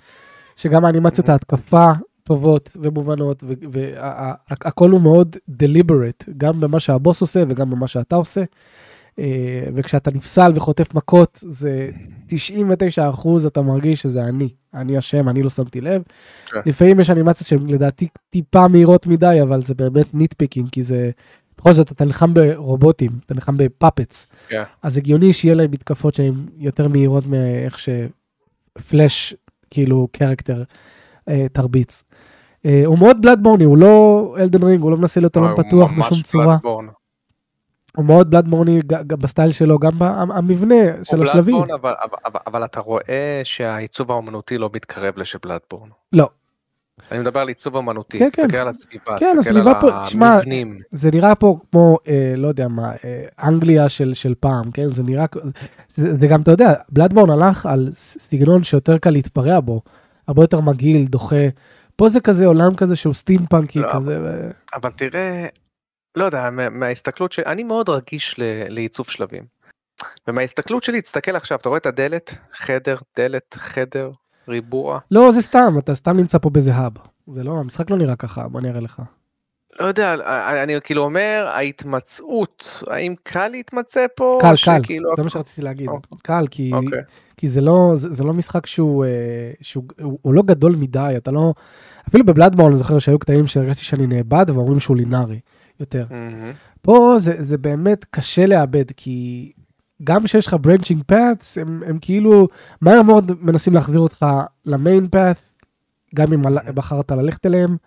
שגם 0.55 0.85
האנימציות 0.85 1.29
ההתקפה 1.29 1.91
טובות 2.23 2.77
ומובנות, 2.81 3.43
והכל 3.71 4.89
הוא 4.89 5.01
מאוד 5.01 5.35
deliberate, 5.51 6.31
גם 6.37 6.59
במה 6.59 6.79
שהבוס 6.79 7.21
עושה 7.21 7.43
וגם 7.49 7.69
במה 7.69 7.87
שאתה 7.87 8.15
עושה. 8.15 8.43
אה, 9.19 9.69
וכשאתה 9.73 10.11
נפסל 10.11 10.51
וחוטף 10.55 10.93
מכות, 10.95 11.39
זה 11.47 11.89
99 12.27 13.09
אחוז 13.09 13.45
אתה 13.45 13.61
מרגיש 13.61 14.01
שזה 14.01 14.23
אני, 14.23 14.49
אני 14.73 14.99
אשם, 14.99 15.29
אני 15.29 15.43
לא 15.43 15.49
שמתי 15.49 15.81
לב. 15.81 16.03
כן. 16.45 16.59
לפעמים 16.65 16.99
יש 16.99 17.09
אנימציות 17.09 17.47
שהן 17.47 17.69
לדעתי 17.69 18.07
טיפה 18.29 18.67
מהירות 18.67 19.07
מדי, 19.07 19.39
אבל 19.41 19.61
זה 19.61 19.73
באמת 19.73 20.13
nitpicking, 20.13 20.69
כי 20.69 20.83
זה, 20.83 21.11
בכל 21.57 21.73
זאת 21.73 21.91
אתה 21.91 22.05
נלחם 22.05 22.33
ברובוטים, 22.33 23.11
אתה 23.25 23.33
נלחם 23.33 23.57
ב 23.57 23.65
puppets, 23.65 24.27
כן. 24.47 24.63
אז 24.83 24.97
הגיוני 24.97 25.33
שיהיה 25.33 25.55
להם 25.55 25.71
מתקפות 25.71 26.13
שהן 26.13 26.33
יותר 26.57 26.87
מהירות 26.87 27.23
מאיך 27.27 27.77
ש 27.79 28.18
flesh, 28.18 29.35
כאילו, 29.69 30.07
character 30.11 30.63
אה, 31.29 31.47
תרביץ. 31.53 32.03
אה, 32.65 32.81
הוא 32.85 32.99
מאוד 32.99 33.21
בלאדבורני, 33.21 33.63
הוא 33.63 33.77
לא 33.77 34.35
Elden 34.39 34.63
Ring, 34.63 34.81
הוא 34.81 34.91
לא 34.91 34.97
מנסה 34.97 35.19
להיות 35.19 35.37
עולם 35.37 35.55
פתוח 35.55 35.91
בשום 35.91 36.21
צורה. 36.21 36.57
Bloodborne. 36.63 36.98
הוא 37.97 38.05
מאוד 38.05 38.35
ג- 38.87 39.13
בסטייל 39.13 39.51
שלו, 39.51 39.79
גם 39.79 39.91
במבנה 39.99 40.75
של 41.03 41.23
השלבים. 41.23 41.55
Bloodborne, 41.63 41.75
אבל- 41.81 41.93
אבל- 42.03 42.17
אבל- 42.25 42.39
אבל 42.47 42.65
אתה 42.65 42.79
רואה 42.79 43.41
שהעיצוב 43.43 44.11
האומנותי 44.11 44.57
לא 44.57 44.69
מתקרב 44.73 45.13
לשל 45.17 45.37
Bloodborne. 45.43 45.89
לא. 46.13 46.29
אני 47.11 47.19
מדבר 47.19 47.39
על 47.39 47.47
עיצוב 47.47 47.75
אומנותי, 47.75 48.19
כן, 48.19 48.29
כן. 48.33 48.43
תסתכל 48.43 48.57
על 48.57 48.67
הסביבה, 48.67 49.17
כן, 49.19 49.35
תסתכל 49.39 49.67
על 49.67 49.73
פה, 49.81 49.87
המבנים. 50.35 50.79
זה 50.91 51.11
נראה 51.11 51.35
פה 51.35 51.57
כמו, 51.71 51.97
אה, 52.07 52.33
לא 52.37 52.47
יודע 52.47 52.67
מה, 52.67 52.91
אה, 53.05 53.25
אנגליה 53.43 53.89
של, 53.89 54.13
של 54.13 54.33
פעם, 54.39 54.71
כן? 54.71 54.87
זה 54.87 55.03
נראה, 55.03 55.25
זה, 55.95 56.13
זה 56.15 56.27
גם, 56.27 56.41
אתה 56.41 56.51
יודע, 56.51 56.73
בלאדבורן 56.89 57.29
הלך 57.29 57.65
על 57.65 57.89
סגנון 57.93 58.63
שיותר 58.63 58.97
קל 58.97 59.09
להתפרע 59.09 59.59
בו, 59.59 59.81
הרבה 60.27 60.43
יותר 60.43 60.59
מגעיל, 60.61 61.05
דוחה. 61.05 61.47
פה 61.95 62.09
זה 62.09 62.19
כזה 62.19 62.45
עולם 62.45 62.75
כזה 62.75 62.95
שהוא 62.95 63.13
סטימפאנקי 63.13 63.79
לא, 63.79 63.87
כזה. 63.93 64.19
ו... 64.23 64.49
אבל 64.75 64.91
תראה, 64.91 65.45
לא 66.15 66.25
יודע, 66.25 66.49
מה- 66.49 66.69
מההסתכלות 66.69 67.31
שלי, 67.31 67.45
אני 67.45 67.63
מאוד 67.63 67.89
רגיש 67.89 68.39
ל- 68.39 68.43
לעיצוב 68.69 69.09
שלבים. 69.09 69.43
ומההסתכלות 70.27 70.83
שלי, 70.83 71.01
תסתכל 71.01 71.35
עכשיו, 71.35 71.57
אתה 71.57 71.69
רואה 71.69 71.77
את 71.77 71.85
הדלת, 71.85 72.35
חדר, 72.53 72.97
דלת, 73.17 73.53
חדר, 73.59 74.11
ריבוע. 74.47 74.99
לא, 75.11 75.31
זה 75.31 75.41
סתם, 75.41 75.75
אתה 75.79 75.95
סתם 75.95 76.17
נמצא 76.17 76.37
פה 76.37 76.49
באיזה 76.49 76.73
האב. 76.73 76.93
זה 77.27 77.43
לא, 77.43 77.51
המשחק 77.51 77.89
לא 77.89 77.97
נראה 77.97 78.15
ככה, 78.15 78.47
בוא 78.47 78.61
נראה 78.61 78.79
לך. 78.79 79.01
לא 79.79 79.85
יודע, 79.85 80.13
אני, 80.13 80.63
אני 80.63 80.81
כאילו 80.83 81.03
אומר, 81.03 81.49
ההתמצאות, 81.53 82.83
האם 82.87 83.15
קל 83.23 83.47
להתמצא 83.47 84.05
פה? 84.15 84.37
קל, 84.41 84.47
קל, 84.49 84.55
שכאילו- 84.55 85.15
זה 85.15 85.23
מה 85.23 85.29
שרציתי 85.29 85.61
להגיד. 85.61 85.89
אוקיי. 85.89 86.17
קל, 86.23 86.45
כי, 86.51 86.71
אוקיי. 86.73 86.99
כי 87.37 87.47
זה 87.47 87.61
לא, 87.61 87.91
זה, 87.95 88.13
זה 88.13 88.23
לא 88.23 88.33
משחק 88.33 88.65
שהוא, 88.65 89.05
אה, 89.05 89.09
שהוא 89.61 89.83
הוא, 90.01 90.19
הוא 90.21 90.33
לא 90.33 90.41
גדול 90.45 90.75
מדי, 90.75 91.13
אתה 91.17 91.31
לא... 91.31 91.53
אפילו 92.09 92.25
ב 92.25 92.29
Bloodborne 92.29 92.69
אני 92.69 92.77
זוכר 92.77 92.99
שהיו 92.99 93.19
קטעים 93.19 93.47
שהרגשתי 93.47 93.83
שאני 93.85 94.07
נאבד 94.07 94.45
ואומרים 94.49 94.79
שהוא 94.79 94.97
לינארי 94.97 95.39
יותר. 95.79 96.05
מהמם. 96.09 96.51
פה 96.81 97.15
זה, 97.19 97.35
זה 97.39 97.57
באמת 97.57 98.05
קשה 98.11 98.45
לאבד, 98.45 98.85
כי 98.97 99.51
גם 100.03 100.23
כשיש 100.23 100.47
לך 100.47 100.55
branching 100.61 101.03
paths, 101.07 101.57
הם, 101.57 101.83
הם 101.87 101.97
כאילו 102.01 102.47
מהר 102.81 103.01
מאוד 103.01 103.31
מנסים 103.41 103.73
להחזיר 103.73 103.99
אותך 103.99 104.25
ל 104.65 104.74
main 104.74 105.07
path, 105.07 105.41
גם 106.15 106.33
אם 106.33 106.45
על- 106.47 106.71
בחרת 106.73 107.11
ללכת 107.11 107.45
אליהם. 107.45 107.77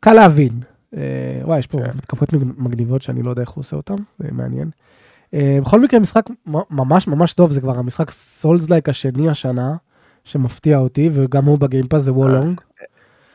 קל 0.00 0.12
להבין. 0.12 0.52
אה, 0.96 1.00
וואי, 1.44 1.58
יש 1.58 1.66
פה 1.66 1.78
כן. 1.78 1.90
מתקפות 1.96 2.32
מג- 2.32 2.52
מגניבות 2.58 3.02
שאני 3.02 3.22
לא 3.22 3.30
יודע 3.30 3.42
איך 3.42 3.50
הוא 3.50 3.62
עושה 3.62 3.76
אותן, 3.76 3.94
זה 4.18 4.28
מעניין. 4.32 4.70
אה, 5.34 5.58
בכל 5.62 5.80
מקרה, 5.80 6.00
משחק 6.00 6.24
ממש 6.70 7.08
ממש 7.08 7.34
טוב, 7.34 7.50
זה 7.50 7.60
כבר 7.60 7.78
המשחק 7.78 8.10
souls-like 8.10 8.88
השני 8.88 9.28
השנה, 9.30 9.76
שמפתיע 10.24 10.78
אותי, 10.78 11.10
וגם 11.12 11.44
הוא 11.44 11.58
ב 11.58 11.62
Game 11.62 11.80
Pass, 11.80 12.02
זה 12.02 12.12
Wo 12.12 12.26
Long. 12.26 12.60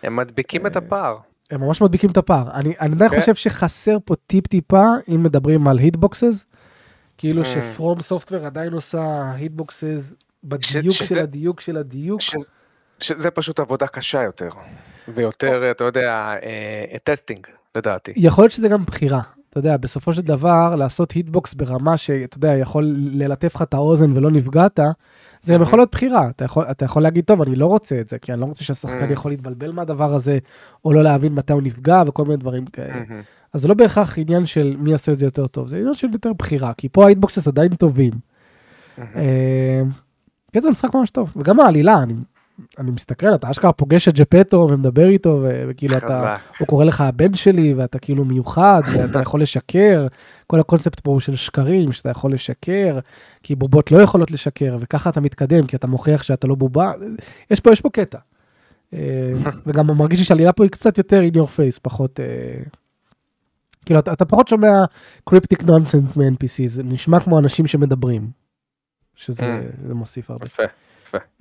הם 0.03 0.15
מדביקים 0.15 0.65
את 0.67 0.75
הפער. 0.75 1.17
הם 1.51 1.61
ממש 1.61 1.81
מדביקים 1.81 2.09
את 2.11 2.17
הפער. 2.17 2.51
אני, 2.53 2.73
אני 2.81 2.95
עדיין 2.95 3.11
כן. 3.11 3.19
חושב 3.19 3.35
שחסר 3.35 3.97
פה 4.05 4.15
טיפ 4.27 4.47
טיפה, 4.47 4.83
אם 5.15 5.23
מדברים 5.23 5.67
על 5.67 5.77
hitboxes, 5.77 6.45
כאילו 7.17 7.41
Mm. 7.41 7.45
ש 7.45 8.01
FromSoftware 8.01 8.45
עדיין 8.45 8.73
עושה 8.73 9.31
hitboxes 9.35 10.13
בדיוק 10.43 10.93
שזה- 10.95 11.15
של 11.15 11.19
הדיוק 11.21 11.61
של 11.61 11.77
הדיוק. 11.77 12.21
ש- 12.21 12.35
שזה 12.99 13.31
פשוט 13.31 13.59
עבודה 13.59 13.87
קשה 13.87 14.23
יותר. 14.23 14.49
ויותר, 15.07 15.71
אתה 15.71 15.83
יודע, 15.83 16.33
testing, 17.03 17.47
לדעתי. 17.75 18.13
יכול 18.15 18.41
להיות 18.43 18.51
שזה 18.51 18.67
גם 18.69 18.83
בחירה. 18.85 19.21
אתה 19.57 19.67
יודע, 19.67 19.77
בסופו 19.77 20.13
של 20.13 20.21
דבר, 20.21 20.75
לעשות 20.75 21.11
hitbox 21.11 21.53
ברמה 21.53 21.97
שאתה 21.97 22.37
יודע, 22.37 22.55
יכול 22.57 22.83
ללטף 22.97 23.55
לך 23.55 23.61
את 23.61 23.73
האוזן 23.73 24.17
ולא 24.17 24.31
נפגעת, 24.31 24.79
זה 25.41 25.53
גם 25.53 25.59
Mhm. 25.59 25.63
יכול 25.63 25.79
להיות 25.79 25.91
בחירה. 25.91 26.29
אתה 26.29 26.45
יכול, 26.45 26.65
אתה 26.71 26.85
יכול 26.85 27.01
להגיד, 27.03 27.25
טוב, 27.25 27.41
אני 27.41 27.55
לא 27.55 27.65
רוצה 27.65 27.99
את 28.01 28.09
זה, 28.09 28.17
כי 28.19 28.33
אני 28.33 28.41
לא 28.41 28.45
רוצה 28.45 28.63
שהשחקן 28.63 29.09
Mhm. 29.09 29.13
יכול 29.13 29.31
להתבלבל 29.31 29.71
מהדבר 29.71 30.13
הזה, 30.13 30.37
או 30.85 30.93
לא 30.93 31.03
להבין 31.03 31.33
מתי 31.33 31.53
הוא 31.53 31.61
נפגע 31.61 32.03
וכל 32.07 32.23
מיני 32.23 32.37
דברים 32.37 32.65
כאלה. 32.65 32.93
מהמם. 32.93 33.21
אז 33.53 33.61
זה 33.61 33.67
לא 33.67 33.73
בהכרח 33.73 34.17
עניין 34.19 34.45
של 34.45 34.75
מי 34.79 34.91
יעשה 34.91 35.11
את 35.11 35.17
זה 35.17 35.25
יותר 35.25 35.47
טוב, 35.47 35.67
זה 35.67 35.77
עניין 35.77 35.93
של 35.93 36.07
יותר 36.13 36.33
בחירה, 36.33 36.73
כי 36.73 36.89
פה 36.89 37.05
ה 37.05 37.10
hitboxes 37.10 37.47
עדיין 37.47 37.75
טובים. 37.75 38.11
מהמם. 38.97 39.09
אה, 39.15 39.81
כן, 40.53 40.59
זה 40.59 40.69
משחק 40.69 40.95
ממש 40.95 41.09
טוב, 41.09 41.33
וגם 41.35 41.59
העלילה, 41.59 42.03
אני, 42.03 42.13
אני 42.77 42.91
מסתכל, 42.91 43.35
אתה 43.35 43.51
אשכרה 43.51 43.73
פוגש 43.73 44.07
את 44.07 44.13
ג'פטו 44.13 44.67
ומדבר 44.71 45.07
איתו, 45.07 45.39
ו- 45.43 45.63
וכאילו 45.67 45.97
אתה. 45.97 46.35
הוא 46.59 46.67
קורא 46.67 46.85
לך 46.85 47.01
הבן 47.01 47.33
שלי, 47.33 47.73
ואתה 47.73 47.99
כאילו 47.99 48.25
מיוחד, 48.25 48.81
ואתה 48.93 49.19
יכול 49.21 49.41
לשקר, 49.41 50.07
כל 50.47 50.59
הקונספט 50.59 50.99
פה 50.99 51.11
הוא 51.11 51.19
של 51.19 51.35
שקרים, 51.35 51.91
שאתה 51.91 52.09
יכול 52.09 52.33
לשקר, 52.33 52.99
כי 53.43 53.55
בובות 53.55 53.91
לא 53.91 54.01
יכולות 54.01 54.31
לשקר, 54.31 54.77
וככה 54.79 55.09
אתה 55.09 55.21
מתקדם, 55.21 55.65
כי 55.65 55.75
אתה 55.75 55.87
מוכיח 55.87 56.23
שאתה 56.23 56.47
לא 56.47 56.55
בובה, 56.55 56.91
יש 57.51 57.59
פה, 57.59 57.71
יש 57.71 57.81
פה 57.81 57.89
קטע. 57.89 58.19
אה, 58.93 58.99
וגם 59.65 59.87
מרגיש 59.87 60.19
לי 60.19 60.25
שהעלילה 60.25 60.53
פה 60.53 60.63
היא 60.63 60.71
קצת 60.71 60.97
יותר 60.97 61.21
in 61.31 61.35
your 61.35 61.47
face, 61.47 61.79
פחות... 61.81 62.19
אה, 62.19 62.63
כאילו, 63.85 63.99
אתה, 63.99 64.13
אתה 64.13 64.25
פחות 64.25 64.47
שומע 64.47 64.85
קריפטיק 65.25 65.63
נונסנס 65.63 66.17
מ-NPC, 66.17 66.67
זה 66.67 66.83
נשמע 66.83 67.19
כמו 67.19 67.39
אנשים 67.39 67.67
שמדברים. 67.67 68.29
שזה. 69.15 69.67
זה 69.87 69.93
מוסיף 69.93 70.29
הרבה. 70.29 70.45
יפה. 70.45 70.63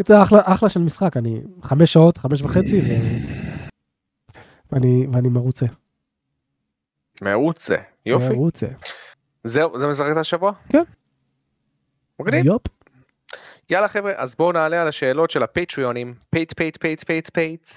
זה 0.06 0.22
אחלה, 0.22 0.40
אחלה 0.44 0.68
של 0.68 0.80
משחק, 0.80 1.16
אני 1.16 1.42
חמש 1.62 1.92
שעות, 1.92 2.18
חמש 2.18 2.42
וחצי, 2.42 2.80
ו... 2.80 2.84
ואני, 4.72 5.06
ואני 5.12 5.28
מרוצה. 5.28 5.66
מרוצה. 7.22 7.76
יופי. 8.06 8.28
מרוצה. 8.28 8.66
זהו, 9.44 9.78
זה 9.78 9.86
משחק 9.86 10.06
את 10.12 10.16
השבוע? 10.16 10.52
כן. 10.68 10.82
מגניב. 12.20 12.46
יופ. 12.46 12.62
יאללה 13.70 13.88
חבר'ה, 13.88 14.12
אז 14.16 14.34
בואו 14.34 14.52
נעלה 14.52 14.82
על 14.82 14.88
השאלות 14.88 15.30
של 15.30 15.42
הפטריונים. 15.42 16.14
fight 16.30 16.54
fight 16.54 16.76
fight 16.76 17.04
fight 17.04 17.30
fight. 17.30 17.68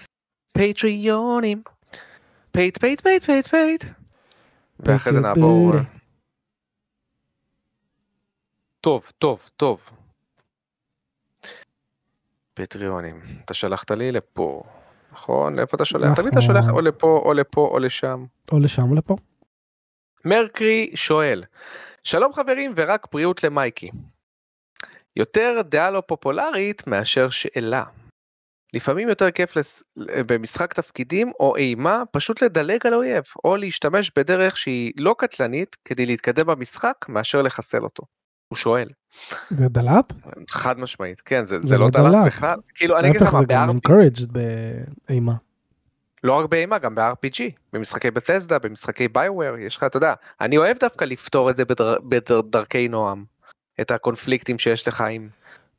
פטריונים. 0.54 1.62
fight 2.52 2.78
fight 2.78 3.02
fight 3.02 3.24
fight 3.24 3.48
fight. 3.48 3.84
ואחרי 4.80 5.14
זה 5.14 5.20
נעבור... 5.20 5.74
טוב, 8.82 9.12
טוב, 9.18 9.50
טוב. 9.58 9.90
פטריונים. 12.58 13.20
אתה 13.46 13.54
שלחת 13.54 13.92
לי 13.92 14.12
לפה. 14.12 14.64
נכון? 15.12 15.56
לאיפה 15.56 15.76
אתה 15.76 15.86
שולח? 15.86 16.16
תמיד 16.16 16.28
אתה 16.28 16.42
שולח 16.42 16.60
נכון. 16.60 16.74
או 16.74 16.82
לפה 16.82 17.22
או 17.26 17.34
לפה 17.34 17.70
או 17.72 17.80
לשם. 17.80 18.26
או 18.52 18.60
לשם 18.60 18.90
או 18.90 18.96
לפה. 18.96 19.16
מרקרי 20.26 20.92
שואל, 20.96 21.44
שלום 22.04 22.34
חברים 22.34 22.74
ורק 22.76 23.08
בריאות 23.12 23.44
למייקי. 23.44 23.90
יותר 25.16 25.62
דעה 25.70 25.92
לא 25.92 26.04
פופולרית 26.08 26.88
מאשר 26.88 27.30
שאלה. 27.30 27.84
לפעמים 28.74 29.10
יותר 29.10 29.32
כיף 29.32 29.56
לס... 29.56 29.84
במשחק 30.28 30.74
תפקידים 30.74 31.32
או 31.40 31.56
אימה 31.56 32.04
פשוט 32.12 32.42
לדלג 32.42 32.88
על 32.88 32.94
אויב 32.94 33.24
או 33.46 33.58
להשתמש 33.58 34.12
בדרך 34.18 34.58
שהיא 34.58 34.94
לא 34.98 35.16
קטלנית 35.18 35.76
כדי 35.86 36.06
להתקדם 36.06 36.48
במשחק 36.48 37.06
מאשר 37.10 37.42
לחסל 37.42 37.84
אותו. 37.84 38.04
הוא 38.48 38.58
שואל. 38.58 38.88
זה 39.50 39.68
דלאפ? 39.68 40.06
חד 40.50 40.80
משמעית, 40.80 41.22
כן, 41.22 41.44
זה, 41.44 41.60
זה, 41.60 41.68
זה 41.68 41.78
לא 41.78 41.86
לא 41.86 41.90
דלת. 41.90 42.26
בכלל. 42.26 42.56
כאילו, 42.76 43.00
אני 43.00 43.10
אגיד 43.10 43.22
לך 43.22 43.34
מה, 43.34 43.40
זה 43.40 43.46
גם 43.48 43.78
ב-RPG, 43.78 43.90
encouraged 43.90 44.28
באימה. 45.08 45.34
לא 46.24 46.34
רק 46.34 46.50
באימה, 46.50 46.78
גם 46.78 46.96
ב-RPG, 46.96 47.42
במשחקי 47.74 48.12
בטסדה, 48.12 48.60
במשחקי 48.60 49.08
ביואר, 49.08 49.58
יש 49.58 49.78
לך, 49.78 49.84
אתה 49.84 49.98
יודע, 49.98 50.14
אני 50.42 50.58
אוהב 50.58 50.78
דווקא 50.78 51.06
לפתור 51.06 51.50
את 51.50 51.56
זה 51.56 51.66
בדר, 51.66 51.96
בדרכי 52.04 52.88
נועם, 52.88 53.24
את 53.82 53.92
הקונפליקטים 53.92 54.60
שיש 54.60 54.88
לך 54.88 55.02
עם... 55.02 55.30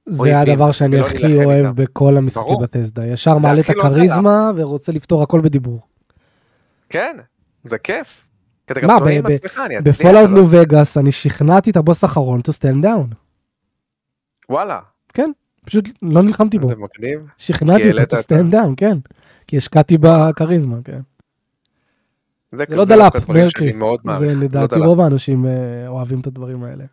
זה 0.07 0.41
הדבר 0.41 0.73
שאני 0.73 1.01
הכי 1.01 1.45
אוהב 1.45 1.67
איתם. 1.67 1.73
בכל 1.75 2.17
המשחקי. 2.17 2.51
בטסדה. 2.63 3.07
ישר 3.07 3.39
מעלה 3.39 3.61
את 3.61 3.65
הכי 3.65 3.79
לא 3.79 3.83
הכריזמה 3.83 4.51
ורוצה 4.57 4.93
לפתור 4.93 5.23
הכל 5.23 5.41
בדיבור. 5.41 5.81
כן, 6.89 7.17
זה 7.65 7.79
כיף. 7.79 8.28
כי 8.69 8.73
אתה 8.73 8.81
גם 8.81 8.99
טועה 8.99 9.13
עם 9.13 9.27
עצמך, 9.27 9.61
אני 9.67 9.79
אצליח. 9.79 9.95
ב 9.97 10.01
Fallout 10.01 10.31
לא- 10.31 10.35
ניו 10.35 10.47
וגאס 10.51 10.97
אני 10.99 11.13
שכנעתי 11.13 11.71
את 11.71 11.77
הבוס 11.77 12.05
האחרון 12.05 12.41
to 12.41 12.53
stand 12.53 12.85
down. 12.85 13.15
וואלה, 14.49 14.81
פשוט 15.65 15.89
לא 16.03 16.23
נלחמתי 16.23 16.59
בו. 16.59 16.69
זה 16.69 16.75
מגניב. 16.77 17.21
שכנעתי 17.39 17.91
אותו 17.91 18.17
to 18.17 18.21
stand 18.21 18.53
down, 18.55 18.75
כן. 18.77 18.99
כי 19.47 19.57
השקעתי 19.57 19.99
בכריזמה, 20.01 20.77
כן. 20.85 21.01
זה 22.51 22.65
זה 22.69 22.77
לא 22.77 22.85
דווקא 22.85 23.19
דלאפ, 23.19 23.29
מרקרי. 23.29 23.73
זה 24.19 24.27
לא 24.27 24.33
לדעתי. 24.45 24.81
רוב 24.81 25.01
האנשים 25.01 25.47
אה, 25.47 25.89
אוהבים 25.89 26.21
את 26.21 26.27
הדברים 26.27 26.65
האלה. 26.65 26.85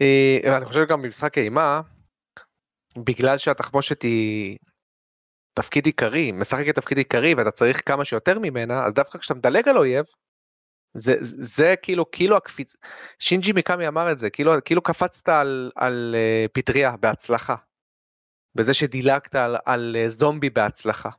אה, 0.00 0.56
אני 0.56 0.64
חושב 0.64 0.86
גם 0.88 1.02
במשחק 1.02 1.38
אימה, 1.38 1.80
בגלל 2.98 3.38
שהתחמושת 3.38 4.02
היא 4.02 4.58
תפקיד 5.60 5.86
עיקרי, 5.86 6.32
משחקת 6.32 6.74
תפקיד 6.74 6.98
עיקרי 6.98 7.34
ואתה 7.34 7.50
צריך 7.50 7.88
כמה 7.88 8.04
שיותר 8.04 8.38
ממנה, 8.38 8.86
אז 8.86 8.94
דווקא 8.94 9.18
כשאתה 9.18 9.34
מדלג 9.34 9.68
על 9.68 9.78
אויב, 9.78 10.04
זה, 10.94 11.14
זה, 11.20 11.36
זה 11.40 11.74
כאילו, 11.82 12.10
כאילו 12.10 12.36
הקפיץ, 12.36 12.76
שינג'י 13.18 13.52
מיקאמי 13.52 13.88
אמר 13.88 14.12
את 14.12 14.18
זה, 14.18 14.30
כאילו, 14.30 14.52
כאילו 14.64 14.82
קפצת 14.82 15.28
על, 15.28 15.70
על 15.76 16.16
uh, 16.16 16.48
פטריה 16.52 16.96
בהצלחה. 16.96 17.54
בזה 18.54 18.74
שדילגת 18.74 19.34
על, 19.34 19.56
על 19.64 19.96
uh, 20.04 20.08
זומבי 20.08 20.50
בהצלחה. 20.50 21.10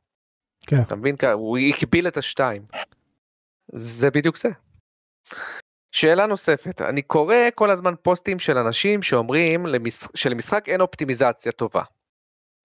כן. 0.68 0.82
אתה 0.82 0.96
מבין? 0.96 1.16
הוא 1.34 1.58
הקביל 1.58 2.08
את 2.08 2.18
השתיים. 2.18 2.66
זה 3.74 4.12
בדיוק 4.12 4.38
זה. 4.38 4.50
שאלה 5.92 6.26
נוספת, 6.26 6.82
אני 6.82 7.02
קורא 7.02 7.36
כל 7.56 7.70
הזמן 7.70 7.94
פוסטים 8.02 8.40
של 8.40 8.58
אנשים 8.58 9.02
שאומרים 9.02 9.66
למש... 9.66 10.04
שלמשחק 10.16 10.70
אין 10.70 10.82
אופטימיזציה 10.82 11.52
טובה. 11.52 11.84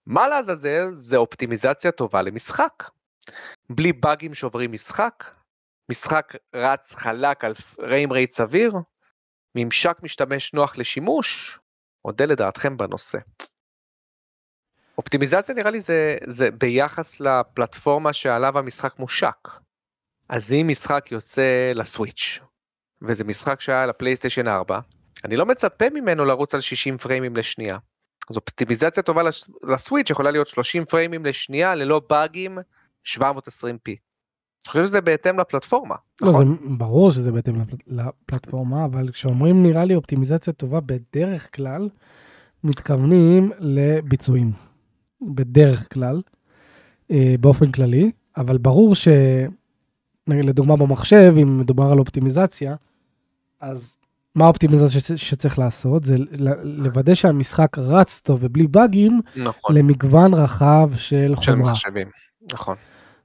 מה 0.07 0.29
לעזאזל 0.29 0.91
זה 0.95 1.17
אופטימיזציה 1.17 1.93
טובה 1.93 2.23
למשחק? 2.23 2.91
בלי 3.71 3.93
באגים 3.93 4.35
שוברים 4.35 4.73
משחק? 4.73 5.25
משחק 5.91 6.35
רץ 6.55 6.95
חלק 6.95 7.45
על 7.45 7.53
ריים 7.79 8.13
רייט 8.13 8.31
סביר? 8.31 8.73
ממשק 9.55 9.97
משתמש 10.03 10.55
נוח 10.55 10.79
לשימוש? 10.79 11.59
אודה 12.05 12.27
לדעתכם 12.27 12.77
בנושא. 12.77 13.19
אופטימיזציה 14.99 15.55
נראה 15.55 15.71
לי 15.71 15.81
זה, 15.81 16.17
זה 16.27 16.51
ביחס 16.51 17.21
לפלטפורמה 17.21 18.13
שעליו 18.13 18.59
המשחק 18.59 18.99
מושק. 18.99 19.49
אז 20.29 20.53
אם 20.53 20.67
משחק 20.69 21.13
יוצא 21.13 21.73
לסוויץ', 21.75 22.41
וזה 23.03 23.25
משחק 23.25 23.61
שהיה 23.61 23.87
לפלייסטיישן 23.87 24.49
4, 24.49 24.81
אני 25.25 25.37
לא 25.37 25.47
מצפה 25.47 25.85
ממנו 25.95 26.25
לרוץ 26.25 26.55
על 26.55 26.61
60 26.61 26.99
פריימים 26.99 27.37
לשנייה. 27.37 27.79
אז 28.31 28.37
אופטימיזציה 28.37 29.03
טובה 29.03 29.23
לס- 29.23 29.51
לסוויץ' 29.63 30.11
יכולה 30.11 30.31
להיות 30.31 30.47
30 30.47 30.85
פריימים 30.85 31.25
לשנייה 31.27 31.75
ללא 31.75 32.01
באגים 32.11 32.59
720p. 33.05 33.91
אני 34.67 34.71
חושב 34.73 34.87
שזה 34.87 35.01
בהתאם 35.01 35.41
לפלטפורמה, 35.41 35.95
לא, 36.21 36.27
זה 36.29 36.33
נכון? 36.35 36.79
ברור 36.79 37.11
שזה 37.13 37.33
בהתאם 37.33 37.61
לפל- 37.61 37.77
לפלטפורמה, 37.87 38.85
אבל 38.85 39.11
כשאומרים 39.11 39.63
נראה 39.63 39.85
לי 39.85 39.95
אופטימיזציה 39.95 40.53
טובה 40.53 40.81
בדרך 40.81 41.57
כלל, 41.57 41.89
מתכוונים 42.65 43.53
לביצועים. 43.59 44.53
בדרך 45.23 45.93
כלל, 45.95 46.23
אה, 47.11 47.35
באופן 47.41 47.73
כללי, 47.73 48.11
אבל 48.37 48.59
ברור 48.59 48.95
ש... 48.95 49.09
נגיד, 50.27 50.45
לדוגמה 50.45 50.77
במחשב, 50.77 51.35
אם 51.43 51.59
מדובר 51.61 51.85
על 51.93 51.99
אופטימיזציה, 51.99 52.75
אז 53.61 53.97
מה 54.37 54.45
האופטימיזציה 54.45 55.01
ש- 55.01 55.13
שצריך 55.13 55.59
לעשות? 55.59 56.05
זה 56.05 56.17
לוודא 56.63 57.15
שהמשחק 57.15 57.79
רץ 57.79 58.21
טוב 58.25 58.39
ובלי 58.43 58.67
באגים 58.67 59.21
נכון. 59.37 59.75
למגוון 59.77 60.35
רחב 60.35 60.91
של 60.97 61.35
של 61.41 61.53
חומרה. 61.53 61.73
מחשבים. 61.73 62.09
נכון. 62.53 62.77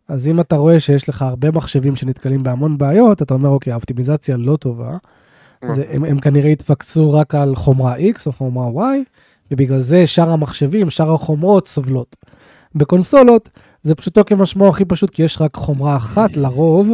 אז 0.07 0.27
אם 0.27 0.39
אתה 0.39 0.55
רואה 0.55 0.79
שיש 0.79 1.09
לך 1.09 1.21
הרבה 1.21 1.51
מחשבים 1.51 1.95
שנתקלים 1.95 2.43
בהמון 2.43 2.77
בעיות, 2.77 3.21
אתה 3.21 3.33
אומר, 3.33 3.49
אוקיי, 3.49 3.73
האופטימיזציה 3.73 4.37
לא 4.37 4.55
טובה. 4.55 4.97
זה, 5.75 5.83
הם, 5.89 6.03
הם 6.05 6.19
כנראה 6.19 6.49
התפקסו 6.49 7.13
רק 7.13 7.35
על 7.35 7.55
חומרה 7.55 7.97
X 7.97 8.19
או 8.25 8.31
חומרה 8.31 8.93
Y, 8.95 8.97
ובגלל 9.51 9.79
זה 9.79 10.07
שאר 10.07 10.29
המחשבים, 10.31 10.89
שאר 10.89 11.13
החומרות 11.13 11.67
סובלות. 11.67 12.15
בקונסולות 12.75 13.49
זה 13.83 13.95
פשוטו 13.95 14.25
כמשמעו 14.25 14.69
הכי 14.69 14.85
פשוט, 14.85 15.09
כי 15.09 15.23
יש 15.23 15.41
רק 15.41 15.55
חומרה 15.55 15.95
אחת 15.97 16.37
לרוב, 16.37 16.89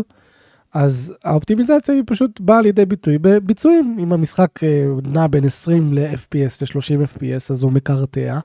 אז 0.83 1.13
האופטימיזציה 1.23 1.95
היא 1.95 2.03
פשוט 2.07 2.39
באה 2.39 2.61
לידי 2.61 2.85
ביטוי 2.85 3.17
בביצועים. 3.17 3.97
אם 3.99 4.13
המשחק 4.13 4.63
אה, 4.63 4.85
נע 5.13 5.27
בין 5.27 5.45
20 5.45 5.93
ל-FPS 5.93 6.57
ל-30 6.61 7.05
FPS, 7.07 7.51
אז 7.51 7.63
הוא 7.63 7.71
מקרטע. 7.71 8.39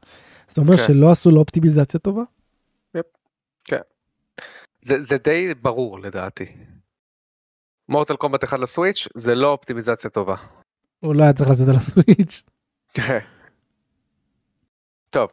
זה 0.49 0.61
אומר 0.61 0.77
כן. 0.77 0.85
שלא 0.87 1.11
עשו 1.11 1.31
לו 1.31 1.41
אופטימיזציה 1.41 2.01
טובה. 2.01 2.23
זה, 4.85 5.01
זה 5.01 5.19
די 5.19 5.55
ברור 5.55 6.01
לדעתי. 6.01 6.47
מורטל 7.89 8.17
קומבט 8.17 8.45
1 8.45 8.59
לסוויץ' 8.59 9.09
זה 9.15 9.35
לא 9.35 9.53
אופטימיזציה 9.53 10.11
טובה. 10.11 10.35
הוא 11.01 11.15
לא 11.15 11.23
היה 11.23 11.33
צריך 11.33 11.51
לצאת 11.51 11.69
על 11.69 11.77
הסוויץ'. 11.77 12.43
טוב. 15.15 15.31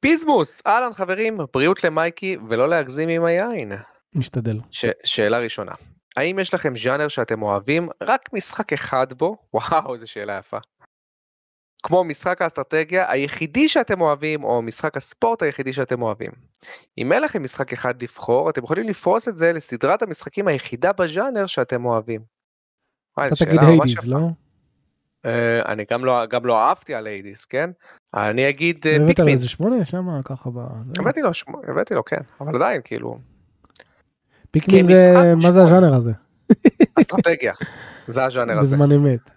פיזמוס, 0.00 0.62
אהלן 0.66 0.92
חברים, 0.92 1.38
בריאות 1.54 1.84
למייקי 1.84 2.36
ולא 2.48 2.68
להגזים 2.68 3.08
עם 3.08 3.24
היין. 3.24 3.72
משתדל. 4.14 4.58
ש- 4.70 4.84
שאלה 5.04 5.38
ראשונה, 5.38 5.72
האם 6.16 6.38
יש 6.38 6.54
לכם 6.54 6.76
ז'אנר 6.76 7.08
שאתם 7.08 7.42
אוהבים, 7.42 7.88
רק 8.02 8.32
משחק 8.32 8.72
אחד 8.72 9.12
בו? 9.12 9.36
וואו, 9.54 9.94
איזה 9.94 10.06
שאלה 10.06 10.38
יפה. 10.38 10.58
כמו 11.82 12.04
משחק 12.04 12.42
האסטרטגיה 12.42 13.10
היחידי 13.10 13.68
שאתם 13.68 14.00
אוהבים, 14.00 14.44
או 14.44 14.62
משחק 14.62 14.96
הספורט 14.96 15.42
היחידי 15.42 15.72
שאתם 15.72 16.02
אוהבים. 16.02 16.30
אם 16.98 17.12
אין 17.12 17.22
לכם 17.22 17.42
משחק 17.42 17.72
אחד 17.72 18.02
לבחור, 18.02 18.50
אתם 18.50 18.64
יכולים 18.64 18.88
לפרוס 18.88 19.28
את 19.28 19.36
זה 19.36 19.52
לסדרת 19.52 20.02
המשחקים 20.02 20.48
היחידה 20.48 20.92
בז'אנר 20.92 21.46
שאתם 21.46 21.84
אוהבים. 21.84 22.20
אתה 23.12 23.44
תגיד 23.44 23.60
Hades. 23.62 24.06
לא? 24.06 24.18
אה, 25.26 25.62
אני 25.72 25.84
גם 25.90 26.04
לא, 26.04 26.26
גם 26.26 26.46
לא 26.46 26.58
אהבתי 26.58 26.94
על 26.94 27.06
Hades, 27.06 27.44
כן? 27.44 27.70
אני 28.14 28.48
אגיד 28.48 28.86
אה, 28.86 28.90
הבאת 28.90 29.00
לו 29.00 29.08
Pikmin. 29.08 29.32
איזה 29.32 29.48
שמונה 29.48 29.84
שם 29.84 30.22
ככה 30.24 30.50
ב... 30.50 30.58
הבאתי 30.98 31.20
לו, 31.20 31.30
הבאתי 31.68 31.94
לו, 31.94 32.04
כן, 32.04 32.20
אבל 32.40 32.54
עדיין, 32.54 32.80
כאילו, 32.84 33.18
Pikmin 34.60 34.86
זה, 34.86 34.92
כמשחק 34.92 35.46
מה 35.46 35.52
זה. 35.52 35.62
הז'אנר 35.62 35.94
הזה? 35.94 36.12
אסטרטגיה, 37.00 37.52
זה 38.08 38.24
הז'אנר 38.24 38.58
הזה. 38.58 38.76
בזמן 38.76 38.92
אמת. 38.92 39.30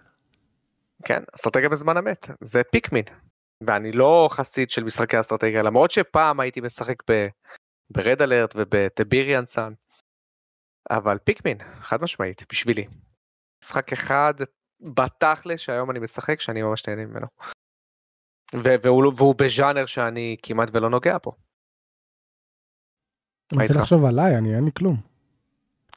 כן, 1.04 1.22
אסטרטגיה 1.34 1.68
בזמן 1.68 1.96
אמת, 1.96 2.30
זה 2.40 2.62
Pikmin. 2.72 3.04
ואני 3.66 3.92
לא 3.92 4.28
חסיד 4.32 4.70
של 4.70 4.84
משחקי 4.84 5.20
אסטרטגיה, 5.20 5.62
למרות 5.62 5.90
שפעם 5.90 6.40
הייתי 6.40 6.60
משחק 6.60 7.02
ב 7.90 7.98
Red 7.98 8.22
Alert 8.22 8.54
וב 8.56 8.74
Tiberian 8.74 9.46
Sun. 9.46 9.72
אבל 10.90 11.18
פיקמין, 11.18 11.58
חד 11.80 12.02
משמעית, 12.02 12.42
בשבילי. 12.50 12.86
משחק 13.64 13.92
אחד 13.92 14.34
בתכלס 14.80 15.60
שהיום 15.60 15.90
אני 15.90 15.98
משחק 15.98 16.40
שאני 16.40 16.62
ממש 16.62 16.88
נהנה 16.88 17.06
ממנו. 17.06 17.26
והוא, 18.82 19.12
והוא 19.16 19.34
בז'אנר 19.34 19.86
שאני 19.86 20.36
כמעט 20.42 20.68
ולא 20.72 20.90
נוגע 20.90 21.16
בו. 21.24 21.32
אני 23.54 23.64
איתך? 23.64 23.76
לחשוב 23.76 24.04
עליי, 24.04 24.38
אני 24.38 24.54
אין 24.54 24.64
לי 24.64 24.70
כלום. 24.78 25.09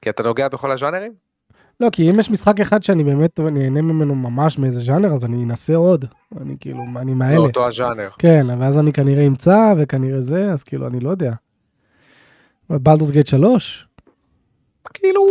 כי 0.03 0.09
אתה 0.09 0.23
נוגע 0.23 0.47
בכל 0.47 0.71
הז'אנרים? 0.71 1.13
לא, 1.79 1.89
כי 1.91 2.11
אם 2.11 2.19
יש 2.19 2.31
משחק 2.31 2.59
אחד 2.59 2.83
שאני 2.83 3.03
באמת 3.03 3.39
נהנה 3.39 3.81
ממנו 3.81 4.15
ממש 4.15 4.59
מאיזה 4.59 4.79
ז'אנר, 4.79 5.13
אז 5.13 5.25
אני 5.25 5.43
אנסה 5.43 5.75
עוד. 5.75 6.05
אני 6.41 6.55
כאילו, 6.59 6.79
אני 6.97 7.13
מהאלה. 7.13 7.35
באותו 7.37 7.67
הז'אנר. 7.67 8.09
כן, 8.19 8.47
ואז 8.59 8.79
אני 8.79 8.93
כנראה 8.93 9.27
אמצא, 9.27 9.73
וכנראה 9.77 10.21
זה, 10.21 10.51
אז 10.51 10.63
כאילו, 10.63 10.87
אני 10.87 10.99
לא 10.99 11.09
יודע. 11.09 11.33
בלדוס 12.69 13.11
גייט 13.11 13.27
3? 13.27 13.87
כאילו, 14.93 15.21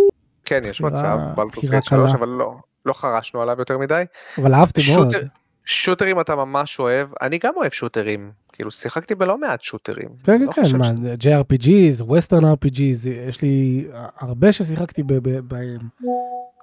כן, 0.44 0.62
יש 0.64 0.80
מצב, 0.80 1.18
בחירה 1.36 1.70
גייט 1.70 1.84
3, 1.84 2.10
קלה. 2.10 2.18
אבל 2.20 2.28
לא, 2.28 2.54
לא 2.86 2.92
חרשנו 2.92 3.42
עליו 3.42 3.56
יותר 3.58 3.78
מדי. 3.78 4.02
אבל 4.38 4.54
אהבתי 4.54 4.80
מאוד. 4.94 5.10
שוטר- 5.12 5.26
שוטרים 5.64 6.20
אתה 6.20 6.36
ממש 6.36 6.78
אוהב, 6.80 7.08
אני 7.22 7.38
גם 7.38 7.52
אוהב 7.56 7.72
שוטרים, 7.72 8.30
כאילו 8.62 8.70
שיחקתי 8.70 9.14
בלא 9.14 9.38
מעט 9.38 9.62
שוטרים. 9.62 10.08
כן, 10.24 10.40
לא 10.42 10.52
כן, 10.52 10.62
חושב 10.62 10.72
כן, 10.72 10.78
מה, 10.78 10.84
ש- 11.20 11.26
JRPGs, 11.26 12.02
Western 12.02 12.42
RPGs, 12.42 13.08
יש 13.28 13.42
לי 13.42 13.86
הרבה 14.16 14.52
ששיחקתי 14.52 15.02
בהם. 15.48 15.78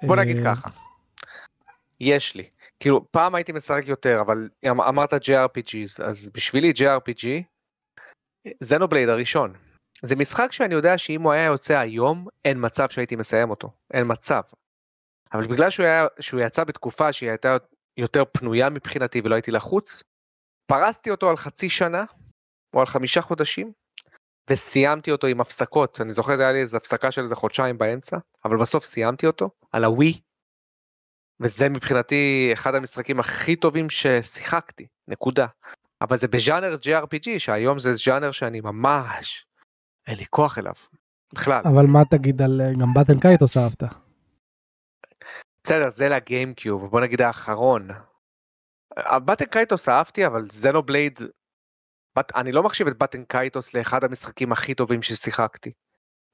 בוא 0.02 0.16
נגיד 0.16 0.36
אה, 0.36 0.44
ככה, 0.44 0.70
יש 2.00 2.34
לי, 2.34 2.48
כאילו 2.80 3.06
פעם 3.10 3.34
הייתי 3.34 3.52
משחק 3.52 3.82
יותר, 3.86 4.20
אבל 4.20 4.48
אמ- 4.70 4.80
אמרת 4.80 5.12
JRPGs, 5.12 6.04
אז 6.04 6.30
בשבילי 6.34 6.72
JRPG, 6.76 7.26
זנובלייד 8.60 9.08
הראשון. 9.08 9.52
זה 10.02 10.16
משחק 10.16 10.52
שאני 10.52 10.74
יודע 10.74 10.98
שאם 10.98 11.22
הוא 11.22 11.32
היה 11.32 11.44
יוצא 11.44 11.78
היום, 11.78 12.26
אין 12.44 12.58
מצב 12.60 12.88
שהייתי 12.88 13.16
מסיים 13.16 13.50
אותו, 13.50 13.70
אין 13.94 14.04
מצב. 14.08 14.40
אבל 15.32 15.46
בגלל 15.46 15.70
שהוא, 15.70 15.86
היה, 15.86 16.06
שהוא 16.20 16.40
יצא 16.40 16.64
בתקופה 16.64 17.12
שהיא 17.12 17.30
הייתה 17.30 17.56
יותר 17.96 18.22
פנויה 18.32 18.70
מבחינתי 18.70 19.20
ולא 19.24 19.34
הייתי 19.34 19.50
לחוץ, 19.50 20.02
פרסתי 20.70 21.10
אותו 21.10 21.30
על 21.30 21.36
חצי 21.36 21.70
שנה, 21.70 22.04
או 22.74 22.80
על 22.80 22.86
חמישה 22.86 23.22
חודשים, 23.22 23.72
וסיימתי 24.50 25.10
אותו 25.10 25.26
עם 25.26 25.40
הפסקות. 25.40 26.00
אני 26.00 26.12
זוכר, 26.12 26.36
זה 26.36 26.42
היה 26.42 26.52
לי 26.52 26.60
איזו 26.60 26.76
הפסקה 26.76 27.10
של 27.10 27.22
איזה 27.22 27.34
חודשיים 27.34 27.78
באמצע, 27.78 28.16
אבל 28.44 28.56
בסוף 28.56 28.84
סיימתי 28.84 29.26
אותו 29.26 29.50
על 29.72 29.84
הווי. 29.84 30.20
וזה 31.40 31.68
מבחינתי 31.68 32.50
אחד 32.52 32.74
המשחקים 32.74 33.20
הכי 33.20 33.56
טובים 33.56 33.90
ששיחקתי, 33.90 34.86
נקודה. 35.08 35.46
אבל 36.00 36.16
זה 36.16 36.28
בז'אנר 36.28 36.76
JRPG, 36.82 37.38
שהיום 37.38 37.78
זה 37.78 37.94
ז'אנר 37.94 38.32
שאני 38.32 38.60
ממש, 38.60 39.46
אין 40.06 40.16
לי 40.16 40.24
כוח 40.30 40.58
אליו, 40.58 40.74
בכלל. 41.34 41.62
אבל 41.64 41.86
מה 41.86 42.04
תגיד 42.10 42.42
על 42.42 42.60
גם 42.80 42.94
Baten 42.94 43.20
Kaitos 43.20 43.56
אהבת? 43.56 43.82
בסדר, 45.64 45.90
זה 45.90 46.08
ל 46.08 46.16
GameCube, 46.16 46.90
בוא 46.90 47.00
נגיד 47.00 47.20
האחרון. 47.20 47.88
ה 48.96 49.04
Baten 49.04 49.44
Kaitos 49.44 49.88
אהבתי, 49.88 50.26
אבל 50.26 50.44
Xenoblade, 50.52 51.18
בת- 52.18 52.36
אני 52.36 52.52
לא 52.52 52.62
מחשיב 52.62 52.86
את 52.86 52.98
Baten 52.98 53.24
Kaitos 53.24 53.74
לאחד 53.74 54.04
המשחקים 54.04 54.52
הכי 54.52 54.74
טובים 54.74 55.02
ששיחקתי. 55.02 55.72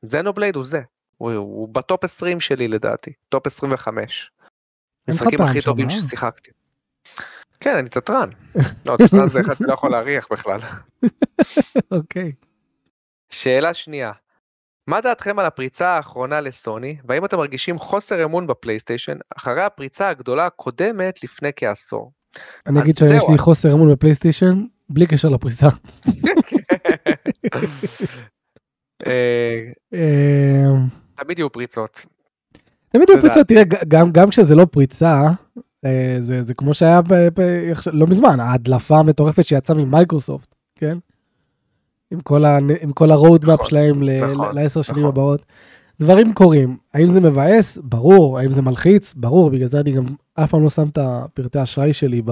Xenoblade 0.02 0.56
הוא 0.56 0.64
זה, 0.64 0.80
הוא, 1.16 1.32
הוא 1.32 1.68
ב 1.74 1.82
top 1.82 2.04
20 2.04 2.40
שלי 2.40 2.68
לדעתי, 2.68 3.12
top 3.28 3.46
25. 3.46 4.30
אין 5.08 5.14
לך 5.14 5.22
משחקים 5.22 5.38
טעם 5.38 5.48
הכי 5.48 5.62
טובים 5.62 5.86
אה? 5.86 5.90
ששיחקתי. 5.90 6.50
כן, 7.60 7.76
אני 7.76 7.88
תתרן. 7.88 8.30
לא, 8.88 8.96
תתרן 8.96 9.28
זה 9.28 9.40
אחד 9.40 9.56
שלא 9.56 9.72
יכול 9.72 9.90
להריח 9.90 10.28
בכלל. 10.30 10.58
אוקיי. 11.98 12.32
שאלה 13.30 13.74
שנייה, 13.74 14.12
מה 14.86 15.00
דעתכם 15.00 15.38
על 15.38 15.46
הפריצה 15.46 15.88
האחרונה 15.88 16.40
לסוני, 16.40 16.96
והאם 17.04 17.24
אתם 17.24 17.36
מרגישים 17.36 17.78
חוסר 17.78 18.24
אמון 18.24 18.46
בפלייסטיישן 18.46 19.16
אחרי 19.36 19.62
הפריצה 19.62 20.08
הגדולה 20.08 20.46
הקודמת 20.46 21.24
לפני 21.24 21.50
כעשור? 21.56 22.12
אני 22.66 22.80
אגיד 22.80 22.96
שיש. 22.96 23.22
לי 23.30 23.38
חוסר 23.38 23.72
אמון 23.72 23.92
בפלייסטיישן, 23.92 24.64
בלי 24.88 25.06
קשר 25.06 25.28
לפריסה. 25.28 25.68
אה, 29.06 29.62
אה, 29.94 30.64
תמיד 31.14 31.38
יהיו 31.38 31.52
פריצות. 31.52 32.06
תמיד 32.88 33.06
תודה. 33.06 33.20
פריצה, 33.20 33.44
תראה, 33.44 33.62
גם, 33.88 34.30
כשזה 34.30 34.54
לא 34.54 34.64
פריצה, 34.64 35.22
אה, 35.84 36.16
זה, 36.18 36.54
כמו 36.56 36.74
שהיה 36.74 37.00
לא 37.92 38.06
מזמן, 38.06 38.40
ההדלפה 38.40 38.98
המטורפת 38.98 39.44
שיצאה 39.44 39.76
ממייקרוסופט, 39.76 40.54
כן? 40.74 40.98
עם 42.10 42.20
כל, 42.20 42.44
ה, 42.44 42.58
עם 42.80 42.92
כל 42.92 43.10
ה 43.10 43.16
roadmap 43.16 43.54
נכון, 43.54 43.66
שלהם 43.70 44.02
נכון, 44.02 44.54
לעשר 44.54 44.82
שנים 44.82 44.98
נכון. 44.98 45.08
הבאות. 45.08 45.46
דברים 46.00 46.34
קורים, 46.34 46.76
האם 46.94 47.08
זה 47.08 47.20
מבאס? 47.20 47.78
ברור, 47.82 48.38
האם 48.38 48.48
זה 48.48 48.62
מלחיץ? 48.62 49.14
ברור, 49.14 49.50
בגלל 49.50 49.68
זה 49.68 49.80
אני 49.80 49.92
גם 49.92 50.04
אף 50.36 50.50
פעם 50.50 50.62
לא 50.62 50.70
שם 50.70 50.88
את 50.88 50.98
הפרטי 50.98 51.58
האשראי 51.58 51.92
שלי 51.92 52.22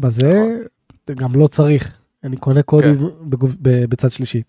בזה, 0.00 0.56
גם 1.10 1.28
לא 1.36 1.46
צריך, 1.46 1.98
אני 2.24 2.36
קונה 2.36 2.62
קודים 2.62 2.96
ב- 3.62 3.84
בצד 3.84 4.10
שלישי. 4.10 4.42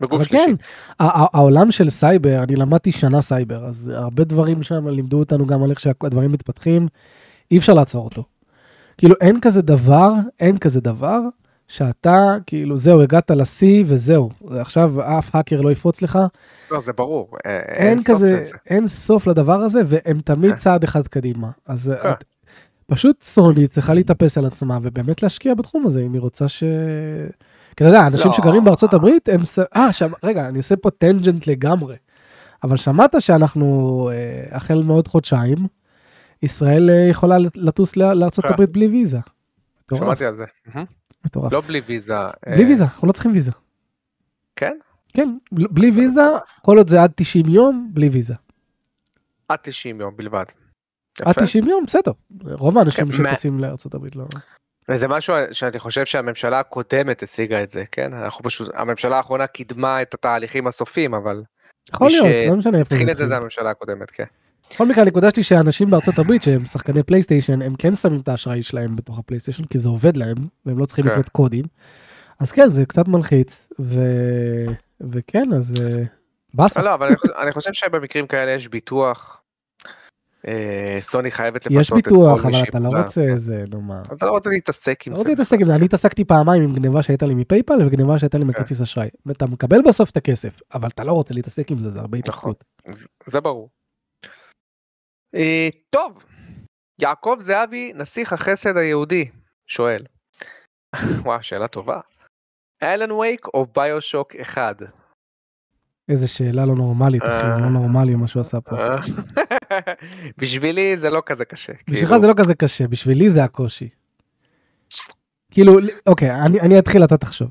בגוף 0.00 0.22
שלישי. 0.22 0.44
כן, 0.46 0.54
העולם 0.98 1.70
של 1.70 1.90
סייבר, 1.90 2.42
אני 2.42 2.56
למדתי 2.56 2.92
שנה 2.92 3.22
סייבר, 3.22 3.66
אז 3.66 3.90
הרבה 3.94 4.24
דברים 4.24 4.62
שם 4.62 4.88
לימדו 4.88 5.18
אותנו 5.18 5.46
גם 5.46 5.62
על 5.62 5.70
איך 5.70 5.80
שהדברים 5.80 6.32
מתפתחים, 6.32 6.88
אי 7.50 7.58
אפשר 7.58 7.74
לעצור 7.74 8.04
אותו. 8.04 8.24
כאילו 8.98 9.14
אין 9.20 9.40
כזה 9.40 9.62
דבר, 9.62 10.12
אין 10.40 10.58
כזה 10.58 10.80
דבר, 10.80 11.20
שאתה, 11.72 12.36
כאילו, 12.46 12.76
זהו, 12.76 13.02
הגעת 13.02 13.30
לשיא 13.30 13.84
וזהו. 13.86 14.30
עכשיו 14.50 15.18
אף 15.18 15.34
האקר 15.34 15.60
לא 15.60 15.70
יפרוץ 15.70 16.02
לך, 16.02 16.18
לא, 16.70 16.80
זה 16.80 16.92
ברור. 16.92 17.28
אה, 17.46 17.58
אין, 17.58 17.88
אין 17.88 17.98
סוף 17.98 18.16
כזה, 18.16 18.36
לזה. 18.38 18.54
אין 18.66 18.88
סוף 18.88 19.26
לדבר 19.26 19.60
הזה, 19.60 19.80
והם 19.86 20.20
תמיד 20.20 20.50
כן. 20.50 20.56
צעד 20.56 20.84
אחד 20.84 21.06
קדימה. 21.06 21.50
אז 21.66 21.92
כן. 22.02 22.10
את, 22.10 22.24
פשוט 22.86 23.22
סוני 23.22 23.68
צריכה 23.68 23.94
להתאפס 23.94 24.38
על 24.38 24.46
עצמה, 24.46 24.78
ובאמת 24.82 25.22
להשקיע 25.22 25.54
בתחום 25.54 25.86
הזה, 25.86 26.00
אם 26.00 26.12
היא 26.12 26.20
רוצה 26.20 26.48
ש... 26.48 26.64
כי 27.76 27.84
אתה 27.84 27.84
יודע, 27.84 28.06
אנשים 28.06 28.26
לא. 28.26 28.32
שגרים 28.32 28.64
בארצות 28.64 28.94
הברית, 28.94 29.28
הם... 29.28 29.40
אה, 29.76 29.92
שם... 29.92 30.12
רגע, 30.22 30.48
אני 30.48 30.58
עושה 30.58 30.76
פה 30.76 30.90
טנג'נט 30.90 31.46
לגמרי. 31.46 31.96
אבל 32.64 32.76
שמעת 32.76 33.14
שאנחנו, 33.18 34.10
אה, 34.12 34.56
החל 34.56 34.82
מעוד 34.86 35.08
חודשיים, 35.08 35.58
ישראל 36.42 36.90
אה, 36.90 37.08
יכולה 37.10 37.36
לטוס 37.54 37.96
לארצות 37.96 38.44
כן. 38.46 38.52
הברית 38.52 38.70
בלי 38.70 38.88
ויזה. 38.88 39.18
שמעתי 39.94 40.24
על 40.24 40.34
זה. 40.34 40.44
מטורף. 41.24 41.52
לא 41.52 41.60
בלי 41.60 41.80
ויזה. 41.86 42.14
בלי 42.46 42.62
אה, 42.62 42.68
ויזה, 42.68 42.84
אנחנו 42.84 43.08
לא 43.08 43.12
צריכים 43.12 43.32
ויזה. 43.32 43.50
כן? 44.56 44.76
כן, 45.14 45.36
בל- 45.52 45.66
בלי 45.70 45.90
ויזה, 45.90 46.22
כל 46.62 46.78
עוד 46.78 46.88
זה 46.88 47.02
עד 47.02 47.12
90 47.16 47.46
יום, 47.46 47.90
בלי 47.92 48.08
ויזה. 48.08 48.34
עד 49.48 49.58
90 49.62 50.00
יום 50.00 50.16
בלבד. 50.16 50.44
עד 51.22 51.30
יפה. 51.30 51.44
90 51.44 51.64
יום, 51.68 51.84
בסדר. 51.86 52.12
רוב 52.44 52.78
האנשים 52.78 53.06
כן, 53.06 53.12
שטסים 53.12 53.60
לארצות 53.60 53.94
הברית 53.94 54.16
לא... 54.16 54.24
וזה 54.88 55.08
משהו 55.08 55.34
שאני 55.52 55.78
חושב 55.78 56.04
שהממשלה 56.04 56.58
הקודמת 56.58 57.22
השיגה 57.22 57.62
את 57.62 57.70
זה, 57.70 57.84
כן? 57.92 58.14
אנחנו 58.14 58.44
פשוט, 58.44 58.68
הממשלה 58.74 59.16
האחרונה 59.16 59.46
קידמה 59.46 60.02
את 60.02 60.14
התהליכים 60.14 60.66
הסופיים, 60.66 61.14
אבל 61.14 61.42
יכול 61.94 62.06
להיות, 62.06 62.26
לא 62.48 62.56
משנה 62.56 62.78
איפה 62.78 62.88
זה 62.90 62.96
התחיל 62.96 63.10
את 63.10 63.16
זה. 63.16 63.26
זה 63.26 63.36
הממשלה 63.36 63.70
הקודמת, 63.70 64.10
כן. 64.10 64.24
בכל 64.74 64.86
מקרה 64.86 65.04
הנקודה 65.04 65.30
שלי 65.30 65.42
שאנשים 65.42 65.90
בארצות 65.90 66.18
הברית 66.18 66.42
שהם 66.42 66.64
שחקני 66.66 67.02
פלייסטיישן 67.02 67.62
הם 67.62 67.74
כן 67.74 67.94
שמים 67.94 68.20
את 68.20 68.28
האשראי 68.28 68.62
שלהם 68.62 68.96
בתוך 68.96 69.18
הפלייסטיישן 69.18 69.64
כי 69.64 69.78
זה 69.78 69.88
עובד 69.88 70.16
להם 70.16 70.36
והם 70.66 70.78
לא 70.78 70.84
צריכים 70.84 71.04
כן. 71.04 71.10
לקנות 71.10 71.28
קודים. 71.28 71.64
אז 72.40 72.52
כן 72.52 72.68
זה 72.70 72.86
קצת 72.86 73.08
מלחיץ 73.08 73.68
ו... 73.80 74.00
וכן 75.00 75.52
אז 75.56 75.74
אה, 75.82 76.02
באסה 76.54 76.82
לא, 76.82 76.94
אבל 76.94 77.08
אני 77.42 77.52
חושב- 77.52 77.72
שבמקרים 77.72 78.26
כאלה 78.26 78.50
יש 78.50 78.68
ביטוח. 78.68 79.38
אה, 80.48 80.98
סוני 81.00 81.30
חייבת 81.30 81.56
לפצות 81.66 81.72
את 81.76 81.80
יש 81.80 81.90
כל 81.90 81.96
ביטוח 81.96 82.44
מי 82.46 82.52
אבל 82.60 82.62
אתה 82.68 82.78
לא. 82.78 82.88
רוצה 82.88 83.20
איזה 83.20 83.64
נו 83.70 83.80
מה. 83.80 84.02
אני 84.10 84.16
לא 84.22 84.30
רוצה 84.30 84.50
להתעסק 84.50 85.06
עם 85.06 85.12
לא 85.12 85.16
זה. 85.16 85.20
רוצה 85.20 85.30
להתעסק 85.32 85.60
עם 85.60 85.66
זה 85.66 85.74
אני 85.74 85.84
התעסקתי 85.84 86.24
פעמיים 86.24 86.62
עם 86.62 86.74
גניבה 86.74 87.02
שהייתה 87.02 87.26
לי 87.26 87.34
מפייפל 87.34 87.82
וגניבה 87.86 88.18
שהייתה 88.18 88.38
לי 88.38 88.44
מכרטיס 88.44 88.80
אשראי 88.80 89.08
ואתה 89.26 89.46
מקבל 89.46 89.78
בסוף 89.88 90.10
את 90.10 90.16
הכסף 90.16 90.60
אבל 90.74 90.88
אתה 90.88 91.04
לא 91.04 91.12
רוצה 91.12 91.34
להתעסק 91.34 91.70
עם 91.70 91.78
זה 91.78 91.90
זה 91.90 92.00
הרבה 92.00 92.18
התעסקות. 92.18 92.64
זה- 92.92 93.06
זה 93.26 93.40
ברור. 93.40 93.68
אה, 95.34 95.68
טוב, 95.90 96.24
יעקב 97.02 97.36
זהבי, 97.40 97.92
נסיך 97.94 98.32
החסד 98.32 98.76
היהודי, 98.76 99.30
שואל. 99.66 100.02
וואו, 101.24 101.42
שאלה 101.42 101.68
טובה. 101.68 102.00
אלן 102.82 103.10
וייק 103.10 103.46
או 103.46 103.66
ביושוק 103.76 104.36
אחד? 104.36 104.74
איזה 106.08 106.26
שאלה 106.26 106.66
לא 106.66 106.74
נורמלית 106.74 107.22
אחי 107.22 107.30
אה. 107.46 107.58
לא 107.58 107.70
נורמלי 107.70 108.14
מה 108.14 108.28
שהוא 108.28 108.40
עשה 108.40 108.60
פה. 108.60 108.76
אה? 108.76 108.96
בשבילי 110.38 110.96
זה 110.98 111.10
לא 111.10 111.22
כזה 111.26 111.44
קשה. 111.44 111.72
בשבילך 111.72 112.08
כאילו, 112.08 112.20
זה 112.20 112.26
לא 112.26 112.34
כזה 112.38 112.54
קשה 112.54 112.86
בשבילי 112.88 113.30
זה 113.30 113.44
הקושי. 113.44 113.88
כאילו 115.50 115.72
אוקיי 116.06 116.30
אני 116.30 116.60
אני 116.60 116.78
אתחיל 116.78 117.04
אתה 117.04 117.16
תחשוב. 117.16 117.50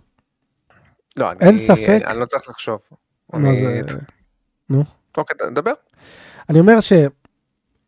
לא, 1.17 1.31
אני- 1.31 1.39
אין 1.39 1.57
ספק. 1.57 1.99
אני 2.07 2.19
לא 2.19 2.25
צריך 2.25 2.49
לחשוב. 2.49 2.79
מה 3.33 3.39
אני- 3.49 3.55
זה- 3.55 3.81
אוקיי, 5.17 5.35
דבר. 5.53 5.73
אני 6.49 6.59
אומר 6.59 6.79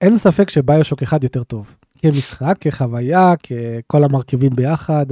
שאין 0.03 0.17
ספק 0.17 0.49
שביושוק 0.49 1.01
אחד 1.03 1.23
יותר 1.23 1.43
טוב. 1.43 1.75
כמשחק, 1.99 2.55
כחוויה, 2.61 3.33
ככל 3.87 4.03
המרכיבים 4.03 4.51
ביחד, 4.55 5.05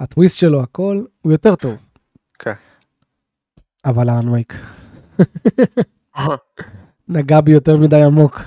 הטוויסט 0.00 0.38
שלו, 0.38 0.62
הכל, 0.62 1.04
הוא 1.22 1.32
יותר 1.32 1.54
טוב. 1.54 1.76
כן. 2.38 2.52
אבל 3.84 4.10
Alan 4.10 4.28
Wake 4.28 4.54
נגע 7.08 7.40
בי 7.40 7.52
יותר 7.52 7.76
מדי 7.76 8.02
עמוק. 8.02 8.40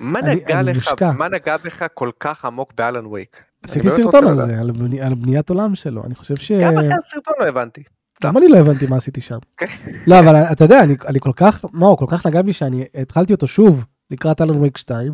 מה 0.00 0.20
נגע 0.20 0.60
אני 0.60 0.72
לך. 0.72 1.02
מה 1.02 1.28
נגע 1.28 1.56
בך 1.56 1.86
כל 1.94 2.10
כך 2.20 2.44
עמוק 2.44 2.72
ב 2.78 2.84
Alan 2.84 3.06
Wake? 3.06 3.42
עשיתי 3.62 3.90
סרטון 3.90 4.26
על. 4.26 4.36
זה, 4.36 4.60
על 4.60 4.70
בני- 4.70 5.00
על 5.00 5.14
בניית 5.14 5.50
עולם 5.50 5.74
שלו. 5.74 6.04
אני 6.04 6.14
חושב 6.14 6.36
ש... 6.36 6.52
גם 6.52 6.78
אחרי 6.78 6.94
הסרטון 6.94 7.34
לא 7.40 7.44
הבנתי. 7.48 7.82
גם 8.24 8.36
אני 8.38 8.48
לא 8.48 8.58
הבנתי 8.58 8.86
מה 8.86 8.96
עשיתי 8.96 9.20
שם. 9.20 9.38
כן. 9.56 9.66
לא, 10.06 10.18
אבל 10.18 10.34
אתה 10.36 10.64
יודע, 10.64 10.80
אני- 10.84 10.96
אני 11.06 11.20
כל 11.20 11.32
כך, 11.36 11.64
מה, 11.72 11.86
הוא 11.86 11.98
כל 11.98 12.06
כך 12.08 12.26
נגע 12.26 12.42
בי 12.42 12.52
שאני 12.52 12.84
התחלתי 12.94 13.32
אותו 13.32 13.46
שוב 13.46 13.84
לקראת 14.12 14.40
Alan 14.40 14.60
Wake 14.60 14.76
2, 14.76 15.12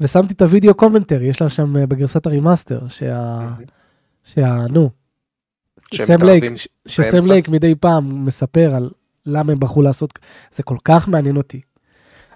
ושמתי 0.00 0.34
את 0.34 0.42
ה 0.42 0.47
video 0.47 0.74
commentary, 0.74 1.26
יש 1.26 1.42
לה 1.42 1.48
שם 1.48 1.76
אה, 1.76 1.86
בגרסת 1.86 2.26
ה 2.26 2.32
remaster, 2.32 2.88
שה... 2.88 3.48
שה... 4.24 4.66
נו, 4.70 4.90
סם 5.94 6.22
לייק, 6.22 6.44
שסם. 6.88 7.18
לייק 7.28 7.48
מדי 7.48 7.74
פעם 7.74 8.26
מספר 8.26 8.74
על 8.74 8.90
למה 9.26 9.52
הם 9.52 9.60
בחרו 9.60 9.82
לעשות, 9.82 10.18
זה 10.52 10.62
כל 10.62 10.76
כך 10.84 11.08
מעניין 11.08 11.36
אותי. 11.36 11.60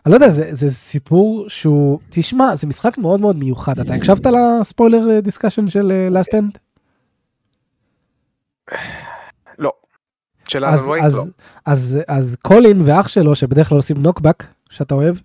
אני 0.07 0.11
לא 0.11 0.17
יודע, 0.17 0.31
זה, 0.31 0.49
זה 0.51 0.71
סיפור 0.71 1.49
שהוא, 1.49 1.99
תשמע, 2.11 2.57
זה 2.57 2.67
משחק 2.67 2.99
מאוד 2.99 3.21
מאוד 3.21 3.37
מיוחד. 3.37 3.79
אתה 3.79 3.95
הקשבת 3.95 4.27
ל 4.27 4.39
spoiler 4.39 5.21
discussion 5.21 5.69
של 5.69 6.09
Last 6.11 6.35
Stand? 6.35 6.59
לא. 9.59 9.73
של 10.49 10.65
אלן 10.65 10.75
אז, 10.75 10.89
וייק 10.89 11.05
אז, 11.05 11.17
לא. 11.17 11.25
אז, 11.67 11.99
אז 12.09 12.37
קולין 12.43 12.83
ואח 12.85 13.09
שלו, 13.09 13.35
שבדרך 13.35 13.69
כלל 13.69 13.77
עושים 13.77 13.97
Knockback, 13.97 14.45
שאתה 14.71 14.95
אוהב, 14.95 15.17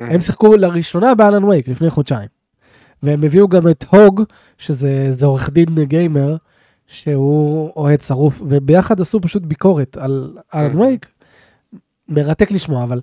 הם 0.00 0.20
שיחקו 0.20 0.56
לראשונה 0.56 1.14
ב 1.14 1.20
Alan 1.20 1.44
Wake 1.44 1.68
לפני 1.68 1.90
חודשיים. 1.90 2.28
והם 3.02 3.24
הביאו 3.24 3.48
גם 3.48 3.68
את 3.68 3.84
הוג, 3.90 4.22
שזה 4.58 5.06
זה 5.10 5.26
עורך 5.26 5.50
דין 5.50 5.84
גיימר, 5.84 6.36
שהוא 6.86 7.70
אוהד 7.76 8.00
שרוף, 8.00 8.42
וביחד 8.46 9.00
עשו 9.00 9.20
פשוט 9.20 9.42
ביקורת 9.42 9.96
על 9.96 10.36
אלן 10.54 10.70
Mhm. 10.72 10.78
וייק. 10.80 11.06
מרתק 12.08 12.50
לשמוע, 12.50 12.84
אבל 12.84 13.00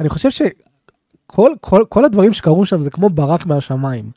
אני 0.00 0.08
חושב 0.08 0.30
שכל 0.30 1.50
כל, 1.60 1.84
כל 1.88 2.04
הדברים 2.04 2.32
שקרו 2.32 2.66
שם 2.66 2.80
זה 2.80 2.90
כמו 2.90 3.10
ברק 3.10 3.46
מהשמיים. 3.46 4.10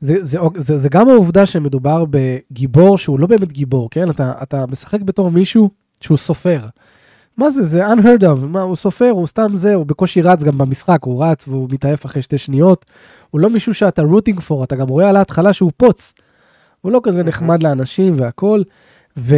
זה, 0.00 0.14
זה, 0.22 0.38
זה, 0.56 0.78
זה 0.78 0.88
גם 0.88 1.08
העובדה 1.08 1.46
שמדובר 1.46 2.04
בגיבור 2.10 2.98
שהוא 2.98 3.20
לא 3.20 3.26
באמת 3.26 3.52
גיבור, 3.52 3.90
כן? 3.90 4.10
אתה, 4.10 4.32
אתה 4.42 4.66
משחק 4.66 5.00
בתור 5.00 5.30
מישהו 5.30 5.70
שהוא 6.00 6.18
סופר. 6.18 6.66
מה 7.36 7.50
זה? 7.50 7.62
זה 7.62 7.86
unheard 7.92 8.22
of, 8.22 8.46
מה, 8.46 8.60
הוא 8.60 8.76
סופר, 8.76 9.10
הוא 9.10 9.26
סתם 9.26 9.48
זה, 9.54 9.74
הוא 9.74 9.86
בקושי 9.86 10.22
רץ 10.22 10.42
גם 10.42 10.58
במשחק, 10.58 10.98
הוא 11.02 11.24
רץ 11.24 11.48
והוא 11.48 11.68
מתעייף 11.72 12.06
אחרי 12.06 12.22
שתי 12.22 12.38
שניות. 12.38 12.86
הוא 13.30 13.40
לא 13.40 13.50
מישהו 13.50 13.74
שאתה 13.74 14.02
רוטינג 14.02 14.40
פור, 14.40 14.64
אתה 14.64 14.76
גם 14.76 14.88
רואה 14.88 15.08
על 15.08 15.16
ההתחלה 15.16 15.52
שהוא 15.52 15.72
פוץ. 15.76 16.14
הוא 16.80 16.92
לא 16.92 17.00
כזה 17.02 17.22
נחמד 17.22 17.62
לאנשים 17.62 18.14
והכל, 18.16 18.62
ו, 19.16 19.36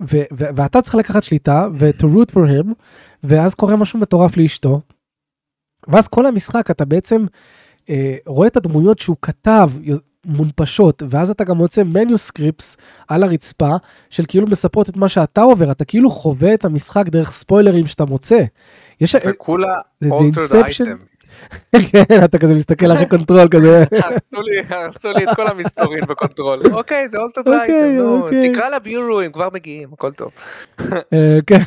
ו, 0.00 0.16
ו, 0.32 0.44
ואתה 0.56 0.82
צריך 0.82 0.94
לקחת 0.94 1.22
שליטה 1.22 1.68
ו-to 1.74 2.04
root 2.04 2.32
for 2.32 2.64
him, 2.64 2.72
ואז 3.24 3.54
קורה 3.54 3.76
משהו 3.76 3.98
מטורף 3.98 4.36
לאשתו. 4.36 4.80
ואז 5.88 6.08
כל 6.08 6.26
המשחק 6.26 6.70
אתה 6.70 6.84
בעצם 6.84 7.26
אה, 7.90 8.16
רואה 8.26 8.46
את 8.46 8.56
הדמויות 8.56 8.98
שהוא 8.98 9.16
כתב 9.22 9.70
מונפשות, 10.26 11.02
ואז 11.10 11.30
אתה 11.30 11.44
גם 11.44 11.56
מוצא 11.56 11.82
מניוסקריפס 11.82 12.76
על 13.08 13.22
הרצפה, 13.22 13.76
של 14.10 14.24
כאילו 14.28 14.46
מספרות 14.46 14.88
את 14.88 14.96
מה 14.96 15.08
שאתה 15.08 15.40
עובר, 15.40 15.70
אתה 15.70 15.84
כאילו 15.84 16.10
חווה 16.10 16.54
את 16.54 16.64
המשחק 16.64 17.08
דרך 17.08 17.32
ספוילרים 17.32 17.86
שאתה 17.86 18.04
מוצא. 18.04 18.42
יש... 19.00 19.16
זה 19.16 19.32
כולה 19.32 19.74
altered 20.04 20.08
Inception? 20.08 20.84
item. 20.84 21.16
כן, 21.92 22.24
אתה 22.24 22.38
כזה 22.38 22.54
מסתכל 22.54 22.92
אחרי 22.92 23.06
קונטרול 23.06 23.48
כזה. 23.50 23.84
הרסו 24.68 25.12
לי, 25.12 25.24
את 25.24 25.36
כל 25.36 25.46
המסתורין 25.46 26.00
בקונטרול. 26.00 26.58
אוקיי, 26.72 27.08
זה 27.08 27.18
אוקיי, 27.18 27.66
item, 27.66 28.02
נו, 28.02 28.24
אוקיי. 28.24 28.52
תקרא 28.52 28.68
לביורו, 28.68 29.20
הם 29.20 29.32
כבר 29.32 29.48
מגיעים, 29.52 29.88
הכל 29.92 30.10
טוב. 30.10 30.30
אה, 31.12 31.38
כן, 31.46 31.60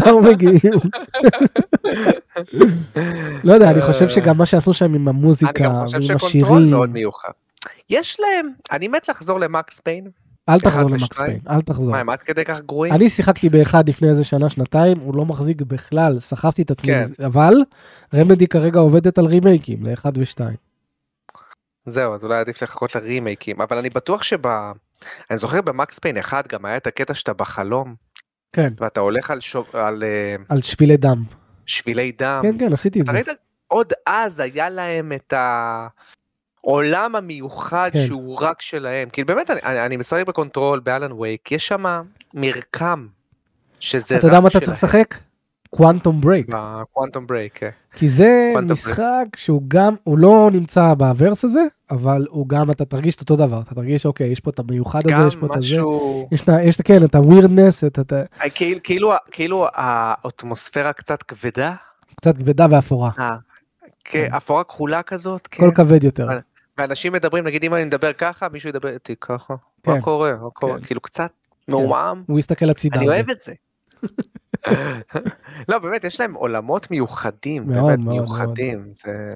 כבר 0.00 0.18
מגיעים. 0.18 0.80
לא 3.44 3.52
יודע, 3.52 3.70
אני 3.70 3.82
חושב 3.82 4.08
שגם 4.08 4.38
מה 4.38 4.46
שעשו 4.46 4.72
שם 4.72 4.94
עם 4.94 5.08
אני 5.08 5.18
המוזיקה 5.18 5.64
גם 5.64 5.72
חושב 5.84 5.94
ועם 5.94 6.02
שקונטרול 6.02 6.58
השירים, 6.58 6.70
מאוד 6.70 6.90
מיוחד. 6.90 7.30
יש 7.90 8.20
להם, 8.20 8.52
אני 8.72 8.88
מת 8.88 9.08
לחזור 9.08 9.40
למקס 9.40 9.80
פיין. 9.80 10.10
אל 10.48 10.60
תחזור 10.60 10.80
אחד 10.82 10.90
למקס 10.90 11.12
ושניים. 11.12 11.40
פיין, 11.40 11.56
אל 11.56 11.60
תחזור. 11.60 11.90
מה, 11.90 12.00
הם 12.00 12.10
עד 12.10 12.22
כדי 12.22 12.44
כך 12.44 12.60
גרועים? 12.60 12.94
אני 12.94 13.08
שיחקתי 13.08 13.48
באחד 13.48 13.88
לפני 13.88 14.08
איזה 14.08 14.24
שנה, 14.24 14.50
שנתיים, 14.50 14.98
הוא 14.98 15.14
לא 15.14 15.24
מחזיק 15.24 15.62
בכלל, 15.62 16.20
סחבתי 16.20 16.62
את 16.62 16.70
עצמי, 16.70 16.92
כן. 16.92 17.24
אבל 17.24 17.54
רמדי 18.14 18.46
כרגע 18.46 18.80
עובדת 18.80 19.18
על 19.18 19.26
רימייקים 19.26 19.86
לאחד 19.86 20.18
ושתיים. 20.18 20.56
זהו, 21.86 22.14
אז 22.14 22.24
אולי 22.24 22.38
עדיף 22.38 22.62
לחכות 22.62 22.94
לרימייקים, 22.94 23.60
אבל 23.60 23.78
אני 23.78 23.90
בטוח 23.90 24.22
שב... 24.22 24.46
אני 25.30 25.38
זוכר 25.38 25.60
ב 25.60 25.69
Max 25.69 25.98
Payne 25.98 26.18
1 26.18 26.52
גם 26.52 26.64
היה 26.64 26.76
את 26.76 26.86
הקטע 26.86 27.14
שאתה 27.14 27.32
בחלום, 27.32 27.94
כן, 28.52 28.72
ואתה 28.80 29.00
הולך 29.00 29.30
על, 29.30 29.40
שוב... 29.40 29.66
על 29.72 30.02
אה, 30.02 30.36
על 30.48 30.62
שבילי 30.62 30.96
דם. 30.96 31.24
שבילי 31.66 32.12
דם. 32.12 32.40
כן, 32.42 32.58
כן, 32.58 32.72
עשיתי 32.72 33.00
את 33.00 33.06
זה. 33.06 33.12
ראית? 33.12 33.28
עוד 33.68 33.92
אז 34.06 34.40
היה 34.40 34.70
להם 34.70 35.12
את 35.12 35.32
העולם 36.64 37.16
המיוחד 37.16 37.90
כן. 37.92 38.06
שהוא 38.06 38.38
רק 38.40 38.62
שלהם. 38.62 39.08
כאילו 39.12 39.26
באמת, 39.26 39.50
אני, 39.50 39.60
אני, 39.64 39.86
אני 39.86 39.96
משחק 39.96 40.26
ב 40.26 40.32
Control 40.32 40.78
ב 40.80 40.86
Alan 40.86 41.12
Wake, 41.12 41.52
יש 41.52 41.66
שם 41.68 41.84
מרקם 42.34 43.06
שזה 43.80 44.16
אתה 44.16 44.26
יודע 44.26 44.36
רק 44.36 44.42
מה 44.42 44.48
אתה 44.48 44.60
צריך 44.60 44.72
לשחק? 44.72 45.14
Quantum 45.70 46.20
Break. 46.20 46.46
ב 46.48 46.58
Quantum 46.58 47.26
Break, 47.26 47.58
כן. 47.58 47.70
כי 47.94 48.08
זה 48.08 48.52
Quantum 48.56 48.60
Break. 48.60 48.72
משחק 48.72 49.24
שהוא 49.36 49.62
גם, 49.68 49.94
הוא 50.02 50.18
לא 50.18 50.50
נמצא 50.52 50.94
ב 50.94 51.02
verse 51.02 51.44
הזה, 51.44 51.60
אבל 51.90 52.26
הוא 52.30 52.48
גם, 52.48 52.70
אתה 52.70 52.84
תרגיש 52.84 53.14
את 53.16 53.20
אותו 53.20 53.36
דבר, 53.36 53.60
אתה 53.60 53.74
תרגיש, 53.74 54.06
אוקיי, 54.06 54.26
יש 54.26 54.40
פה 54.40 54.50
את 54.50 54.58
המיוחד 54.58 55.00
הזה, 55.10 55.26
יש 55.26 55.36
פה 55.36 55.46
את 55.46 55.50
הזה. 55.56 55.76
יש, 56.32 56.48
לה- 56.48 56.62
יש, 56.62 56.80
כן, 56.80 57.04
את 57.04 57.14
ה 57.14 57.20
weirdness, 57.20 57.84
את, 57.84 57.98
את, 57.98 58.12
אה, 58.12 58.50
כאילו, 58.50 58.80
כאילו, 58.82 59.12
כאילו 59.30 59.66
האטמוספירה 59.74 60.92
קצת 60.92 61.22
כבדה, 61.22 61.74
קצת 62.16 62.36
כבדה 62.38 62.66
ואפורה. 62.70 63.10
כן, 64.04 64.28
אפורה 64.36 64.64
כחולה 64.64 65.02
כזאת, 65.02 65.48
כן. 65.50 65.64
הכל 65.64 65.74
כבד 65.74 66.04
יותר. 66.04 66.28
ואנשים 66.80 67.12
מדברים, 67.12 67.44
נגיד 67.44 67.64
אם 67.64 67.74
אני 67.74 67.84
מדבר 67.84 68.12
ככה, 68.12 68.48
מישהו 68.48 68.68
ידבר 68.68 68.88
איתי 68.88 69.16
ככה, 69.16 69.54
כן. 69.82 69.90
מה 69.90 70.00
קורה, 70.00 70.32
מה 70.42 70.50
קורה, 70.50 70.78
כן. 70.78 70.84
כאילו 70.84 71.00
קצת 71.00 71.32
מעומעם. 71.68 72.24
הוא 72.26 72.38
יסתכל 72.38 72.70
הצידה. 72.70 72.98
אני. 72.98 73.08
אוהב 73.08 73.30
את 73.30 73.40
זה. 73.40 73.52
לא 75.68 75.78
באמת 75.78 76.04
יש 76.04 76.20
להם 76.20 76.34
עולמות 76.34 76.90
מיוחדים, 76.90 77.66
מאוד, 77.66 77.86
באמת 77.86 77.98
מאוד, 77.98 78.14
מיוחדים. 78.14 78.92
זה... 78.94 79.34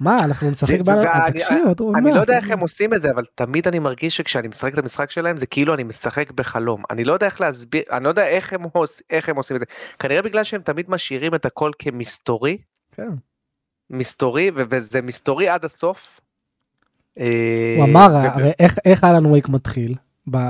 מה, 0.00 0.16
אנחנו 0.24 0.50
נשחק 0.50 0.78
וייק? 0.84 1.08
תקשיב, 1.32 1.66
עוד 1.66 1.80
עוד 1.80 1.96
אני 1.96 2.12
לא 2.12 2.20
יודע 2.20 2.36
איך 2.36 2.50
הם. 2.50 2.58
עושים 2.58 2.94
את 2.94 3.02
זה, 3.02 3.10
אבל 3.10 3.24
תמיד 3.34 3.68
אני 3.68 3.78
מרגיש 3.78 4.16
שכשאני 4.16 4.48
משחק 4.48 4.72
את 4.72 4.78
המשחק 4.78 5.10
שלהם 5.10 5.36
זה 5.36 5.46
כאילו 5.46 5.74
אני 5.74 5.82
משחק 5.82 6.30
בחלום. 6.30 6.82
אני 6.90 7.04
לא 7.04 7.12
יודע 7.12 7.26
איך 7.26 7.40
להסביר, 7.40 7.82
אני 7.90 8.04
לא 8.04 8.08
יודע 8.08 8.26
איך 8.26 8.52
הם, 8.52 8.62
עוש, 8.72 9.02
איך 9.10 9.28
הם 9.28 9.36
עושים 9.36 9.56
את 9.56 9.60
זה. 9.60 9.66
כנראה 9.98 10.22
בגלל 10.22 10.44
שהם 10.44 10.60
תמיד 10.60 10.90
משאירים 10.90 11.34
את 11.34 11.46
הכל 11.46 11.70
כמסתורי, 11.78 12.58
כן. 12.92 13.08
מסתורי, 13.90 14.50
ו- 14.56 14.62
וזה 14.70 15.02
מסתורי 15.02 15.48
עד 15.48 15.64
הסוף. 15.64 16.20
אה, 17.20 17.26
הוא 17.76 17.84
אמר, 17.84 18.08
ו- 18.12 18.16
הרי 18.16 18.50
איך- 18.58 18.78
איך 18.84 19.04
אלן 19.04 19.26
וייק 19.26 19.48
מתחיל? 19.48 19.94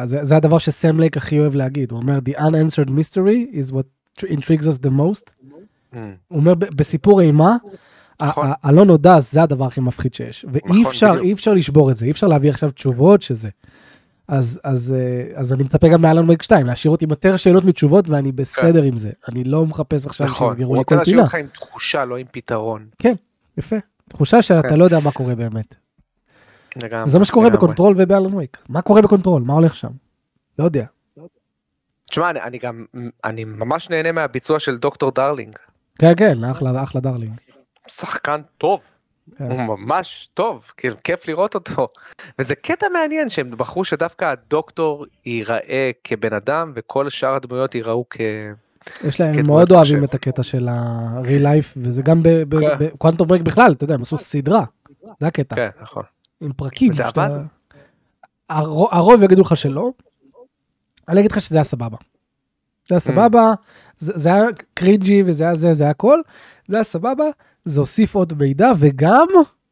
זה 0.05 0.37
הדבר 0.37 0.59
שסם 0.59 1.01
לייק 1.01 1.17
הכי 1.17 1.39
אוהב 1.41 1.55
להגיד, 1.55 1.91
הוא 1.91 2.01
אומר, 2.01 2.19
The 2.19 2.39
unanswered 2.39 2.89
mystery 2.91 3.55
is 3.55 3.73
what 3.75 4.23
intrigues 4.27 4.65
us 4.65 4.79
the 4.87 4.91
most. 4.99 5.31
Mm, 5.93 5.97
הוא 6.29 6.39
אומר, 6.41 6.55
"ב- 6.55 6.65
בסיפור 6.77 7.21
אימה, 7.21 7.57
נכון. 8.23 8.51
הלא 8.63 8.85
נודע 8.85 9.21
זה 9.21 9.43
הדבר 9.43 9.65
הכי 9.67 9.81
מפחיד 9.81 10.15
שיש, 10.15 10.47
ואי 10.53 10.61
נכון, 10.65 10.87
אפשר. 10.87 11.19
אי 11.23 11.33
אפשר 11.33 11.55
לשבור 11.55 11.91
את 11.91 11.97
זה, 11.97 12.05
אי 12.07 12.11
אפשר 12.11 12.27
להביא 12.27 12.51
עכשיו 12.51 12.71
תשובות 12.71 13.23
שזה. 13.23 13.49
אז, 14.29 14.61
אז, 14.65 14.95
אה, 14.99 15.39
אז 15.41 15.53
אני 15.53 15.63
מצפה 15.63 15.89
גם 15.89 16.03
מאלן 16.03 16.29
וייק 16.29 16.43
2, 16.43 16.67
להשאיר 16.67 16.91
אותי 16.91 17.05
עם 17.05 17.11
יותר 17.11 17.37
שאלות 17.37 17.65
מתשובות 17.65 18.09
ואני 18.09 18.33
בסדר 18.33 18.83
עם 18.83 18.97
זה. 18.97 19.11
אני 19.29 19.45
לא 19.45 19.67
מחפש 19.67 20.07
עכשיו 20.07 20.27
כן. 20.27 20.33
נכון, 20.33 20.49
שיסגרו 20.49 20.69
הוא 20.69 20.77
לי 20.77 20.79
רוצה 20.79 20.95
כל 20.95 20.99
להשאיר 20.99 21.15
פינה. 21.17 21.23
אותך 21.23 21.35
עם 21.35 21.47
תחושה, 21.47 22.05
לא 22.05 22.17
עם 22.17 22.27
פתרון. 22.31 22.87
יפה. 23.59 23.77
תחושה 24.09 24.43
שאתה 24.43 24.69
כן. 24.69 24.77
לא 24.79 24.85
יודע 24.85 24.99
מה 25.05 25.11
קורה 25.13 25.35
באמת. 25.35 25.75
לגמרי, 26.83 27.05
וזה 27.05 27.19
מה 27.19 27.25
שקורה. 27.25 27.51
ב 27.51 27.56
Control 27.56 27.95
ובאלן 27.97 28.35
וייק. 28.35 28.57
מה 28.69 28.83
קורה 28.83 29.03
בקונטרול? 29.03 29.43
מה 29.43 29.53
הולך 29.53 29.77
שם? 29.77 29.91
לא 30.59 30.65
יודע. 30.65 30.85
תשמע, 32.11 32.31
אני, 32.31 32.41
אני 32.41 32.59
גם, 32.59 32.85
אני 33.25 33.45
ממש 33.45 33.91
נהנה 33.91 34.13
מהביצוע 34.13 34.59
של 34.59 34.77
דוקטור 34.77 35.11
דרלינג. 35.11 35.57
כן, 35.99 36.13
כן, 36.17 36.45
אחלה, 36.45 36.83
אחלה 36.83 37.01
דרלינג. 37.01 37.33
שחקן 37.87 38.41
טוב, 38.59 38.81
כן. 39.39 39.45
הוא 39.45 39.63
ממש 39.63 40.29
טוב, 40.35 40.73
כאילו 40.77 40.97
כיף 41.05 41.29
לראות 41.29 41.55
אותו. 41.55 41.89
וזה 42.39 42.55
קטע 42.55 42.87
מעניין 42.89 43.29
שהם 43.29 43.51
בחרו 43.51 43.85
שדווקא 43.85 44.25
הדוקטור 44.25 45.07
ייראה 45.27 45.91
כבן 46.05 46.33
אדם 46.33 46.73
וכל 46.75 47.11
שאר 47.11 47.35
הדמויות 47.35 47.75
ייראו 47.75 48.05
כ... 48.11 48.17
יש 49.05 49.21
להם, 49.21 49.35
כן, 49.35 49.41
הם 49.41 49.47
מאוד 49.47 49.73
אוהבים. 49.73 50.05
את 50.05 50.15
הקטע 50.15 50.43
של 50.43 50.69
ה-real 50.69 51.43
life, 51.43 51.77
וזה 51.77 52.03
גם 52.03 52.23
כן. 52.23 52.45
ב 52.49 52.59
Quantum 52.59 53.29
Break 53.29 53.43
בכלל, 53.43 53.73
אתה 53.73 53.85
יודע, 53.85 53.95
הם 53.95 54.03
עשו 54.03 54.19
סדרה. 54.19 54.65
זה 55.19 55.27
הקטע. 55.27 55.57
כן, 55.57 55.69
נכון. 55.83 56.03
עם 56.41 56.53
פרקים. 56.53 56.91
וזה 56.91 57.05
שאתה- 57.07 57.25
עבד? 57.25 57.39
הרו- 58.51 58.89
הרוב 58.93 59.23
יגידו 59.23 59.41
לך 59.41 59.57
שלא. 59.57 59.91
אני 61.09 61.21
אגיד 61.21 61.33
לך 61.33 61.41
שזה 61.41 61.57
היה 61.57 61.65
סבבה. 61.65 61.97
זה 62.89 62.95
היה 62.95 63.01
סבבה, 63.01 63.55
זה 63.99 64.13
זה 64.17 64.29
היה 64.35 64.45
cringy 64.75 65.23
וזה 65.27 65.45
היה 65.45 65.55
זה, 65.55 65.75
זה 65.75 65.85
היה 65.85 65.91
הכל. 65.91 66.21
זה 66.69 66.77
היה 66.77 66.85
סבבה, 66.85 67.25
זה 67.65 67.81
הוסיף 67.81 68.15
עוד 68.15 68.33
מידע 68.39 68.71
וגם 68.79 69.27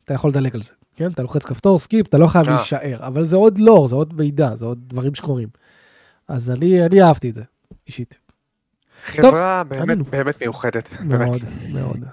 אתה 0.04 0.14
יכול 0.14 0.30
לדלג 0.30 0.54
על 0.54 0.62
זה. 0.62 0.72
כן, 0.96 1.10
אתה 1.10 1.22
לוחץ 1.22 1.44
כפתור 1.44 1.78
skip, 1.78 2.06
אתה 2.06 2.18
לא 2.18 2.26
חייב 2.26 2.48
אה. 2.48 2.54
להישאר, 2.54 3.06
אבל 3.06 3.24
זה 3.24 3.36
עוד 3.36 3.58
לור, 3.58 3.88
זה 3.88 3.96
עוד 3.96 4.14
מידע, 4.14 4.56
זה 4.56 4.66
עוד 4.66 4.78
דברים 4.86 5.14
שקורים. 5.14 5.48
אז 6.28 6.50
אני 6.50 6.86
אני 6.86 7.02
אהבתי 7.02 7.28
את 7.30 7.34
זה, 7.34 7.42
אישית. 7.86 8.18
חברה 9.04 9.64
באמת, 9.64 9.82
עלינו. 9.82 10.04
באמת 10.04 10.40
מיוחדת, 10.40 10.88
באמת. 11.00 11.28
מאוד, 11.28 11.42
מאוד. 11.72 12.04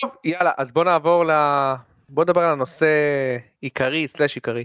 טוב, 0.00 0.10
יאללה, 0.24 0.50
אז 0.58 0.72
בוא 0.72 0.84
נעבור 0.84 1.24
ל... 1.24 1.30
בוא 2.08 2.24
נדבר 2.24 2.40
על 2.40 2.52
הנושא 2.52 2.86
עיקרי, 3.60 4.08
סלאש 4.08 4.34
עיקרי. 4.34 4.64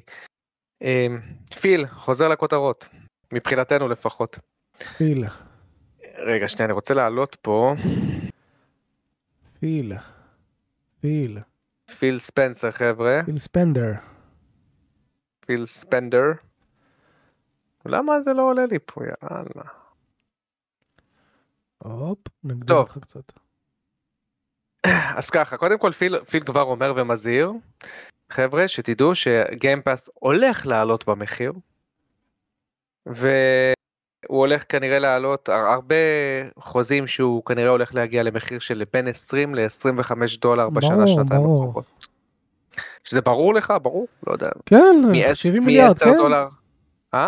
אמ, 0.81 1.19
פיל, 1.61 1.87
חוזר 1.87 2.27
לכותרות, 2.27 2.85
מבחינתנו 3.33 3.87
לפחות. 3.87 4.39
פיל, 4.97 5.25
רגע, 6.17 6.47
שנייה, 6.47 6.65
אני 6.65 6.73
רוצה 6.73 6.93
לעלות 6.93 7.37
פה. 7.41 7.73
פיל, 9.59 9.93
פיל, 11.01 11.39
פיל 11.99 12.19
ספנסר, 12.19 12.71
חבר'ה. 12.71 13.21
פיל 13.25 13.37
ספנדר. 13.37 13.91
פיל 15.39 15.65
ספנדר. 15.65 16.31
למה 17.85 18.21
זה 18.21 18.33
לא 18.33 18.41
עולה 18.41 18.65
לי 18.65 18.77
פה, 18.85 19.01
יאללה. 19.03 19.69
הופ, 21.77 22.19
טוב. 22.67 22.77
אותך 22.77 22.97
קצת. 23.01 23.31
אז 25.17 25.29
ככה, 25.29 25.57
קודם 25.57 25.77
כל 25.77 25.91
פיל, 25.91 26.19
פיל 26.23 26.43
כבר 26.43 26.61
אומר 26.61 26.93
ומזהיר, 26.95 27.51
חבר'ה, 28.31 28.67
שתדעו 28.67 29.15
שגיימפאס 29.15 30.09
הולך 30.13 30.67
לעלות 30.67 31.07
במחיר, 31.09 31.53
והוא 33.05 33.19
הולך 34.27 34.63
כנראה 34.69 34.99
לעלות, 34.99 35.49
הר- 35.49 35.55
הרבה 35.71 35.95
חוזים 36.59 37.07
שהוא 37.07 37.45
כנראה 37.45 37.69
הולך 37.69 37.95
להגיע 37.95 38.23
למחיר 38.23 38.59
של 38.59 38.83
בין 38.93 39.07
20 39.07 39.55
ל-25 39.55 40.11
דולר 40.41 40.69
בשנה, 40.69 41.07
שנתיים. 41.07 41.41
הקרובות. 41.41 41.85
שזה 43.03 43.21
ברור 43.21 43.53
לך? 43.53 43.73
ברור? 43.81 44.07
לא 44.27 44.33
יודע. 44.33 44.49
כן, 44.65 44.95
מ- 45.11 45.35
70 45.35 45.65
מיליארד, 45.65 45.89
מ-10 45.91 45.99
כן. 46.05 46.17
דולר. 46.17 46.47
אה? 47.13 47.27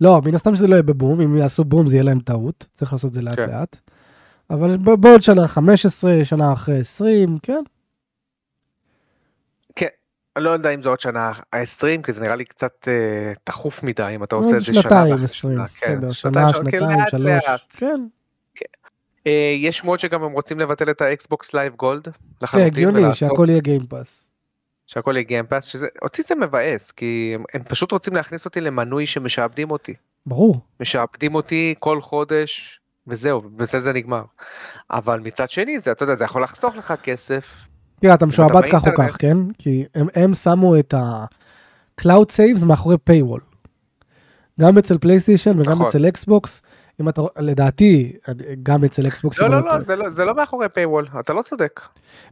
לא, 0.00 0.20
מן 0.24 0.34
הסתם 0.34 0.56
שזה 0.56 0.66
לא 0.66 0.74
יהיה 0.74 0.82
בבום, 0.82 1.20
אם 1.20 1.36
יעשו 1.36 1.64
בום 1.64 1.88
זה 1.88 1.96
יהיה 1.96 2.04
להם 2.04 2.20
טעות, 2.20 2.66
צריך 2.72 2.92
לעשות 2.92 3.08
את 3.08 3.14
זה 3.14 3.22
לאט 3.22 3.40
כן. 3.40 3.50
לאט. 3.50 3.76
אבל 4.50 4.76
בעוד 4.76 5.22
שנה 5.22 5.48
15, 5.48 6.24
שנה 6.24 6.52
אחרי 6.52 6.80
20, 6.80 7.38
כן. 7.42 7.62
אני 10.38 10.44
לא 10.44 10.50
יודע 10.50 10.70
אם 10.70 10.82
זה 10.82 10.88
עוד 10.88 11.00
שנה 11.00 11.32
ה-20, 11.52 12.02
כי 12.02 12.12
זה 12.12 12.20
נראה 12.20 12.36
לי 12.36 12.44
קצת 12.44 12.88
אה, 12.88 13.32
תכוף 13.44 13.82
מדי, 13.82 14.12
אם 14.14 14.24
אתה 14.24 14.36
עושה 14.36 14.56
אז 14.56 14.56
את 14.56 14.66
זה 14.66 14.72
שנה 14.72 14.82
שנתיים, 14.82 15.12
ואחרי 15.12 15.24
20, 15.24 15.54
שנה. 15.54 15.66
כן, 15.66 16.00
בסדר, 16.00 16.12
שנה, 16.12 16.52
שנתיים, 16.52 16.82
לאט, 16.82 17.08
שלוש, 17.10 17.22
לאט. 17.24 17.60
כן. 17.70 18.00
אה, 19.26 19.54
יש 19.58 19.78
שמועות 19.78 20.00
שגם 20.00 20.22
הם 20.22 20.32
רוצים 20.32 20.60
לבטל 20.60 20.90
את 20.90 21.00
ה 21.00 21.11
Xbox 21.11 21.54
Live 21.54 21.74
Gold 21.74 22.04
כן, 22.04 22.10
לחלוטין, 22.42 22.66
הגיוני 22.66 23.00
ולעשות 23.00 23.18
שהכל 23.30 23.46
יהיה 23.48 23.60
Game 23.60 23.90
Pass. 23.90 24.28
שהכל 24.86 25.12
יהיה 25.14 25.24
Game 25.24 25.42
Pass, 25.42 25.64
שזה, 25.64 25.86
אותי 26.02 26.22
זה 26.22 26.34
מבאס, 26.34 26.90
כי 26.90 27.32
הם, 27.34 27.44
הם 27.54 27.62
פשוט 27.62 27.92
רוצים 27.92 28.14
להכניס 28.14 28.44
אותי 28.44 28.60
למנוי 28.60 29.06
שמשעבדים 29.06 29.70
אותי. 29.70 29.94
ברור. 30.26 30.60
משעבדים 30.80 31.34
אותי 31.34 31.74
כל 31.78 32.00
חודש, 32.00 32.80
וזהו, 33.08 33.42
ובזה 33.44 33.78
זה 33.78 33.92
נגמר. 33.92 34.22
אבל 34.90 35.20
מצד 35.20 35.50
שני, 35.50 35.78
זה, 35.80 35.92
אתה 35.92 36.02
יודע, 36.02 36.14
זה 36.14 36.24
יכול 36.24 36.42
לחסוך 36.42 36.76
לך 36.76 36.94
כסף. 37.02 37.54
תראה, 38.00 38.14
אתה 38.14 38.26
משועבד 38.26 38.62
כך 38.72 38.86
או 38.86 38.92
כך, 38.98 39.16
כן? 39.18 39.36
כי 39.58 39.84
הם, 39.94 40.06
הם 40.14 40.34
שמו 40.34 40.78
את 40.78 40.94
ה-Cloud 40.94 42.04
Saves 42.36 42.64
מאחורי 42.66 42.96
paywall. 43.10 43.40
גם 44.60 44.78
אצל 44.78 44.98
פלייסטיישן 44.98 45.60
וגם 45.60 45.72
נכון. 45.72 45.86
אצל 45.86 46.08
אקסבוקס. 46.08 46.62
אם 47.00 47.08
אתה, 47.08 47.22
לדעתי, 47.38 48.12
גם 48.62 48.84
אצל 48.84 49.06
אקסבוקס. 49.06 49.38
לא, 49.38 49.50
לא, 49.50 49.58
אתה- 49.58 49.74
לא, 49.74 49.80
זה 49.80 49.96
לא, 49.96 50.10
זה 50.10 50.24
לא 50.24 50.34
מאחורי 50.34 50.68
paywall, 50.68 51.08
אתה 51.20 51.32
לא 51.32 51.42
צודק. 51.42 51.80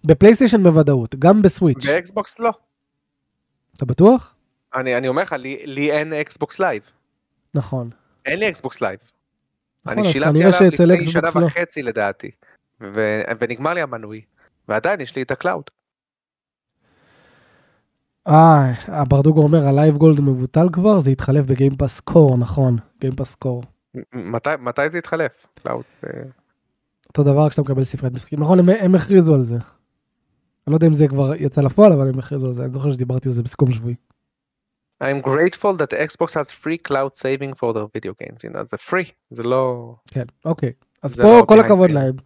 בפלייסטיישן 0.05 0.63
בוודאות, 0.63 1.15
גם 1.15 1.43
בסוויץ'. 1.43 1.87
באקסבוקס 1.87 2.39
לא. 2.39 2.51
אתה 3.77 3.85
בטוח? 3.85 4.35
אני, 4.75 4.97
אני 4.97 5.09
אומר 5.09 5.23
לך, 5.23 5.33
לי, 5.33 5.59
לי 5.65 5.91
אין 5.93 6.13
Xbox 6.13 6.59
Live. 6.61 6.91
נכון. 7.55 7.91
אין 8.27 8.39
לי 8.41 8.49
Xbox 8.49 8.81
Live. 8.81 8.99
נכון, 9.87 9.99
אני 9.99 10.09
אז 10.09 10.13
שילמתי 10.13 10.45
עליו 10.83 10.97
לפני 10.97 11.13
שנה 11.13 11.29
לא. 11.35 11.47
וחצי 11.47 11.83
לדעתי, 11.83 12.31
ו- 12.81 13.23
ונגמר 13.41 13.75
לי 13.75 13.81
המנוי, 13.81 14.21
ועדיין 14.69 15.01
יש 15.01 15.17
לי 15.17 15.23
את 15.23 15.31
ה 15.31 15.36
cloud. 15.36 15.65
אה, 18.29 18.73
הברדוגו 18.87 19.43
אומר 19.43 19.67
ה 19.67 19.73
Live 19.73 19.97
Gold 19.97 20.21
מבוטל 20.21 20.69
כבר, 20.73 21.01
זה 21.01 21.11
התחלף 21.11 21.45
ב 21.45 21.51
Game 21.51 21.76
Pass 21.76 22.01
Core, 22.01 22.39
נכון, 22.39 22.77
Game 23.01 23.18
Pass 23.18 23.35
Core. 23.35 23.63
מתי, 24.13 24.51
מתי 24.61 24.89
זה 24.91 24.99
יתחלף? 24.99 25.47
cloud, 25.63 25.85
אה, 26.07 26.23
אותו 27.09 27.23
דבר 27.23 27.49
כשאתה 27.49 27.63
מקבל 27.63 27.85
ספריית 27.85 28.15
משחקים, 28.15 28.41
נכון, 28.41 28.59
הם, 28.59 28.69
הם 28.69 28.95
הכריזו 28.95 29.35
על 29.35 29.43
זה. 29.43 29.55
אני 29.55 30.73
לא 30.73 30.77
יודע 30.77 30.87
אם 30.87 30.95
זה 30.95 31.09
כבר 31.09 31.35
יצא 31.35 31.61
לפועל, 31.61 31.93
אבל 31.93 32.09
הם 32.09 32.19
הכריזו 32.19 32.47
על 32.47 32.53
זה, 32.53 32.65
אני 32.65 32.73
זוכר 32.73 32.93
שדיברתי 32.93 33.29
על 33.29 33.35
זה 33.35 33.43
בסיכום 33.43 33.71
שבועי. 33.71 33.95
I'm 35.05 35.21
grateful 35.21 35.73
that 35.77 35.93
Xbox 35.93 36.35
has 36.35 36.51
free 36.51 36.79
cloud 36.79 37.17
saving 37.17 37.55
for 37.55 37.73
their 37.75 37.87
video 37.95 38.13
games. 38.23 38.45
You 38.45 38.51
know, 38.51 38.65
זה 38.65 38.77
free, 38.77 39.11
זה 39.31 39.43
לא... 39.43 39.95
כן, 40.11 40.25
אוקיי. 40.45 40.73
אז 41.03 41.21
פה 41.21 41.39
לא 41.39 41.45
כל 41.49 41.61
הכבוד. 41.61 41.91
להם. 41.91 42.17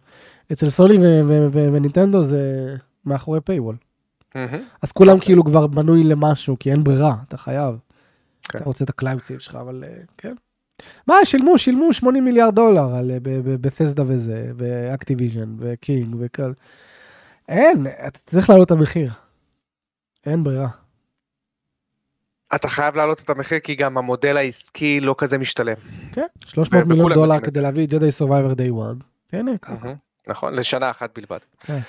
אצל 0.51 0.69
סוני 0.69 0.97
ו- 0.97 1.27
ו- 1.27 1.47
ו- 1.51 1.73
ונינטנדו 1.73 2.23
זה 2.23 2.75
מאחורי 3.05 3.41
paywall. 3.41 3.75
אז 4.81 4.91
כולם 4.91 5.19
כאילו 5.19 5.43
כבר 5.43 5.67
בנוי 5.67 6.03
למשהו, 6.03 6.55
כי 6.59 6.71
אין 6.71 6.83
ברירה, 6.83 7.15
אתה 7.27 7.37
חייב. 7.37 7.75
כן. 8.43 8.57
אתה 8.57 8.65
רוצה 8.65 8.83
את 8.83 8.91
save 9.23 9.39
שלך, 9.39 9.55
אבל 9.55 9.83
אה, 9.87 10.01
כן. 10.17 10.33
מה, 11.07 11.15
שילמו, 11.23 11.57
שילמו 11.57 11.93
80 11.93 12.25
מיליארד 12.25 12.55
דולר 12.55 12.95
על 12.95 13.11
בתסדה 13.61 14.03
וזה, 14.07 14.51
ואקטיביז'ן, 14.57 15.55
וקינג, 15.57 16.15
וכל. 16.19 16.51
אין, 17.49 17.87
אתה 18.07 18.19
צריך 18.25 18.49
להעלות 18.49 18.65
את 18.65 18.71
המחיר. 18.71 19.11
אין 20.25 20.43
ברירה. 20.43 20.80
אתה 22.55 22.67
חייב 22.67 22.95
להעלות 22.95 23.23
את 23.23 23.29
המחיר 23.29 23.59
כי 23.59 23.75
גם 23.75 23.97
המודל 23.97 24.37
העסקי 24.37 24.99
לא 24.99 25.15
כזה 25.17 25.37
משתלם. 25.37 25.75
כן, 26.11 26.25
300 26.45 26.85
מיליון 26.85 27.13
דולר 27.13 27.37
את 27.37 27.43
כדי 27.43 27.61
להביא 27.61 27.87
Jedi 27.87 28.11
Survivor 28.11 28.53
day 28.53 28.69
1. 28.69 28.77
תהנה 29.27 29.57
ככה. 29.57 29.93
נכון, 30.27 30.53
לשנה 30.53 30.91
אחת 30.91 31.19
בלבד. 31.19 31.39
כן. 31.59 31.79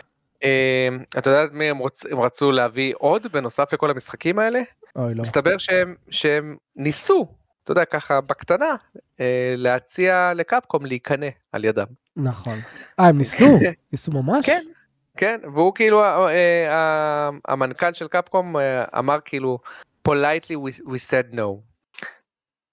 אה, 0.45 0.89
אתה 1.19 1.31
יודע 1.31 1.45
את 1.45 1.53
מי 1.53 1.65
הם, 1.65 1.79
רצו 2.23 2.53
להביא 2.53 2.95
עוד 2.99 3.27
בנוסף 3.33 3.73
לכל 3.73 3.91
המשחקים 3.91 4.39
האלה? 4.39 4.61
אוי, 4.97 5.15
לא. 5.15 5.23
מסתבר 5.23 5.59
שהם, 5.59 5.95
שהם 6.11 6.57
ניסו, 6.77 7.27
אתה 7.65 7.73
יודע, 7.73 7.85
ככה 7.85 8.21
בקטנה, 8.21 8.75
אה, 9.21 9.55
להציע 9.57 10.33
לקפקום 10.35 10.87
להיקנא 10.87 11.29
על 11.53 11.65
ידם. 11.65 11.87
נכון. 12.17 12.59
אה, 13.01 13.07
הם 13.07 13.19
ניסו? 13.19 13.59
ניסו 13.93 14.13
ממש? 14.13 14.47
כן. 14.47 14.63
כן, 15.17 15.41
והוא 15.55 15.75
כאילו, 15.75 16.05
אה, 16.05 17.31
המנכ"ל 17.49 17.93
של 17.93 18.09
קפקום 18.09 18.57
אה, 18.57 18.85
אמר 18.99 19.19
כאילו, 19.25 19.59
politely 20.09 20.57
we, 20.57 20.83
we 20.89 20.99
said 21.11 21.35
no. 21.35 21.73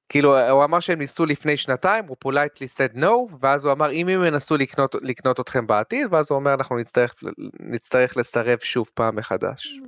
כאילו, 0.09 0.49
הוא 0.49 0.63
אמר 0.63 0.79
שהם 0.79 0.99
ניסו 0.99 1.25
לפני 1.25 1.57
שנתיים, 1.57 2.05
הוא 2.05 2.17
politely 2.25 2.67
said 2.77 2.97
no, 2.97 3.35
ואז 3.41 3.65
הוא 3.65 3.71
אמר, 3.71 3.91
אם 3.91 4.07
הם 4.07 4.23
ינסו 4.23 4.57
לקנות, 4.57 4.95
לקנות 5.01 5.39
אתכם 5.39 5.67
בעתיד, 5.67 6.13
ואז 6.13 6.31
הוא 6.31 6.39
אומר, 6.39 6.53
אנחנו 6.53 6.77
נצטרך, 6.77 7.15
נצטרך 7.59 8.17
לסרב 8.17 8.59
שוב 8.59 8.89
פעם 8.93 9.15
מחדש. 9.15 9.79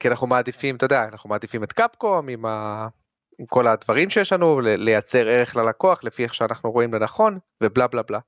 כי 0.00 0.08
אנחנו 0.08 0.26
מעדיפים, 0.26 0.76
אתה 0.76 0.84
יודע, 0.84 1.04
אנחנו 1.04 1.30
מעדיפים 1.30 1.64
את 1.64 1.72
קפקום 1.72 2.28
עם, 2.28 2.46
ה... 2.46 2.88
עם 3.38 3.46
כל 3.46 3.66
הדברים 3.66 4.10
שיש 4.10 4.32
לנו, 4.32 4.60
לייצר 4.60 5.28
ערך 5.28 5.56
ללקוח 5.56 6.04
לפי 6.04 6.24
איך 6.24 6.34
שאנחנו 6.34 6.70
רואים 6.70 6.94
לנכון, 6.94 7.38
ובלה 7.60 7.86
בלה 7.86 8.02
בלה. 8.02 8.18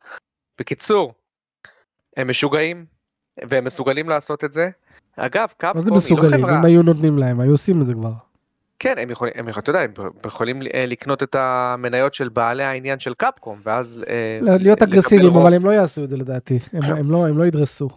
בקיצור, 0.59 1.15
הם 2.17 2.29
משוגעים, 2.29 2.87
והם 3.49 3.65
מסוגלים 3.65 4.09
לעשות 4.09 4.45
את 4.45 4.53
זה. 4.53 4.71
אגב, 5.17 5.49
קפקום 5.59 5.83
היא 5.85 5.95
לא 5.95 6.01
חברה... 6.01 6.21
מה 6.23 6.31
זה 6.31 6.37
מסוגלים? 6.37 6.47
אם 6.47 6.65
היו 6.65 6.83
נותנים 6.83 7.19
להם, 7.19 7.41
היו 7.41 7.51
עושים 7.51 7.81
את 7.81 7.87
זה 7.87 7.95
כבר. 7.95 8.13
כן, 8.79 8.95
הם 8.99 9.11
יכולים, 9.11 9.35
הם, 9.37 9.49
אתה 9.49 9.71
יודע, 9.71 9.81
הם 9.81 9.93
יכולים 10.27 10.63
אה, 10.75 10.87
לקנות 10.87 11.23
את 11.23 11.35
המניות 11.35 12.15
של 12.15 12.29
בעלי 12.29 12.65
העניין 12.65 12.99
של 12.99 13.15
קפקום, 13.15 13.61
ואז... 13.65 14.05
אה, 14.09 14.39
להיות 14.43 14.83
אגרסיביים, 14.83 15.37
אבל 15.37 15.55
הם 15.55 15.65
לא 15.65 15.71
יעשו 15.71 16.05
את 16.05 16.11
זה 16.11 16.17
לדעתי, 16.17 16.59
הם, 16.73 16.83
הם, 16.83 17.11
לא, 17.11 17.27
הם 17.27 17.39
לא 17.39 17.45
ידרסו. 17.45 17.89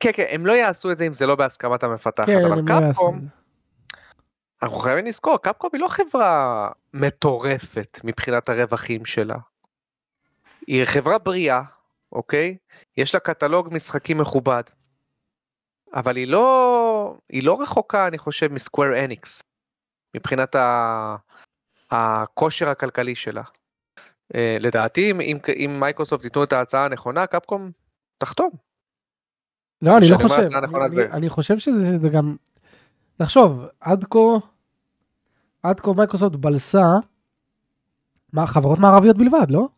כן, 0.00 0.10
כן, 0.14 0.24
הם 0.30 0.46
לא 0.46 0.52
יעשו 0.52 0.90
את 0.90 0.98
זה 0.98 1.06
אם 1.06 1.12
זה 1.12 1.26
לא 1.26 1.34
בהסכמת 1.34 1.82
המפתחת, 1.82 2.26
כן, 2.26 2.44
אבל 2.44 2.58
לא 2.58 2.62
קפקום, 2.66 3.20
אנחנו 4.62 4.76
חייבים 4.76 5.06
לזכור, 5.06 5.38
קפקום 5.42 5.70
היא 5.72 5.80
לא 5.80 5.88
חברה 5.88 6.68
מטורפת 6.94 8.00
מבחינת 8.04 8.48
הרווחים 8.48 9.04
שלה. 9.04 9.36
היא 10.66 10.84
חברה 10.84 11.18
בריאה, 11.18 11.62
אוקיי? 12.12 12.56
יש 12.96 13.14
לה 13.14 13.20
קטלוג 13.20 13.68
משחקים 13.72 14.18
מכובד. 14.18 14.62
אבל 15.94 16.16
היא 16.16 16.28
לא, 16.28 17.16
היא 17.28 17.46
לא 17.46 17.62
רחוקה, 17.62 18.08
אני 18.08 18.18
חושב, 18.18 18.52
מ 18.52 18.59
Square 18.59 19.04
Enix, 19.04 19.42
מבחינת 20.16 20.54
ה, 20.54 21.16
הכושר 21.90 22.68
הכלכלי 22.68 23.14
שלה. 23.14 23.42
Uh, 24.32 24.36
לדעתי, 24.60 25.10
אם, 25.10 25.20
אם, 25.56 25.80
מייקרוסופט 25.80 26.24
ייתנו 26.24 26.44
את 26.44 26.52
ההצעה 26.52 26.84
הנכונה, 26.84 27.26
Capcom 27.26 27.70
תחתום. 28.18 28.50
לא, 29.82 29.96
אני 29.96 30.06
לא 30.10 30.16
חושב, 30.16 30.34
אני, 30.34 31.02
אני, 31.02 31.12
אני 31.12 31.28
חושב 31.28 31.58
שזה, 31.58 31.86
שזה 31.98 32.08
גם, 32.08 32.36
תחשוב, 33.16 33.64
עד 33.80 34.04
כה, 34.10 34.18
עד 35.62 35.80
כה 35.80 35.92
מייקרוסופט 35.92 36.36
בלסה, 36.36 36.84
מה, 38.32 38.46
חברות 38.46 38.78
מערביות 38.78 39.16
בלבד, 39.16 39.50
לא? 39.50 39.68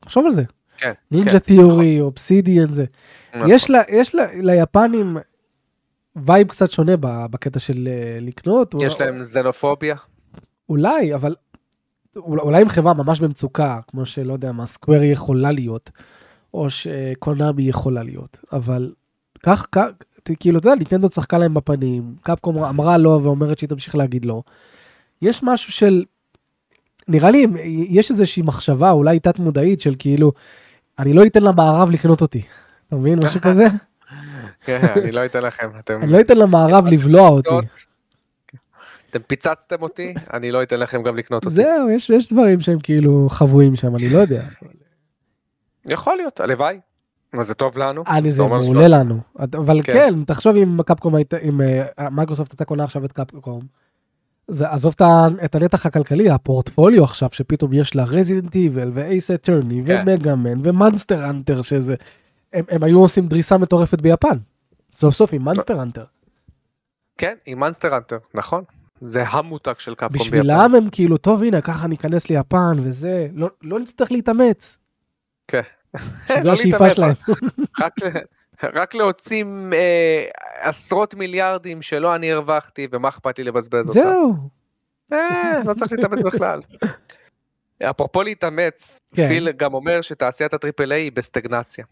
תחשוב 0.00 0.26
על 0.26 0.32
זה. 0.32 0.42
כן. 0.76 0.92
נינג'ה 1.10 1.30
כן, 1.30 1.38
תיאורי, 1.38 1.94
נכון. 1.96 2.06
אובסידיאן 2.06 2.72
זה. 2.72 2.84
נכון. 3.34 3.50
יש, 3.50 3.70
לה, 3.70 3.82
יש 3.88 4.14
לה, 4.14 4.26
ליפנים 4.32 5.16
vibe 6.16 6.48
קצת 6.48 6.70
שונה 6.70 6.92
בקטע 7.00 7.58
של 7.58 7.88
אה, 7.90 8.18
לקנות. 8.20 8.74
יש 8.80 9.00
להם 9.00 9.22
זנופוביה. 9.22 9.96
אולי, 10.68 11.14
אבל 11.14 11.34
אולי 12.16 12.62
עם 12.62 12.68
חברה 12.68 12.94
ממש 12.94 13.20
במצוקה, 13.20 13.80
כמו 13.88 14.06
שלא 14.06 14.32
יודע 14.32 14.52
מה, 14.52 14.66
Square 14.66 15.02
יכולה 15.02 15.52
להיות, 15.52 15.90
או 16.54 16.70
ש 16.70 16.93
Konami 16.93 17.62
יכולה 17.62 18.02
להיות, 18.02 18.40
אבל 18.52 18.92
כך, 19.42 19.66
כך, 19.72 19.86
כאילו, 20.40 20.58
אתה 20.58 20.68
יודע, 20.68 20.78
ניטנדו 20.78 21.08
צחקה 21.08 21.38
להם 21.38 21.54
בפנים, 21.54 22.14
Capcom 22.22 22.64
אמרה 22.64 22.98
לא 22.98 23.20
ואומרת 23.22 23.58
שהיא 23.58 23.68
תמשיך 23.68 23.94
להגיד 23.94 24.24
לא. 24.24 24.42
יש 25.22 25.42
משהו 25.42 25.72
של, 25.72 26.04
נראה 27.08 27.30
לי, 27.30 27.46
יש 27.88 28.10
איזושהי 28.10 28.42
מחשבה, 28.42 28.90
אולי 28.90 29.20
תת 29.20 29.38
מודעית, 29.38 29.80
של 29.80 29.94
כאילו, 29.98 30.32
אני 30.98 31.12
לא 31.12 31.26
אתן 31.26 31.42
למערב 31.42 31.90
לקנות 31.90 32.22
אותי. 32.22 32.42
אתה 32.88 32.96
מבין? 32.96 33.18
משהו 33.18 33.40
כזה? 33.48 33.66
כן, 34.66 34.80
אני 35.02 35.12
לא 35.12 35.24
אתן 35.24 35.42
לכם. 35.42 35.70
אני 35.90 36.12
לא 36.12 36.20
אתן 36.20 36.36
למערב 36.36 36.86
לבלוע 36.86 37.28
אותי. 37.28 37.48
אתם 39.10 39.18
פיצצתם 39.26 39.82
אותי, 39.82 40.14
אני 40.32 40.50
לא 40.50 40.62
אתן 40.62 40.80
לכם 40.80 41.02
גם 41.02 41.16
לקנות 41.16 41.44
אותי. 41.44 41.54
זהו, 41.54 41.90
יש 41.90 42.32
דברים 42.32 42.60
שהם 42.60 42.78
כאילו 42.82 43.26
חבויים 43.30 43.76
שם, 43.76 43.96
אני 43.96 44.08
לא 44.08 44.18
יודע. 44.18 44.42
יכול 45.84 46.16
להיות, 46.16 46.40
הלוואי. 46.40 46.80
זה 47.40 47.54
טוב 47.54 47.78
לנו? 47.78 48.02
אני 48.08 48.30
זה 48.30 48.42
מעולה 48.42 48.88
לנו. 48.88 49.20
אבל 49.38 49.82
כן. 49.82 49.92
כן, 49.92 50.24
תחשוב 50.24 50.56
אם 50.56 50.82
קפקום 50.86 51.14
הייתה, 51.14 51.38
אם 51.38 51.60
אה, 51.60 52.10
מייקרוסופט 52.10 52.52
הייתה 52.52 52.64
קונה 52.64 52.84
עכשיו 52.84 53.04
את 53.04 53.12
קפקום. 53.12 53.60
זה 54.48 54.68
עזוב 54.68 54.94
את 55.44 55.54
הנתח 55.54 55.86
הכלכלי, 55.86 56.30
הפורטפוליו 56.30 57.04
עכשיו, 57.04 57.28
שפתאום 57.32 57.72
יש 57.72 57.96
לה 57.96 58.04
רזידנט 58.04 58.54
איבל 58.54 58.90
ואייס 58.94 59.30
אטרני 59.30 59.82
ומגאמן 59.86 60.60
ומאנסטר 60.64 61.30
אנטר, 61.30 61.62
שזה, 61.62 61.94
הם, 62.52 62.64
הם 62.68 62.82
היו 62.82 63.00
עושים 63.00 63.28
דריסה 63.28 63.58
מטורפת 63.58 64.00
ביפן. 64.00 64.38
סוף 64.96 65.14
סוף 65.14 65.32
עם 65.32 65.44
מאנסטר 65.44 65.82
אנטר. 65.82 66.04
כן, 67.18 67.34
עם 67.46 67.58
Monster 67.58 67.96
Hunter, 67.96 68.18
נכון. 68.34 68.64
זה 69.00 69.24
המותג 69.28 69.74
של 69.78 69.94
Capcom 69.94 70.08
ביפן. 70.12 70.24
בשבילם 70.24 70.74
הם 70.74 70.90
כאילו, 70.92 71.16
טוב 71.16 71.42
הנה, 71.42 71.60
ככה 71.60 71.86
ניכנס 71.86 72.30
ליפן 72.30 72.76
וזה, 72.82 73.28
לא, 73.32 73.50
לא 73.62 73.80
נצטרך 73.80 74.12
להתאמץ. 74.12 74.78
כן. 75.48 75.60
זו 76.42 76.52
השאיפה 76.52 76.90
שלהם. 76.90 77.14
רק 78.62 78.94
להוציא 78.94 79.44
אה, 79.72 80.24
עשרות 80.60 81.14
מיליארדים 81.14 81.82
שלא 81.82 82.14
אני 82.14 82.32
הרווחתי 82.32 82.88
ומה 82.92 83.08
אכפת 83.08 83.38
לי 83.38 83.44
לבזבז 83.44 83.88
אותם. 83.88 84.00
זהו. 84.00 84.34
אה, 85.12 85.62
לא 85.64 85.74
צריך 85.74 85.92
להתאמץ 85.92 86.22
בכלל. 86.22 86.60
אפרופו 87.90 88.22
להתאמץ, 88.22 89.00
כן. 89.14 89.28
פיל 89.28 89.52
גם 89.52 89.74
אומר 89.74 90.00
שתעשיית 90.00 90.54
ה 90.54 90.59
triple 90.59 90.92
A 90.92 91.02
היא 91.02 91.12
בסטגנציה. 91.12 91.84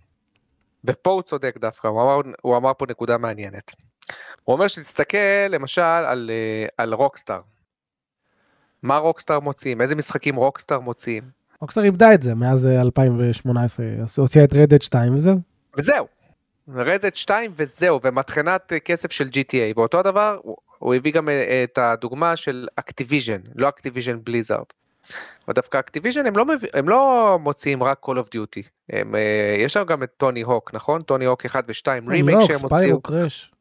ופה 0.85 1.11
הוא 1.11 1.23
צודק 1.23 1.57
דווקא, 1.61 1.89
הוא 1.89 2.03
אמר, 2.03 2.21
הוא 2.43 2.57
אמר 2.57 2.73
פה 2.79 2.87
נקודה 2.89 3.19
מעניינת. 3.19 3.73
הוא 4.45 4.55
אומר 4.55 4.69
שתסתכל 4.69 5.49
למשל 5.49 5.81
על, 5.83 6.31
אה, 6.31 6.67
על 6.79 6.95
Rockstar. 6.95 7.41
מה 8.83 8.97
Rockstar 8.97 9.41
מוציאים? 9.41 9.81
איזה 9.81 9.95
משחקים 9.97 10.37
Rockstar 10.37 10.81
מוציאים? 10.81 11.23
Rockstar 11.61 11.85
איבדה 11.85 12.15
את 12.15 12.23
זה 12.23 12.35
מאז 12.35 12.67
2018, 12.67 13.87
הוציאה 14.17 14.45
את 14.45 14.55
Red 14.55 14.67
Dead 14.67 14.83
2 14.83 15.15
וזהו. 15.15 15.39
וזהו, 15.77 16.07
Red 16.69 16.89
Dead 16.89 17.17
2 17.17 17.53
וזהו, 17.57 18.01
ומטחנת 18.03 18.73
כסף 18.85 19.13
של 19.13 19.29
GTA, 19.29 19.79
ואותו 19.79 19.99
הדבר, 19.99 20.39
הוא 20.79 20.95
הביא 20.95 21.13
גם 21.13 21.29
אה, 21.29 21.65
את 21.65 21.79
הדוגמה 21.79 22.37
של 22.37 22.69
Activision, 22.77 23.41
לא 23.55 23.69
Activision 23.69 24.19
Blizzard. 24.25 24.65
ודווקא 25.49 25.79
Activision 25.79 26.27
הם, 26.27 26.37
לא 26.37 26.45
הם 26.75 26.89
לא 26.89 27.39
מוציאים 27.41 27.83
רק 27.83 28.07
Call 28.07 28.15
of 28.15 28.27
Duty, 28.27 28.63
הם, 28.91 29.15
אה, 29.15 29.55
יש 29.59 29.77
לנו 29.77 29.87
גם 29.87 30.03
את 30.03 30.11
Tony 30.17 30.43
Hawk, 30.43 30.75
נכון? 30.75 31.03
Tony 31.03 31.25
Hawk 31.25 31.47
1 31.47 31.65
ו-2, 31.69 32.11
רימייק 32.11 32.39
שהם 32.41 32.61
הוציאו. 32.63 32.69
Spyro 32.77 33.01
Crash. 33.01 33.53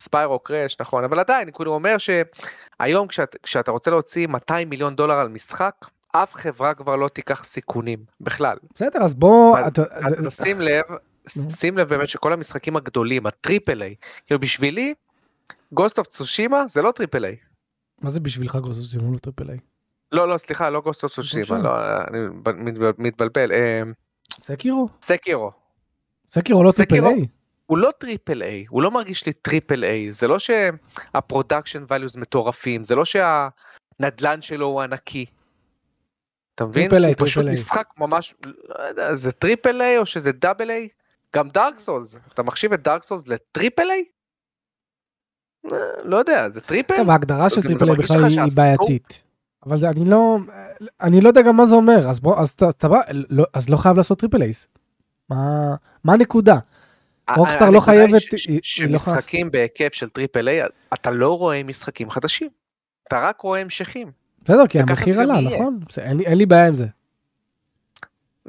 Spyro 0.00 0.38
Crash, 0.38 0.76
נכון, 0.80 1.04
אבל 1.04 1.18
עדיין, 1.18 1.50
כאילו 1.54 1.74
אומר 1.74 1.96
שהיום 1.98 3.08
כשאת, 3.08 3.36
כשאתה 3.42 3.70
רוצה 3.70 3.90
להוציא 3.90 4.26
200 4.26 4.68
מיליון 4.68 4.96
דולר 4.96 5.14
על 5.14 5.28
משחק, 5.28 5.74
אף 6.12 6.34
חברה 6.34 6.74
כבר 6.74 6.96
לא 6.96 7.08
תיקח 7.08 7.44
סיכונים 7.44 7.98
בכלל. 8.20 8.56
בסדר, 8.74 9.02
אז 9.02 9.14
בוא... 9.14 9.58
תשים 10.26 10.60
לב, 10.60 10.84
שים 11.48 11.78
לב 11.78 11.88
באמת 11.88 12.08
שכל 12.08 12.32
המשחקים 12.32 12.76
הגדולים, 12.76 13.26
ה 13.26 13.34
triple 13.34 13.82
A, 13.82 13.94
כאילו 14.26 14.40
בשבילי, 14.40 14.94
Ghost 15.72 15.98
of 15.98 16.06
Tsushima 16.06 16.64
זה 16.68 16.82
לא 16.82 16.90
triple 16.90 17.24
A. 17.24 17.36
מה 18.02 18.10
זה 18.10 18.20
בשבילך 18.20 18.56
Ghost 18.56 18.78
of 18.78 18.86
Tsushima 18.86 19.12
לא 19.12 19.18
triple 19.18 19.50
A? 19.50 19.58
לא, 20.12 20.28
לא, 20.28 20.38
סליחה, 20.38 20.70
לא 20.70 20.80
Ghost 20.80 21.04
of 21.04 21.12
Tsushima, 21.12 21.58
לא, 21.58 21.70
אני 22.06 22.72
מתבלבל. 22.98 23.52
אה, 23.52 23.82
Sekiro? 24.30 24.88
Sekiro. 25.02 25.50
Sekiro 26.28 26.64
לא 26.64 26.70
triple 26.70 27.06
A? 27.06 27.26
הוא 27.66 27.78
לא 27.78 27.90
triple 27.98 28.42
A, 28.42 28.64
הוא 28.68 28.82
לא 28.82 28.90
מרגיש 28.90 29.26
לי 29.26 29.32
triple 29.32 29.84
A, 29.84 30.12
זה 30.12 30.28
לא 30.28 30.38
שה 30.38 30.72
production 30.72 31.84
values 31.88 32.16
מטורפים, 32.16 32.84
זה 32.84 32.94
לא 32.94 33.04
שהנדלן 33.04 34.42
שלו 34.42 34.66
הוא 34.66 34.82
ענקי. 34.82 35.26
אתה 36.54 36.64
מבין? 36.64 36.88
triple 36.88 37.04
A, 37.04 37.14
הוא 37.18 37.26
פשוט 37.26 37.44
משחק 37.44 37.88
ממש, 37.98 38.34
לא 38.44 38.88
יודע, 38.88 39.14
זה 39.14 39.32
triple 39.32 39.82
A 39.82 39.98
או 39.98 40.06
שזה 40.06 40.32
double 40.32 40.70
A? 40.70 40.88
גם 41.36 41.48
Dark 41.48 41.78
Souls, 41.78 42.16
אתה 42.34 42.42
מחשיב 42.42 42.72
את 42.72 42.82
Dark 42.82 43.02
Souls 43.02 43.28
ל 43.28 43.37
triple 43.37 43.90
A? 43.90 44.04
אה, 45.72 45.78
לא 46.04 46.16
יודע, 46.16 46.48
זה 46.48 46.60
triple? 46.60 46.96
טוב, 46.96 47.10
ההגדרה 47.10 47.50
של 47.50 47.62
triple 47.62 47.88
A 47.88 47.96
בכלל 47.96 48.24
היא 48.24 48.38
בעייתית. 48.56 49.27
אבל 49.66 49.86
אני 49.86 50.04
לא, 50.04 50.38
אני 51.00 51.20
לא 51.20 51.28
יודע 51.28 51.42
גם 51.42 51.56
מה 51.56 51.66
זה 51.66 51.74
אומר, 51.74 52.08
אז 52.08 52.20
בוא, 52.20 52.40
אז 52.40 52.50
אתה 52.50 52.88
בא, 52.88 53.00
לא, 53.30 53.44
אז 53.54 53.70
לא 53.70 53.76
חייב 53.76 53.96
לעשות 53.96 54.18
triple 54.18 54.42
A's. 54.42 54.68
מה, 55.30 55.74
מה 56.04 56.12
הנקודה? 56.12 56.58
Rockstar 57.36 57.70
לא 57.70 57.80
חייבת... 57.80 58.12
לא 58.32 58.58
שמשחקים 58.62 59.50
בהיקף 59.50 59.88
של 59.92 60.08
triple 60.08 60.48
A, 60.48 60.62
אתה 60.94 61.10
לא 61.10 61.38
רואה 61.38 61.62
משחקים 61.62 62.10
חדשים. 62.10 62.48
אתה 63.08 63.20
רק 63.20 63.40
רואה 63.40 63.60
המשכים. 63.60 64.10
בסדר, 64.44 64.66
כי 64.66 64.80
המחיר 64.80 65.20
עלה, 65.20 65.40
נכון? 65.40 65.80
אין, 65.98 66.20
אין 66.20 66.38
לי 66.38 66.46
בעיה 66.46 66.66
עם 66.66 66.74
זה. 66.74 66.86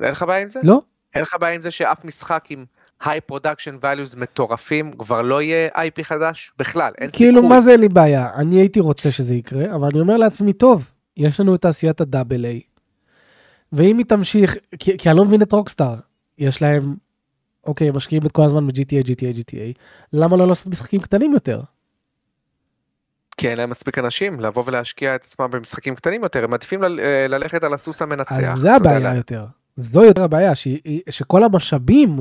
אין 0.03 0.11
לך 0.11 0.23
בעיה 0.23 0.41
עם 0.41 0.47
זה? 0.47 0.59
לא. 0.63 0.81
אין 1.15 1.21
לך 1.21 1.35
בעיה 1.39 1.55
עם 1.55 1.61
זה 1.61 1.71
שאף 1.71 2.05
משחק 2.05 2.45
עם 2.49 2.65
high 3.03 3.21
production 3.21 3.77
values 3.81 4.17
מטורפים 4.17 4.91
כבר 4.91 5.21
לא 5.21 5.41
יהיה 5.41 5.69
IP 5.75 6.03
חדש 6.03 6.51
בכלל, 6.57 6.91
אין 6.97 7.09
כאילו, 7.09 7.11
סיכוי. 7.11 7.27
כאילו 7.27 7.49
מה 7.49 7.61
זה 7.61 7.71
אין 7.71 7.79
לי 7.79 7.89
בעיה, 7.89 8.29
אני 8.35 8.55
הייתי 8.55 8.79
רוצה 8.79 9.11
שזה 9.11 9.35
יקרה, 9.35 9.75
אבל 9.75 9.87
אני 9.91 9.99
אומר 9.99 10.17
לעצמי, 10.17 10.53
טוב, 10.53 10.91
יש 11.19 11.39
לנו 11.39 11.55
את 11.55 11.61
תעשיית 11.61 12.01
ה 12.01 12.08
double 12.08 12.45
A, 12.45 12.61
ואם 13.73 13.97
היא 13.97 14.05
תמשיך, 14.05 14.55
כי, 14.79 14.97
כי 14.97 15.09
אני 15.09 15.17
לא 15.17 15.25
מבין 15.25 15.41
את 15.41 15.51
Rockstar, 15.51 15.95
יש 16.37 16.61
להם 16.61 16.95
אוקיי, 17.67 17.91
משקיעים 17.91 18.25
את 18.25 18.31
כל 18.31 18.43
הזמן 18.45 18.67
ב-GTA, 18.67 19.05
GTA, 19.05 19.37
GTA, 19.37 19.79
למה 20.13 20.37
לא 20.37 20.47
לעשות 20.47 20.67
משחקים 20.67 21.01
קטנים 21.01 21.33
יותר? 21.33 21.61
כי 23.37 23.49
אין 23.49 23.57
להם 23.57 23.69
מספיק 23.69 23.97
אנשים 23.97 24.39
לבוא 24.39 24.63
ולהשקיע 24.65 25.15
את 25.15 25.23
עצמם 25.23 25.47
במשחקים 25.51 25.95
קטנים 25.95 26.23
יותר, 26.23 26.43
הם 26.43 26.51
מעדיפים 26.51 26.83
ל- 26.83 26.99
אה, 26.99 27.27
ללכת 27.27 27.63
על 27.63 27.73
הסוס 27.73 28.01
המנצח. 28.01 28.39
אז 28.39 28.59
זה 28.61 28.75
הבעיה 28.75 28.99
לה- 28.99 29.15
יותר. 29.15 29.45
זו 29.75 30.03
יותר 30.05 30.23
הבעיה, 30.23 30.55
שהיא- 30.55 31.01
שכל 31.09 31.43
המשאבים 31.43 32.19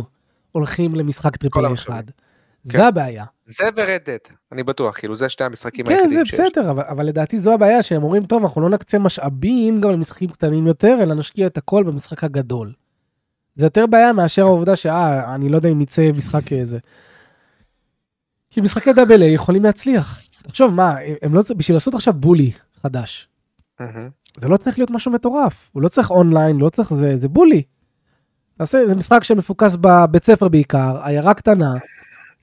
הולכים 0.53 0.95
למשחק 0.95 1.37
triple 1.37 1.61
A 1.61 1.67
המשאבים. 1.71 2.03
כן. 2.65 2.79
זה 2.79 2.87
הבעיה. 2.87 3.25
זה 3.47 3.65
ו 3.77 3.81
Red 3.81 3.95
Dead, 3.95 4.19
אני 4.53 4.63
בטוח, 4.63 4.99
כאילו 4.99 5.17
זה 5.17 5.29
שתי 5.29 5.45
המשחקים 5.45 5.87
כן, 5.87 5.95
זה 5.95 6.01
היחידים 6.03 6.25
שיש. 6.25 6.41
בסדר, 6.41 6.71
אבל, 6.71 6.83
אבל 6.89 7.07
לדעתי 7.07 7.39
זו 7.39 7.53
הבעיה, 7.53 7.83
שהם 7.83 8.03
אומרים, 8.03 8.27
טוב, 8.27 8.43
אנחנו 8.43 8.61
לא 8.61 8.71
נקצה 8.71 8.99
משאבים 8.99 9.81
גם 9.81 9.91
למשחקים 9.91 10.31
קטנים 10.31 10.67
יותר, 10.67 10.99
אלא 11.03 11.15
נשקיע 11.15 11.47
את 11.47 11.59
הכל 11.59 11.85
במשחק 11.85 12.25
הגדול. 12.25 12.73
זה 13.55 13.67
יותר 13.67 13.87
בעיה 13.87 14.13
מאשר 14.13 14.43
העובדה 14.43 14.77
שאה, 14.77 15.35
אני 15.35 15.49
לא 15.49 15.57
יודע 15.57 15.69
אם 15.69 15.81
יצא 15.81 16.11
משחק 16.17 16.53
איזה. 16.53 16.79
כי 18.51 18.61
משחקי 18.61 18.93
דאבל 18.93 19.23
איי 19.23 19.35
יכולים 19.35 19.65
להצליח. 19.65 20.21
תחשוב, 20.43 20.75
מה, 20.75 20.97
הם 21.23 21.35
לא 21.35 21.41
צריכים, 21.43 21.59
בשביל 21.59 21.77
לעשות 21.77 21.95
עכשיו 21.95 22.15
בולי 22.15 22.53
חדש. 22.77 23.29
זה 24.37 24.49
לא 24.49 24.57
צריך 24.57 24.79
להיות 24.79 24.91
משהו 24.91 25.13
מטורף. 25.13 25.71
הוא 25.73 25.83
לא 25.83 25.89
צריך 25.89 26.11
אונליין, 26.11 26.57
לא 26.57 26.69
צריך, 26.69 26.95
זה, 26.95 27.17
זה 27.17 27.29
בולי. 27.29 27.63
תעשה, 28.59 28.79
זה 28.89 28.95
משחק 28.95 29.25
שמפוקס 29.25 29.77
בבית 29.81 30.25
ספר 30.25 30.49
בעיקר, 30.49 30.97
עיירה 31.05 31.35
קטנה. 31.35 31.75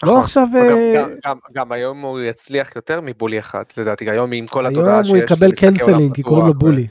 לא 0.03 0.09
נכון. 0.11 0.21
עכשיו... 0.23 0.47
וגם- 0.53 0.77
אה, 0.77 0.93
גם- 0.95 1.09
גם- 1.25 1.37
גם 1.53 1.71
היום 1.71 2.01
הוא 2.01 2.19
יצליח 2.21 2.75
יותר 2.75 2.99
מבולי 3.03 3.39
אחד, 3.39 3.63
לדעתי, 3.77 4.09
היום 4.09 4.31
עם 4.31 4.47
כל 4.47 4.65
היום 4.65 4.73
התודעה 4.75 4.95
הוא 4.97 5.03
שיש 5.03 5.31
יקבל 5.31 5.47
למשחקי 5.47 5.65
עולם 5.65 5.75
קנסלינג, 5.77 6.15
כי 6.15 6.21
קוראים 6.23 6.47
לו 6.47 6.53
בולי. 6.53 6.87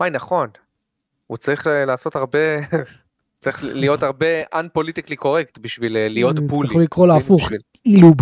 וואי, 0.00 0.10
נכון. 0.10 0.48
הוא 1.26 1.36
צריך 1.38 1.66
אה, 1.66 1.84
לעשות 1.84 2.16
הרבה, 2.16 2.38
צריך 3.42 3.64
להיות 3.64 4.02
הרבה 4.02 4.42
unpolitically 4.42 5.16
correct 5.24 5.60
בשביל 5.60 5.96
אה, 5.96 6.08
להיות 6.08 6.40
Bully. 6.40 6.68
צריך 6.68 6.80
לקרוא 6.80 7.06
לו 7.06 7.16
הפוך. 7.16 7.48
Yllub. 7.86 8.16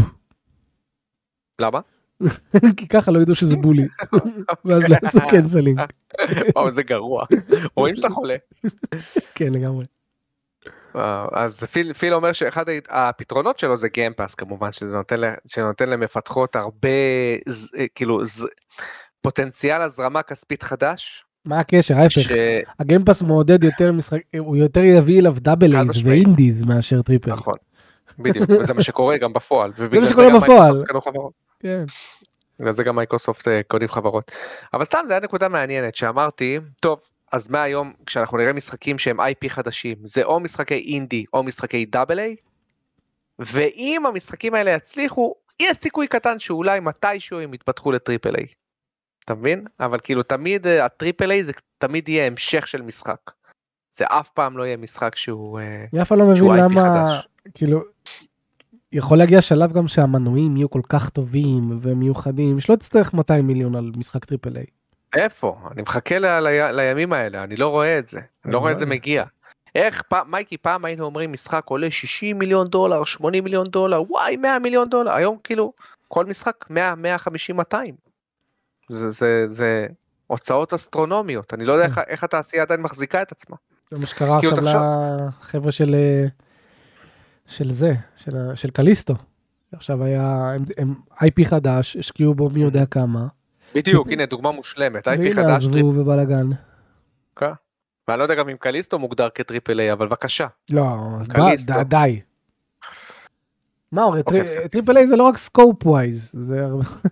למה? 1.61 1.80
כי 2.76 2.88
ככה 2.88 3.11
לא 3.11 3.18
ידעו 3.18 3.34
שזה 3.34 3.56
Bully. 3.57 3.86
ואז 4.64 4.82
לא 4.88 4.96
יעשו 5.02 5.18
cancelling. 5.30 5.80
וואו, 6.54 6.70
זה 6.70 6.82
גרוע. 6.82 7.24
רואים 7.74 7.96
שאתה 7.96 8.08
חולה. 8.11 8.36
כן, 9.34 9.52
לגמרי. 9.52 9.84
אז 11.32 11.64
פיל, 11.64 11.93
פיל 11.93 12.14
אומר 12.14 12.32
שאחד 12.32 12.64
הפתרונות 12.88 13.59
שלו 13.59 13.76
זה 13.76 13.88
Game 13.88 14.11
Pass 14.11 14.34
כמובן 14.34 14.72
שזה 14.72 14.97
נותן, 14.97 15.16
שנותן 15.47 15.91
למפתחות 15.91 16.57
הרבה 16.57 16.88
ז, 17.49 17.68
אה, 17.78 17.86
כאילו 17.95 18.24
ז, 18.24 18.47
פוטנציאל 19.22 19.82
הזרמה 19.82 20.22
כספית 20.22 20.62
חדש. 20.62 21.24
מה 21.45 21.59
הקשר? 21.59 21.97
ההפך. 21.99 22.20
ש... 22.20 22.30
ה 22.78 22.83
Game 22.83 23.03
Pass 23.03 23.22
מעודד 23.22 23.64
יותר 23.64 23.93
משחק, 23.93 24.20
הוא 24.38 24.57
יותר 24.57 24.80
יביא 24.80 25.20
אליו 25.20 25.34
double 25.38 25.76
A's. 25.76 26.07
ו 26.07 26.15
indies 26.15 26.64
מאשר 26.64 27.03
triple. 27.03 27.32
נכון. 27.32 27.55
בדיוק 28.18 28.51
וזה 28.61 28.74
מה 28.74 28.82
שקורה 28.82 29.18
גם 29.18 29.32
בפועל. 29.32 29.72
ובגלל 29.78 30.01
מה 30.01 30.07
שקורה 30.07 30.41
בפועל. 30.41 30.78
כן. 31.61 31.84
בגלל 32.61 32.72
זה 32.72 32.84
גם 32.84 32.97
מייקרוסופט 32.97 33.49
אה, 33.49 33.61
קונים 33.68 33.88
חברות. 33.88 34.32
אבל 34.74 34.84
סתם 34.84 34.99
זה 35.07 35.12
היה 35.12 35.20
נקודה 35.20 35.49
מעניינת 35.49 35.95
שאמרתי 35.95 36.59
טוב 36.82 37.01
אז 37.33 37.51
מהיום 37.51 37.93
כשאנחנו 38.07 38.39
נראה 38.39 38.53
משחקים 38.53 38.99
שהם 38.99 39.20
IP 39.20 39.49
חדשים 39.49 39.97
זה 40.05 40.22
או 40.22 40.41
משחקי 40.41 40.74
אינדי 40.74 41.24
או 41.33 41.43
משחקי 41.43 41.85
double 41.84 42.18
A. 42.18 42.36
ואם 43.39 44.03
המשחקים 44.07 44.55
האלה 44.55 44.70
יצליחו 44.70 45.35
יש 45.61 45.76
סיכוי 45.76 46.07
קטן 46.07 46.39
שאולי 46.39 46.81
מתישהו 46.81 47.41
הם 47.41 47.55
יתפתחו 47.55 47.93
ל 47.93 47.99
triple 47.99 48.36
A. 48.36 48.47
אתה 49.24 49.35
מבין? 49.35 49.64
אבל 49.81 49.99
כאילו 50.03 50.22
תמיד 50.22 50.66
אה, 50.66 50.85
ה 50.84 50.91
triple 50.91 51.30
A 51.30 51.45
זה 51.45 51.53
תמיד 51.78 52.09
יהיה 52.09 52.26
המשך 52.26 52.66
של 52.66 52.83
משחק. 52.83 53.31
זה 53.93 54.05
אף 54.09 54.28
פעם 54.28 54.59
לא 54.59 54.62
יהיה 54.62 54.76
משחק 54.76 55.16
שהוא 55.16 55.61
אה, 55.61 55.85
אני 55.93 56.03
אף 56.03 56.09
פעם 56.09 56.18
לא 56.18 56.26
מבין 56.26 56.51
למה, 56.55 56.81
חדש. 56.81 57.28
כאילו, 57.55 57.83
יכול 58.93 59.18
להגיע 59.18 59.41
שלב 59.41 59.72
גם 59.72 59.89
שהמנויים 59.89 60.57
יהיו 60.57 60.70
כל 60.70 60.81
כך 60.89 61.09
טובים 61.09 61.78
ומיוחדים, 61.83 62.61
שלא 62.61 62.76
תצטרך 62.76 63.14
200 63.14 63.47
מיליון 63.47 63.74
על 63.74 63.91
משחק 63.97 64.24
triple 64.24 64.57
A. 64.57 64.66
איפה? 65.16 65.58
אני 65.72 65.82
מחכה 65.82 66.18
ל- 66.18 66.26
ל- 66.26 66.70
לימים 66.80 67.12
האלה, 67.12 67.44
אני 67.44 67.56
לא 67.56 67.68
רואה 67.68 67.98
את 67.98 68.08
זה. 68.08 68.20
אני 68.44 68.52
לא 68.52 68.58
רואה 68.58 68.72
את 68.72 68.78
זה 68.78 68.84
וואי. 68.84 68.96
מגיע. 68.96 69.24
איך, 69.74 70.02
פעם, 70.08 70.30
מייקי, 70.30 70.56
פעם 70.58 70.84
היינו 70.84 71.04
אומרים 71.04 71.32
משחק 71.32 71.62
עולה 71.66 71.90
60 71.90 72.38
מיליון 72.38 72.66
דולר, 72.66 73.04
80 73.04 73.44
מיליון 73.44 73.66
דולר, 73.66 74.02
וואי, 74.12 74.36
100 74.36 74.58
מיליון 74.58 74.88
דולר. 74.88 75.12
היום 75.12 75.36
כאילו, 75.44 75.72
כל 76.08 76.26
משחק 76.26 76.64
100, 76.70 76.94
150, 76.94 77.56
200. 77.56 77.94
זה, 78.88 79.11
זה, 79.11 79.44
זה 79.48 79.86
הוצאות 80.26 80.74
אסטרונומיות. 80.74 81.54
אני 81.54 81.64
לא 81.64 81.72
יודע 81.72 81.84
כן. 81.88 82.00
איך, 82.00 82.08
איך 82.08 82.24
התעשייה 82.24 82.62
עדיין 82.62 82.80
מחזיקה 82.82 83.22
את 83.22 83.32
עצמה. 83.32 83.56
זה 83.90 83.98
מה 83.98 84.06
שקרה 84.06 84.36
עכשיו 84.36 84.50
תחשוב- 84.50 84.66
לחבר'ה 85.40 85.72
של 85.72 85.94
אה, 85.94 86.26
של 87.46 87.72
זה, 87.72 87.92
של 88.16 88.36
של 88.54 88.70
Callisto. 88.70 89.14
עכשיו 89.72 90.04
היה, 90.04 90.22
הם- 90.54 90.64
הם 90.78 90.94
IP 91.14 91.44
חדש, 91.44 91.96
השקיעו 91.96 92.34
בו 92.34 92.50
מי 92.50 92.61
יודע 92.61 92.86
כמה, 92.86 93.26
בדיוק, 93.75 94.09
הנה 94.11 94.27
דוגמה 94.27 94.53
מושלמת. 94.53 95.09
IP 95.09 95.11
והנה 95.11 95.35
חדש, 95.35 95.66
טריפ, 95.66 95.75
עזבו 95.75 96.01
ובלאגן. 96.01 96.51
ואני 98.11 98.18
לא 98.18 98.25
יודע 98.25 98.35
גם 98.35 98.49
אם 98.49 98.57
Callisto 98.57 98.99
מוגדר 98.99 99.29
כ 99.34 99.46
triple 99.46 99.80
A, 99.80 99.93
אבל 99.93 100.07
בבקשה. 100.07 100.47
לא, 100.73 100.97
Callisto. 101.28 101.72
די. 101.85 102.21
מה, 103.93 104.03
הרי 104.03 104.21
אוקיי. 104.21 104.68
Triple 104.70 104.97
A 104.97 105.07
זה 105.07 105.16
לא 105.16 105.23
רק 105.23 105.37
scope 105.36 105.86
wise. 105.86 106.34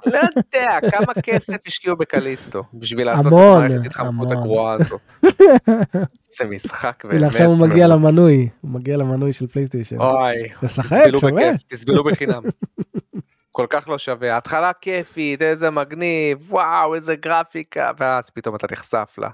לא 0.06 0.18
יודע, 0.36 0.78
כמה 0.90 1.14
כסף 1.22 1.56
השקיעו 1.66 1.96
ב 1.96 2.04
Callisto 2.04 2.62
בשביל 2.74 3.06
לעשות 3.06 3.26
את 3.26 3.32
המון, 3.32 3.62
המערכת 3.62 3.86
התחמקות. 3.86 4.30
הגרועה 4.30 4.74
הזאת. 4.74 5.12
זה 6.38 6.44
משחק 6.44 7.04
הנה 7.10 7.26
עכשיו 7.26 7.46
הוא 7.46 7.58
באמת 7.58 7.70
מגיע. 7.70 7.86
למנוי, 7.86 8.48
הוא 8.60 8.70
מגיע 8.70 8.96
למנוי 8.96 9.32
של 9.32 9.46
פלייסטיישן. 9.46 10.00
אוי, 10.00 10.34
תסבלו. 10.60 11.20
בכיף, 11.20 11.62
תסבלו 11.68 12.04
בחינם. 12.04 12.42
כל 13.58 13.66
כך 13.70 13.88
לא 13.88 13.98
שווה, 13.98 14.36
התחלה 14.36 14.72
כיפית, 14.72 15.42
איזה 15.42 15.70
מגניב, 15.70 16.52
וואו, 16.52 16.94
איזה 16.94 17.16
גרפיקה, 17.16 17.90
ואז 17.98 18.30
פתאום 18.30 18.56
אתה 18.56 18.66
נחשף 18.72 19.14
לה. 19.18 19.28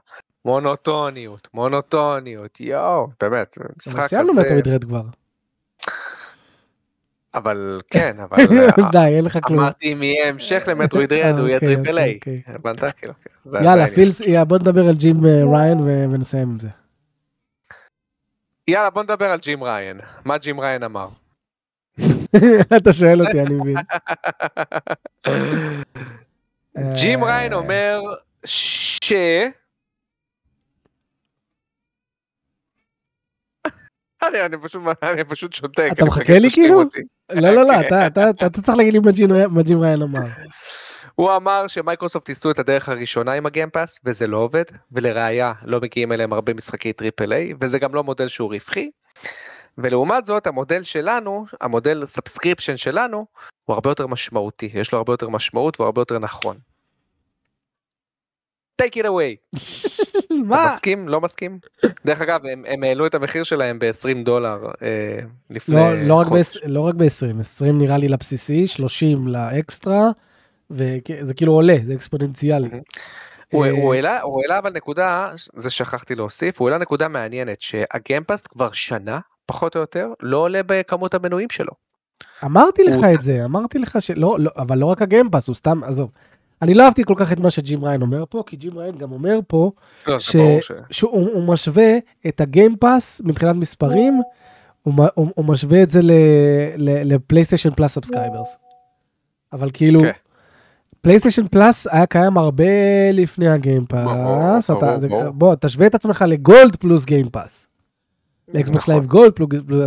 מונוטוניות, 0.45 1.49
מונוטוניות, 1.55 2.61
יואו, 2.61 3.09
באמת, 3.21 3.59
משחק 3.77 4.07
סיימנו 4.07 4.33
כזה, 4.33 4.41
Metroid 4.41 4.69
Dread 4.69 4.85
כבר. 4.85 5.03
אבל 7.35 7.81
כן, 7.91 8.17
אבל 8.21 8.45
די, 8.93 8.99
אין 8.99 9.25
לך 9.25 9.39
כלום. 9.45 9.61
אמרתי 9.61 9.93
אם 9.93 10.03
יהיה 10.03 10.29
המשך 10.29 10.65
ל 10.67 10.73
Metroid 10.73 11.13
Dread, 11.13 11.39
הוא 11.39 11.49
יהיה 11.49 11.59
אוקיי, 11.59 11.77
triple 11.77 11.99
A. 11.99 12.15
אוקיי, 12.15 12.37
אוקיי. 12.37 12.55
הבנת? 12.55 12.95
כאילו, 12.97 13.13
כן, 13.23 13.65
יאללה. 13.65 13.89
פילס, 13.89 14.23
בוא 14.49 14.59
נדבר 14.59 14.89
על 14.89 14.95
ג'ים 14.95 15.27
אה, 15.27 15.43
ריין 15.53 15.79
ונסיים 15.81 16.51
עם 16.51 16.59
זה. 16.59 16.69
יאללה, 18.69 18.91
בוא 18.91 19.03
נדבר 19.03 19.27
על 19.27 19.39
ג'ים 19.39 19.65
ריין. 19.65 20.01
מה 20.25 20.39
ג'ים 20.39 20.61
ריין 20.61 20.83
אמר? 20.83 21.09
אתה 22.77 22.93
שואל 22.93 23.21
אותי, 23.23 23.41
אני 23.41 23.55
מבין. 23.55 23.77
ג'ים 27.03 27.25
אה, 27.25 27.29
ריין 27.39 27.53
אומר 27.53 28.01
ש... 28.45 29.13
אני, 34.29 34.43
אני, 34.47 34.57
פשוט, 34.63 34.83
אני 35.03 35.25
פשוט 35.25 35.53
שותק. 35.53 35.89
אתה 35.93 36.05
מחכה 36.05 36.39
לי 36.39 36.51
כאילו? 36.51 36.83
לא, 37.33 37.51
לא, 37.51 37.63
לא. 37.65 37.81
אתה- 37.81 38.07
אתה- 38.07 38.31
אתה 38.31 38.47
אתה 38.47 38.63
צריך 38.63 38.79
להגיד 38.79 38.93
לי 38.93 38.99
מה 38.99 39.13
ג'ים 39.63 39.81
ריין- 39.83 40.03
אמר. 40.03 40.21
הוא 41.15 41.37
אמר 41.37 41.67
שמייקרוסופט 41.69 42.29
ניסו 42.29 42.51
את 42.51 42.59
הדרך 42.59 42.89
הראשונה 42.89 43.33
עם 43.33 43.47
ה 43.47 43.53
Game 43.53 43.76
Pass 43.76 43.99
וזה 44.05 44.27
לא 44.27 44.37
עובד 44.39 44.65
ולראיה 44.93 45.53
לא 45.65 45.81
מגיעים 45.81 46.13
אליהם 46.13 46.33
הרבה 46.33 46.55
משחקי 46.55 46.93
triple 46.93 47.33
A 47.33 47.53
וזה 47.61 47.79
גם 47.79 47.95
לא 47.95 48.05
מודל 48.05 48.29
שהוא 48.29 48.53
רווחי. 48.53 48.91
ולעומת 49.79 50.27
זאת 50.27 50.47
המודל 50.47 50.83
שלנו 50.83 51.47
המודל 51.61 52.07
subscription 52.07 52.77
שלנו 52.77 53.27
הוא 53.65 53.75
הרבה 53.75 53.91
יותר 53.91 54.07
משמעותי 54.07 54.71
יש 54.75 54.93
לו 54.93 54.99
הרבה 54.99 55.13
יותר 55.13 55.29
משמעות 55.29 55.81
והוא 55.81 55.87
הרבה 55.87 56.01
יותר 56.01 56.19
נכון. 56.19 56.57
take 58.83 58.97
it 58.97 59.05
away. 59.05 59.57
אתה 60.27 60.35
מה? 60.45 60.71
מסכים? 60.73 61.09
לא 61.09 61.21
מסכים? 61.21 61.59
דרך 62.05 62.21
אגב, 62.21 62.41
הם, 62.47 62.65
הם 62.69 62.85
העלו 62.85 63.07
את 63.07 63.15
המחיר 63.15 63.43
שלהם 63.43 63.79
ב-20 63.79 64.25
דולר 64.25 64.67
אה, 64.83 65.19
לפני 65.51 65.75
לא, 65.77 65.95
לא 65.95 66.15
רק 66.15 66.27
חודש. 66.27 66.57
ב- 66.57 66.61
לא 66.67 66.81
רק 66.81 66.95
ב-20, 66.95 67.41
20 67.41 67.79
נראה 67.79 67.99
לי 67.99 68.09
לבסיסי, 68.09 68.67
30 68.67 69.29
לאקסטרה, 69.29 70.11
וזה 70.71 71.35
כאילו 71.37 71.53
עולה, 71.53 71.77
זה 71.87 71.95
אקספוננציאלי. 71.95 72.69
הוא, 73.53 73.65
אה, 73.65 73.71
הוא, 73.71 73.95
העלה, 73.95 74.21
הוא 74.21 74.41
העלה 74.43 74.59
אבל 74.59 74.73
נקודה, 74.73 75.33
זה 75.57 75.71
שכחתי 75.71 76.15
להוסיף, 76.15 76.61
הוא 76.61 76.69
העלה 76.69 76.79
נקודה 76.79 77.09
מעניינת, 77.09 77.63
שהגיימפאסט 77.63 78.49
כבר 78.51 78.73
שנה, 78.73 79.19
פחות 79.47 79.77
או 79.77 79.81
יותר, 79.81 80.09
לא 80.21 80.37
עולה 80.37 80.61
בכמות 80.67 81.15
המנויים 81.15 81.51
שלו. 81.51 81.73
אמרתי 82.45 82.85
לך 82.85 82.95
הוא- 82.95 83.07
את 83.15 83.23
זה, 83.23 83.45
אמרתי 83.45 83.79
לך 83.79 83.97
שלא, 84.01 84.37
לא, 84.41 84.51
אבל 84.57 84.79
לא 84.79 84.87
רק 84.87 85.03
ה 85.03 85.07
Game 85.07 85.26
Pass, 85.26 85.49
הוא 85.49 85.55
סתם, 85.55 85.85
עזוב. 85.85 86.11
אני 86.63 86.75
לא 86.75 86.85
אהבתי 86.85 87.05
כל 87.05 87.15
כך 87.17 87.33
את 87.33 87.41
מה 87.41 87.51
שג'ים 87.51 87.85
ריין 87.85 88.03
אומר 88.03 88.25
פה, 88.31 88.43
כי 88.47 88.57
ג'ים 88.57 88.79
ריין 88.79 88.97
גם 88.97 89.13
אומר 89.13 89.39
פה 89.49 89.71
לא, 90.07 90.19
ש- 90.19 90.37
ש... 90.61 90.73
שהוא 90.91 91.11
הוא 91.33 91.45
משווה 91.49 91.93
את 92.29 92.41
ה 92.41 92.50
Game 92.50 92.85
Pass 92.85 93.21
מבחינת 93.25 93.57
מספרים, 93.57 94.21
הוא, 94.83 94.95
הוא, 95.15 95.29
הוא 95.35 95.45
משווה 95.45 95.83
את 95.83 95.91
זה 95.91 96.01
ל 96.79 96.87
PlayStation 96.87 97.71
Plus 97.71 97.93
subscribers. 97.95 98.57
אבל 99.53 99.71
כאילו, 99.75 100.01
כן. 100.01 100.11
PlayStation 101.01 101.49
Plus 101.49 101.87
היה 101.91 102.07
קיים 102.07 102.39
הרבה 102.39 102.65
לפני 103.13 103.49
ה 103.49 103.55
Game 103.55 103.79
Pass. 103.79 104.09
בוא 105.35 105.55
תשווה 105.55 105.87
את 105.87 105.95
עצמך 105.95 106.25
ל 106.29 106.38
Gold 106.38 106.77
פלוס 106.77 107.05
Game 107.05 107.32
Pass. 107.32 107.67
ל 108.55 108.61
Xbox 108.61 108.83
נכון. 108.83 108.95
Live 108.95 109.07
Gold, 109.07 109.33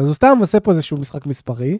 אז 0.02 0.08
הוא 0.08 0.16
סתם 0.16 0.38
עושה 0.40 0.60
פה 0.60 0.72
איזשהו 0.72 0.98
משחק 0.98 1.26
מספרי. 1.26 1.78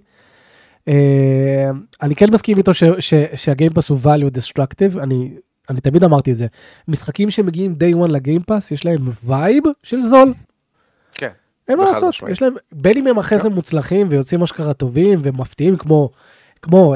אה, 0.88 1.70
אני 2.02 2.16
כן 2.16 2.32
מסכים 2.34 2.58
איתו 2.58 2.74
ש- 2.74 2.84
ש- 3.00 3.14
שה 3.36 3.51
Game 3.51 3.70
Pass 3.70 3.90
הוא 3.90 4.00
value 4.04 4.38
destructive, 4.38 5.00
אני, 5.04 5.34
אני 5.70 5.82
תמיד 5.82 6.04
אמרתי 6.04 6.32
את 6.32 6.38
זה. 6.38 6.48
משחקים 6.88 7.30
שמגיעים 7.30 7.76
day 7.80 8.06
one 8.06 8.12
ל 8.12 8.18
Game 8.18 8.42
Pass, 8.42 8.72
יש 8.72 8.86
להם 8.86 9.08
vibe 9.24 9.64
של 9.84 10.02
זול. 10.02 10.34
כן. 11.12 11.30
אין 11.68 11.78
מה 11.78 11.86
לעשות. 11.86 12.16
יש 12.30 12.42
להם, 12.42 12.54
בין 12.72 12.98
אם 12.98 13.08
הם 13.08 13.18
אחרי 13.18 13.38
זה 13.38 13.50
מוצלחים 13.50 14.08
ויוצאים 14.10 14.44
אשכרה 14.44 14.74
טובים 14.74 15.20
ומפתיעים 15.24 15.78
כמו, 15.78 16.10
כמו 16.62 16.96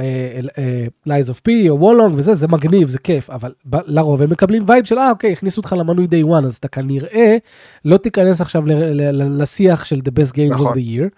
Lies 1.05 1.29
of 1.29 1.39
P 1.39 1.69
או 1.69 1.79
Wo 1.79 1.90
Long 1.90 2.13
וזה, 2.17 2.33
זה 2.33 2.47
מגניב, 2.47 2.87
זה 2.87 2.99
כיף, 2.99 3.29
אבל 3.29 3.53
לרוב 3.65 4.21
הם 4.21 4.29
מקבלים 4.29 4.63
vibe 4.67 4.85
של, 4.85 4.97
אה 4.97 5.09
אוקיי, 5.09 5.31
הכניסו 5.31 5.61
אותך 5.61 5.75
למנוי 5.79 6.05
day 6.05 6.25
one, 6.27 6.45
אז 6.45 6.55
אתה 6.55 6.67
כנראה 6.67 7.37
לא 7.85 7.97
תיכנס 7.97 8.41
עכשיו 8.41 8.65
ל- 8.65 8.73
ל- 8.73 9.21
ל- 9.21 9.41
לשיח 9.41 9.85
של 9.85 9.95
the 9.95 10.11
best 10.11 10.31
games 10.31 10.51
of 10.51 10.53
נכון. 10.53 10.73
the 10.73 10.75
year, 10.75 11.09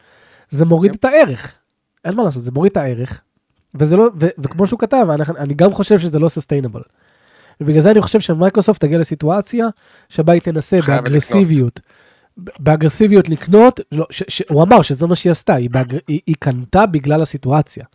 זה 0.50 0.66
מוריד 0.66 0.94
את 0.94 1.06
הערך, 1.06 1.54
אין 2.06 2.16
מה 2.16 2.24
לעשות, 2.24 2.44
זה 2.44 2.52
מוריד 2.52 2.72
את 2.72 2.78
הערך, 2.78 3.22
וזה 3.76 3.98
לא, 3.98 4.10
ו- 4.20 4.28
וכמו 4.38 4.68
שהוא 4.68 4.80
כתב, 4.80 5.08
אני, 5.10 5.24
אני 5.38 5.54
גם 5.54 5.74
חושב 5.74 6.00
שזה 6.00 6.20
לא 6.20 6.30
sustainable. 6.30 6.82
ובגלל 7.62 7.82
זה 7.82 7.91
אני 7.91 8.02
חושב 8.02 8.20
שמייקרוסופט 8.20 8.82
תגיע 8.82 8.98
לסיטואציה 8.98 9.68
שבה 10.10 10.34
היא 10.34 10.41
תנסה 10.41 10.78
באגרסיביות, 10.88 11.80
באגרסיביות 12.38 13.30
לקנות, 13.30 13.80
לא, 13.91 14.06
ש, 14.10 14.24
ש, 14.28 14.44
הוא 14.50 14.64
אמר 14.64 14.82
שזה 14.82 15.08
מה 15.08 15.16
שהיא 15.16 15.32
עשתה, 15.32 15.54
היא, 15.54 15.70
באגר, 15.70 15.98
היא, 16.08 16.20
היא 16.28 16.36
קנתה 16.39 16.86
בגלל 16.86 17.22
הסיטואציה. 17.22 17.86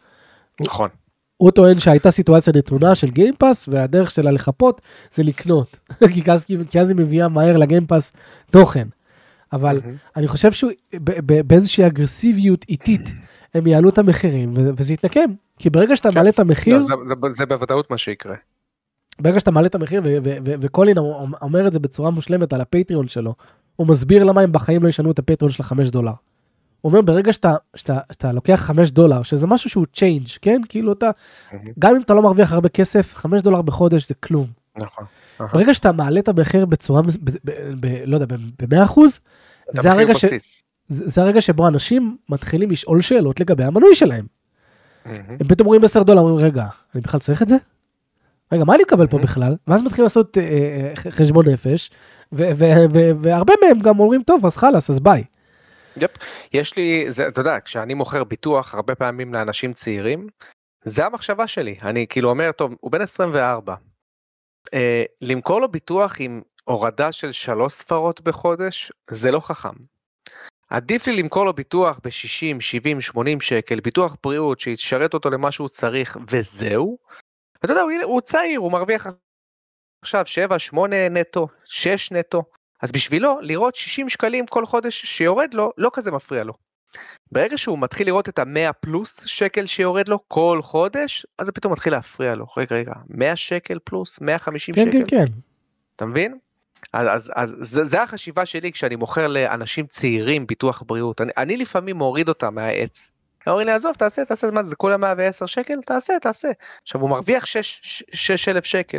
נכון. 0.61 0.89
הוא 1.37 1.51
טוען 1.51 1.79
שהייתה 1.79 2.11
סיטואציה 2.11 2.53
נתונה 2.57 2.95
של 2.95 3.09
Game 3.11 3.40
Pass 3.40 3.69
והדרך 3.73 4.11
שלה 4.11 4.31
לחפות 4.31 4.81
זה 5.13 5.23
לקנות, 5.23 5.81
כי, 6.15 6.23
אז, 6.33 6.45
כי 6.71 6.81
אז 6.81 6.89
היא 6.89 6.97
מביאה 6.97 7.29
מהר 7.29 7.57
ל 7.57 7.63
Game 7.63 7.88
Pass 7.88 8.13
תוכן. 8.51 8.89
אבל 9.53 9.81
מהמם. 9.85 9.97
אני 10.17 10.29
חושב 10.29 10.51
שבאיזושהי 10.53 11.87
אגרסיביות 11.87 12.65
איטית 12.69 13.15
הם 13.55 13.67
יעלו 13.67 13.89
את 13.89 13.99
המחירים 13.99 14.55
וזה 14.57 14.93
יתנקם. 14.93 15.31
כי 15.59 15.71
ברגע 15.71 15.97
שאתה 15.97 16.09
מעלה 16.15 16.31
את 16.31 16.39
המחיר, 16.39 16.75
לא, 16.75 16.81
זה- 16.81 16.95
זה- 17.05 17.15
זה 17.29 17.47
בוודאות 17.47 17.91
מה 17.91 17.99
שיקרה. 17.99 18.35
ברגע 19.21 19.41
שאתה 19.41 19.51
מעלה 19.51 19.67
את 19.67 19.75
המחיר, 19.75 20.03
וקולין 20.45 20.99
אומר 21.43 21.67
את 21.67 21.73
זה 21.73 21.79
בצורה 21.79 22.11
מושלמת 22.11 22.53
על 22.53 22.61
ה 22.61 22.67
Patreon 22.67 23.09
שלו, 23.09 23.35
הוא 23.77 23.87
מסביר 23.87 24.25
למה 24.25 24.41
הם 24.41 24.53
בחיים 24.53 24.83
לא 24.83 24.89
ישנו 24.89 25.11
את 25.11 25.19
ה 25.19 25.23
Patreon 25.23 25.53
של 25.53 25.63
החמש 25.63 25.89
דולר. 25.91 26.13
הוא 26.81 26.91
אומר, 26.91 27.03
ברגע 27.03 27.33
שאתה, 27.33 27.55
שאתה, 27.77 27.99
שאתה 28.13 28.33
לוקח 28.33 28.55
חמש 28.65 28.91
דולר, 28.91 29.23
שזה 29.23 29.47
משהו 29.47 29.71
שהוא 29.71 29.87
change, 29.93 30.27
כן? 30.43 30.61
כאילו 30.69 30.93
אתה. 30.93 31.11
גם 31.79 31.95
אם 31.97 32.01
אתה 32.01 32.15
לא 32.15 32.23
מרוויח 32.23 32.53
הרבה 32.53 32.69
כסף, 32.69 33.15
חמש 33.15 33.43
דולר 33.43 33.63
בחודש 33.63 34.09
זה 34.09 34.15
כלום. 34.15 34.47
נכון. 34.77 35.05
ברגע 35.53 35.75
שאתה 35.75 35.93
מעלה 35.93 36.21
את 36.21 36.29
המחיר 36.29 36.67
בצורה, 36.67 37.03
ב- 37.03 37.07
ב- 37.45 37.51
ב- 37.81 38.03
לא 38.07 38.17
יודע, 38.17 38.37
ב-100 38.59 38.85
אחוז, 38.85 39.21
זה 39.73 39.91
הרגע, 39.93 40.15
ש. 40.15 40.25
זה, 40.89 41.09
זה 41.09 41.23
הרגע 41.23 41.41
שבו 41.41 41.69
אנשים 41.69 42.17
מתחילים 42.29 42.71
לשאול 42.71 43.01
שאלות 43.01 43.41
לגבי 43.41 43.65
המנוי 43.65 43.95
שלהם. 43.95 44.27
מהמם. 45.07 45.19
הם 45.41 45.49
פתאום 45.49 45.67
רואים 45.67 45.85
10 45.85 46.03
דולר, 46.03 46.21
אומרים, 46.21 46.47
רגע, 46.47 46.67
אני 46.95 47.01
בכלל 47.01 47.21
צריך 47.21 47.43
את 47.43 47.49
זה? 47.49 47.57
רגע, 48.53 48.65
מה 48.65 48.75
אני 48.75 48.83
מקבל 48.83 49.07
פה 49.07 49.19
Mhm. 49.19 49.23
בכלל? 49.23 49.57
ואז 49.67 49.83
מתחילים 49.83 50.05
לעשות 50.05 50.39
אה, 50.39 50.43
אה, 50.43 50.93
ח- 50.97 51.07
חשבון 51.09 51.49
נפש, 51.49 51.91
ו- 52.33 52.51
ו- 52.57 52.85
ו- 52.95 53.11
והרבה 53.23 53.55
מהם 53.65 53.79
גם 53.79 53.99
אומרים, 53.99 54.23
טוב, 54.23 54.47
אז 54.47 54.57
חלאס, 54.57 54.91
אז 54.91 55.01
ביי. 55.01 55.25
יפ. 55.97 56.11
יש 56.53 56.77
לי, 56.77 57.13
זה, 57.13 57.29
אתה 57.29 57.41
יודע, 57.41 57.57
כשאני 57.65 57.95
מוכר 57.95 58.25
ביטוח 58.25 58.75
הרבה 58.75 58.95
פעמים 58.95 59.35
לאנשים 59.35 59.73
צעירים, 59.73 60.27
זה 60.85 61.07
המחשבה 61.07 61.47
שלי. 61.47 61.77
אני 61.83 62.07
כאילו 62.07 62.31
אומר, 62.31 62.53
טוב, 62.53 62.75
הוא 62.81 62.93
בן 62.93 63.01
24. 63.01 63.75
אה, 64.75 65.03
למכור 65.21 65.61
לו 65.61 65.69
ביטוח 65.69 66.17
עם 66.19 66.43
הורדה 66.65 67.13
של 67.13 67.33
שלוש 67.33 67.73
ספרות 67.73 68.21
בחודש, 68.21 68.93
זה 69.11 69.31
לא 69.31 69.41
חכם. 69.41 69.75
עדיף 70.71 71.07
לי 71.07 71.23
למכור 71.23 71.45
לו 71.45 71.53
ביטוח 71.53 72.01
ב-60, 72.05 72.61
70, 72.61 73.01
80 73.01 73.41
שקל, 73.41 73.81
ביטוח 73.81 74.17
בריאות 74.23 74.61
שישרת 74.61 75.15
אותו 75.15 75.31
למה 75.31 75.53
שהוא 75.53 75.69
צריך, 75.69 76.17
וזהו. 76.31 76.99
אתה 77.65 77.73
יודע, 77.73 77.83
הוא, 77.83 77.93
הוא 78.03 78.21
צעיר, 78.21 78.61
הוא 78.61 78.73
מרוויח 78.73 79.07
עכשיו 80.03 80.27
7, 80.27 80.59
8 80.59 81.09
נטו, 81.09 81.49
6 81.65 82.13
נטו. 82.13 82.43
אז 82.83 82.93
בשבילו 82.93 83.39
לראות 83.41 83.75
60 83.75 84.09
שקלים 84.09 84.47
כל 84.47 84.67
חודש 84.67 85.05
שיורד 85.07 85.55
לו, 85.55 85.73
לא 85.79 85.91
כזה 85.93 86.11
מפריע 86.11 86.45
לו. 86.45 86.55
ברגע 87.33 87.59
שהוא 87.59 87.79
מתחיל 87.79 88.07
לראות 88.07 88.29
את 88.29 88.39
ה-100 88.39 88.73
פלוס 88.73 89.23
שקל 89.27 89.67
שיורד 89.67 90.09
לו 90.09 90.19
כל 90.29 90.61
חודש, 90.63 91.27
אז 91.39 91.47
זה 91.47 91.53
פתאום 91.53 91.73
מתחיל 91.73 91.93
להפריע 91.93 92.35
לו. 92.35 92.47
רגע, 92.57 92.77
רגע, 92.77 92.93
100 93.09 93.37
שקל 93.37 93.79
פלוס 93.85 94.21
150 94.21 94.75
כן, 94.75 94.87
שקל, 94.87 94.99
כן, 94.99 95.07
כן. 95.07 95.33
אתה 95.97 96.07
מבין? 96.07 96.39
אז, 96.93 97.09
אז, 97.09 97.33
אז 97.35 97.57
זה, 97.61 97.85
זה 97.85 98.03
החשיבה 98.03 98.47
שלי 98.47 98.73
כשאני 98.73 98.97
מוכר 98.97 99.27
לאנשים 99.27 99.87
צעירים 99.87 100.47
ביטוח 100.47 100.83
בריאות. 100.87 101.21
אני, 101.21 101.33
אני 101.37 101.57
לפעמים 101.57 101.97
מוריד 101.97 102.29
אותם 102.29 102.55
מהעץ. 102.55 103.13
אומרים 103.47 103.67
לי, 103.67 103.73
עזוב, 103.73 103.95
תעשה, 103.95 104.25
תעשה, 104.25 104.51
מה 104.51 104.63
זה, 104.63 104.69
זה 104.69 104.77
כולה 104.77 104.97
110 104.97 105.47
שקל? 105.47 105.81
תעשה, 105.87 106.15
תעשה. 106.23 106.49
עכשיו, 106.83 107.01
הוא 107.01 107.11
מרוויח 107.11 107.45
6,000 107.47 108.65
שקל. 108.65 108.99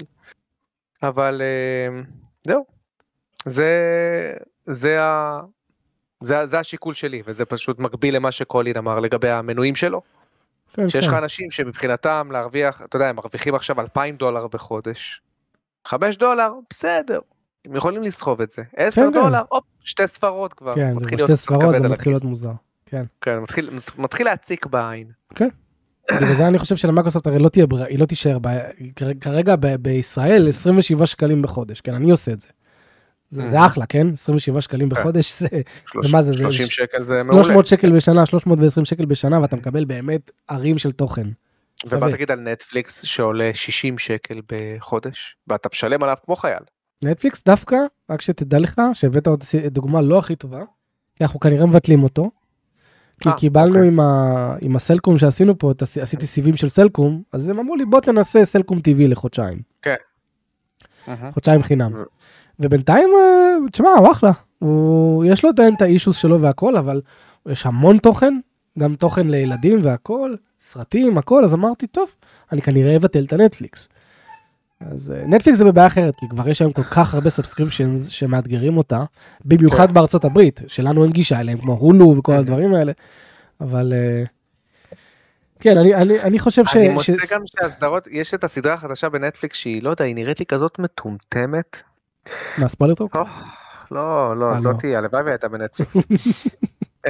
אבל 1.03 1.41
אה, 1.41 2.01
זהו. 2.47 2.78
זה, 3.45 3.73
זה, 4.65 5.03
ה, 5.03 5.39
זה, 6.23 6.45
זה 6.45 6.59
השיקול 6.59 6.93
שלי, 6.93 7.21
וזה 7.25 7.45
פשוט 7.45 7.79
מקביל 7.79 8.15
למה 8.15 8.31
שקולין 8.31 8.77
אמר 8.77 8.99
לגבי 8.99 9.29
המנויים 9.29 9.75
שלו. 9.75 10.01
כן, 10.73 10.89
שיש 10.89 11.05
לך 11.07 11.11
כן. 11.11 11.17
אנשים 11.17 11.51
שמבחינתם 11.51 12.29
להרוויח, 12.31 12.81
אתה 12.81 12.95
יודע, 12.95 13.09
הם 13.09 13.15
מרוויחים 13.15 13.55
עכשיו 13.55 13.81
2,000 13.81 14.15
דולר 14.15 14.47
בחודש. 14.47 15.21
5 15.87 16.17
דולר, 16.17 16.51
בסדר. 16.69 17.19
הם 17.65 17.75
יכולים 17.75 18.03
לסחוב 18.03 18.41
את 18.41 18.51
זה. 18.51 18.61
10 18.75 19.01
כן, 19.01 19.07
כן. 19.07 19.13
דולר, 19.13 19.41
הופ, 19.49 19.63
שתי 19.83 20.07
ספרות 20.07 20.53
כבר. 20.53 20.75
כן, 20.75 20.93
זה 20.99 21.05
שתי 21.17 21.37
ספרות, 21.37 21.75
זה 21.81 21.89
מתחיל 21.89 22.11
להיות. 22.11 22.23
מוזר. 22.23 22.51
כן. 22.85 23.03
כן, 23.21 23.39
מתחיל, 23.39 23.69
מתחיל 23.97 24.25
להציק 24.25 24.65
בעין. 24.65 25.07
בגלל 26.11 26.35
זה 26.37 26.47
אני 26.47 26.59
חושב 26.59 26.75
שלמייקרוסופט 26.75 27.27
הרי 27.27 27.39
לא 27.39 27.49
תהיה 27.49 27.67
ברירה, 27.67 27.87
היא 27.87 27.99
לא 27.99 28.05
תישאר, 28.05 28.37
ב- 28.41 28.59
כרגע 29.21 29.55
ב- 29.55 29.75
בישראל 29.75 30.47
27 30.49 31.05
שקלים 31.05 31.41
בחודש, 31.41 31.81
כן, 31.81 31.93
אני 31.93 32.11
עושה 32.11 32.31
את 32.31 32.41
זה. 32.41 32.47
זה 33.29 33.49
זה 33.49 33.59
Mhm. 33.61 33.65
אחלה, 33.65 33.85
כן? 33.85 34.07
27 34.13 34.61
שקלים 34.61 34.89
בחודש 34.89 35.39
זה 35.39 35.47
שלוש- 35.91 36.09
ומה 36.09 36.21
זה, 36.21 36.31
זה 36.31 36.37
30 36.37 36.65
ש- 36.67 36.75
שקל 36.75 37.03
זה 37.03 37.23
מעולה. 37.23 37.43
300 37.43 37.65
שקל 37.65 37.95
בשנה, 37.95 38.25
320 38.25 38.85
שקל 38.85 39.05
בשנה, 39.05 39.41
ואתה 39.41 39.55
מקבל 39.55 39.85
באמת 39.85 40.31
ערים 40.47 40.77
של 40.77 40.91
תוכן. 40.91 41.27
ומה. 41.89 42.11
תגיד 42.11 42.31
על 42.31 42.39
נטפליקס 42.39 43.01
שעולה 43.05 43.51
60 43.53 43.97
שקל 43.97 44.41
בחודש, 44.51 45.35
ואתה 45.47 45.69
משלם 45.73 46.03
עליו 46.03 46.15
כמו 46.25 46.35
חייל. 46.35 46.59
נטפליקס 47.03 47.43
דווקא, 47.45 47.75
רק 48.09 48.21
שתדע 48.21 48.59
לך, 48.59 48.81
שהבאת 48.93 49.27
עוד 49.27 49.43
דוגמה 49.67 50.01
לא 50.01 50.19
הכי 50.19 50.35
טובה, 50.35 50.61
כי 51.15 51.23
אנחנו 51.23 51.39
כנראה 51.39 51.65
מבטלים 51.65 52.03
אותו. 52.03 52.31
כי 53.21 53.29
אה, 53.29 53.37
קיבלנו 53.37 53.67
אוקיי. 53.75 53.87
עם, 53.87 53.99
ה... 53.99 54.55
עם 54.61 54.75
הסלקום 54.75 55.17
שעשינו 55.17 55.57
פה, 55.59 55.71
תס- 55.77 55.97
עשיתי 55.97 56.27
סיבים 56.27 56.57
של 56.57 56.69
סלקום, 56.69 57.23
אז 57.33 57.47
הם 57.47 57.59
אמרו 57.59 57.75
לי 57.75 57.85
בוא 57.85 57.99
תנסה 58.01 58.45
סלקום 58.45 58.77
TV 58.77 59.07
לחודשיים, 59.07 59.61
חודשיים 61.31 61.63
חינם. 61.63 61.93
ו- 61.93 62.03
ובינתיים, 62.59 63.09
אה, 63.17 63.69
תשמע, 63.71 63.89
הוא 63.89 64.11
אחלה, 64.11 64.31
הוא... 64.59 65.25
יש 65.25 65.43
לו 65.43 65.49
עדיין 65.49 65.73
את 65.75 65.81
האישוס 65.81 66.17
שלו 66.17 66.41
והכל, 66.41 66.77
אבל 66.77 67.01
יש 67.47 67.65
המון 67.65 67.97
תוכן, 67.97 68.33
גם 68.79 68.95
תוכן 68.95 69.27
לילדים 69.27 69.79
והכל, 69.83 70.35
סרטים, 70.61 71.17
הכל, 71.17 71.43
אז 71.43 71.53
אמרתי, 71.53 71.87
טוב, 71.87 72.09
אני 72.51 72.61
כנראה 72.61 72.95
אבטל 72.95 73.23
את 73.23 73.33
הנטפליקס. 73.33 73.87
אז 74.91 75.11
אה, 75.11 75.23
נטפליקס 75.27 75.57
זה 75.57 75.65
בבעיה 75.65 75.87
אחרת, 75.87 76.13
כי 76.19 76.25
כבר 76.29 76.49
יש 76.49 76.61
היום 76.61 76.73
כל 76.73 76.83
כך 76.83 77.13
הרבה 77.13 77.29
subscriptions 77.29 78.07
שמאתגרים 78.07 78.77
אותה, 78.77 79.03
במיוחד 79.45 79.87
כן. 79.87 79.93
בארצות 79.93 80.25
הברית, 80.25 80.61
שלנו 80.67 81.03
אין 81.03 81.11
גישה 81.11 81.39
אליהם, 81.39 81.57
כמו 81.57 81.73
הולו 81.73 82.15
וכל 82.17 82.31
Mhm. 82.35 82.35
הדברים 82.35 82.73
האלה, 82.73 82.91
אבל 83.61 83.93
אה, 83.95 84.23
כן, 85.59 85.77
אני, 85.77 85.95
אני, 85.95 86.21
אני 86.21 86.39
חושב 86.39 86.65
ש... 86.65 86.75
אני 86.75 86.89
מוצא 86.89 87.13
ש- 87.13 87.33
גם 87.33 87.41
שהסדרות, 87.45 88.07
יש 88.11 88.33
את 88.33 88.43
הסדרה 88.43 88.73
החדשה 88.73 89.09
בנטפליקס 89.09 89.57
שהיא, 89.57 89.83
לא 89.83 89.89
יודע, 89.89 90.05
היא 90.05 90.15
נראית 90.15 90.39
לי 90.39 90.45
כזאת 90.45 90.79
מטומטמת. 90.79 91.81
מה, 92.57 92.67
ספוילר 92.69 92.95
טוק? 92.95 93.15
לא, 93.15 93.25
לא, 93.91 94.29
אה, 94.29 94.33
לא, 94.35 94.53
לא. 94.53 94.61
זאתי, 94.61 94.95
הלוואי 94.95 95.21
והייתה 95.23 95.47
בנטפליקס. 95.47 95.97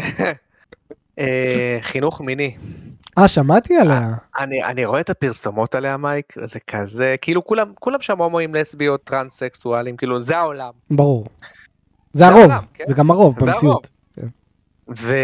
אה, 1.19 1.77
חינוך 1.81 2.21
מיני. 2.21 2.57
אה, 3.17 3.27
שמעתי 3.27 3.75
עליה. 3.75 4.13
אני, 4.39 4.63
אני 4.63 4.85
רואה 4.85 4.99
את 4.99 5.09
הפרסומות 5.09 5.75
עליה 5.75 5.97
מייק, 5.97 6.33
זה 6.43 6.59
כזה, 6.59 7.15
כאילו 7.21 7.45
כולם, 7.45 7.71
כולם 7.79 8.01
שם 8.01 8.21
הומואים, 8.21 8.55
לסביות, 8.55 9.03
טרנס-סקסואלים, 9.03 9.97
כאילו 9.97 10.19
זה 10.19 10.37
העולם. 10.37 10.71
ברור. 10.91 11.27
זה 12.13 12.19
זה 12.19 12.27
הרוב, 12.27 12.39
העולם, 12.41 12.63
כן? 12.73 12.83
זה 12.85 12.93
גם 12.93 13.11
הרוב 13.11 13.35
במציאות. 13.39 13.89
ו... 14.97 15.15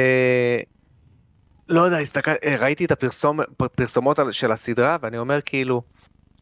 לא 1.69 1.81
יודע, 1.81 1.97
הסתכל... 1.97 2.31
ראיתי 2.59 2.85
את 2.85 2.91
הפרסום... 2.91 3.39
פרסומות 3.75 4.19
על- 4.19 4.31
של 4.31 4.51
הסדרה 4.51 4.97
ואני 5.01 5.17
אומר 5.17 5.41
כאילו, 5.41 5.81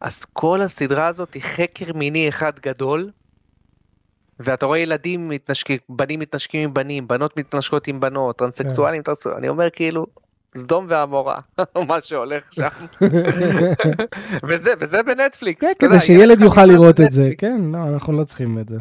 אז 0.01 0.25
כל 0.25 0.61
הסדרה 0.61 1.07
הזאת 1.07 1.33
היא 1.33 1.41
חקר 1.43 1.93
מיני 1.93 2.29
אחד 2.29 2.59
גדול, 2.59 3.11
ואתה 4.39 4.65
רואה 4.65 4.79
ילדים 4.79 5.29
מתנשקים, 5.29 5.77
בנים 5.89 6.19
מתנשקים 6.19 6.63
עם 6.63 6.73
בנים, 6.73 7.07
בנות 7.07 7.37
מתנשקות 7.37 7.87
עם 7.87 7.99
בנות, 7.99 8.37
טרנסקסואלים, 8.37 9.01
טרנסקסואלים, 9.01 9.39
אני 9.39 9.49
אומר 9.49 9.69
כאילו, 9.69 10.05
סדום 10.57 10.85
ועמורה, 10.89 11.39
מה 11.87 12.01
שהולך 12.01 12.53
שם, 12.53 12.67
וזה, 14.47 14.73
וזה 14.79 15.03
בנטפליקס. 15.03 15.61
כן, 15.61 15.73
כדי 15.79 15.99
שילד 15.99 16.21
ילד 16.21 16.41
יוכל 16.41 16.65
לראות 16.65 17.01
את 17.01 17.11
זה. 17.11 17.29
כן, 17.37 17.61
לא, 17.71 17.77
אנחנו 17.93 18.13
לא 18.19 18.23
צריכים 18.23 18.59
את 18.59 18.69
זה. 18.69 18.77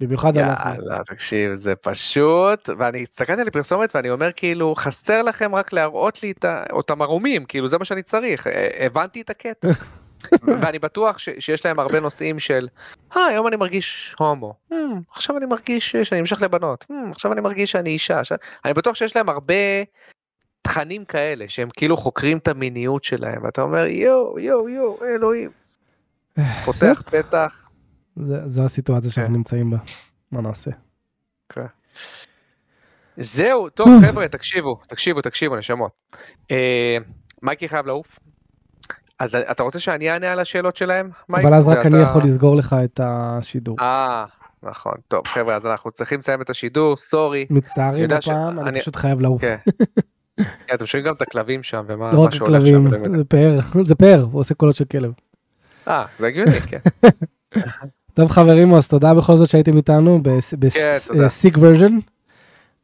במיוחד 0.00 0.38
עצמי. 0.38 0.72
יאללה, 0.72 1.04
תקשיב, 1.06 1.54
זה 1.54 1.74
פשוט, 1.74 2.68
ואני 2.78 3.02
הסתכלתי 3.02 3.40
על 3.40 3.48
הפרסומת 3.48 3.96
ואני 3.96 4.10
אומר 4.10 4.30
כאילו, 4.36 4.74
חסר 4.76 5.22
לכם 5.22 5.54
רק 5.54 5.72
להראות 5.72 6.22
לי 6.22 6.30
את 6.30 6.44
אותם 6.70 7.02
ערומים, 7.02 7.44
כאילו 7.44 7.68
זה 7.68 7.78
מה 7.78 7.84
שאני 7.84 8.02
צריך, 8.02 8.46
אה, 8.46 8.86
הבנתי 8.86 9.20
את 9.20 9.30
הקטע. 9.30 9.68
ואני 10.62 10.78
בטוח 10.78 11.18
ש- 11.18 11.28
שיש 11.38 11.66
להם 11.66 11.78
הרבה 11.80 12.00
נושאים 12.00 12.38
של, 12.38 12.68
אה, 13.16 13.26
היום 13.26 13.46
אני 13.46 13.56
מרגיש 13.56 14.14
הומו, 14.18 14.54
"Hmm, 14.72 14.74
עכשיו 15.14 15.36
אני 15.36 15.46
מרגיש 15.46 15.96
שאני 15.96 16.20
נמשך 16.20 16.42
לבנות, 16.42 16.86
"Hmm, 16.90 17.10
עכשיו 17.10 17.32
אני 17.32 17.40
מרגיש 17.40 17.70
שאני 17.72 17.90
אישה, 17.90 18.20
עכשיו... 18.20 18.38
אני 18.64 18.74
בטוח 18.74 18.94
שיש 18.94 19.16
להם 19.16 19.28
הרבה 19.28 19.54
תכנים 20.62 21.04
כאלה, 21.04 21.44
שהם 21.48 21.68
כאילו 21.76 21.96
חוקרים 21.96 22.38
את 22.38 22.48
המיניות 22.48 23.04
שלהם, 23.04 23.44
ואתה 23.44 23.62
אומר, 23.62 23.86
יואו, 23.86 24.38
יואו, 24.38 24.68
יואו, 24.68 24.98
אלוהים. 25.04 25.50
פותח 26.64 27.02
פתח. 27.10 27.68
זה- 28.16 28.48
זו 28.48 28.64
הסיטואציה 28.64 29.10
שאנחנו 29.10 29.30
כן. 29.32 29.36
נמצאים 29.36 29.70
בה. 29.70 29.76
מה 30.32 30.40
נעשה? 30.40 30.70
זהו, 33.16 33.68
טוב 33.70 33.88
חבר'ה, 34.06 34.28
תקשיבו, 34.28 34.80
תקשיבו, 34.88 35.20
תקשיבו, 35.20 35.56
נשמות. 35.56 35.92
אה, 36.50 36.96
מייקי 37.42 37.68
חייב 37.68 37.86
לעוף. 37.86 38.18
אז 39.18 39.34
אתה 39.50 39.62
רוצה 39.62 39.78
שאני 39.80 40.10
אענה 40.10 40.32
על 40.32 40.40
השאלות 40.40 40.76
שלהם? 40.76 41.10
אבל 41.30 41.54
אז 41.54 41.66
רק 41.66 41.86
אני 41.86 41.98
ואתה- 41.98 42.10
יכול 42.10 42.22
לסגור 42.22 42.56
לך 42.56 42.76
את 42.84 43.00
השידור. 43.02 43.76
אה, 43.80 44.24
נכון, 44.62 44.92
טוב 45.08 45.22
חבר'ה, 45.26 45.56
אז 45.56 45.66
אנחנו 45.66 45.90
צריכים 45.90 46.18
לסיים 46.18 46.42
את 46.42 46.50
השידור, 46.50 46.96
סורי. 46.96 47.46
מצטערים 47.50 48.02
יודע 48.02 48.22
ש- 48.22 48.28
הפעם, 48.28 48.58
אני 48.60 48.68
אני- 48.68 48.80
פשוט 48.80 48.96
חייב 48.96 49.20
לעוף. 49.20 49.40
כן. 49.40 49.56
כן, 50.66 50.74
אתם 50.74 50.86
שומעים 50.86 51.06
גם 51.06 51.14
את 51.16 51.22
הכלבים 51.22 51.62
שם, 51.62 51.84
ומה 51.88 52.12
לא 52.12 52.18
רק 52.18 52.34
שהולך 52.34 52.66
שם. 52.66 52.72
כלבים, 52.72 52.90
באמת. 52.90 53.10
זה 53.12 53.24
פאר, 53.24 53.58
זה 53.82 53.94
פאר, 53.94 54.26
הוא 54.32 54.40
עושה 54.40 54.54
קולות 54.54 54.74
של 54.74 54.84
כלב. 54.84 55.12
אה, 55.88 56.04
זה 56.18 56.26
הגיוני, 56.26 56.50
כן. 56.52 56.78
טוב 58.14 58.30
חברים, 58.30 58.74
אז 58.74 58.88
תודה 58.88 59.14
בכל 59.14 59.36
זאת 59.36 59.48
שהייתם 59.48 59.76
איתנו 59.76 60.20
כן. 60.24 60.30
בסיק 61.18 61.56
ורז'ן. 61.60 61.98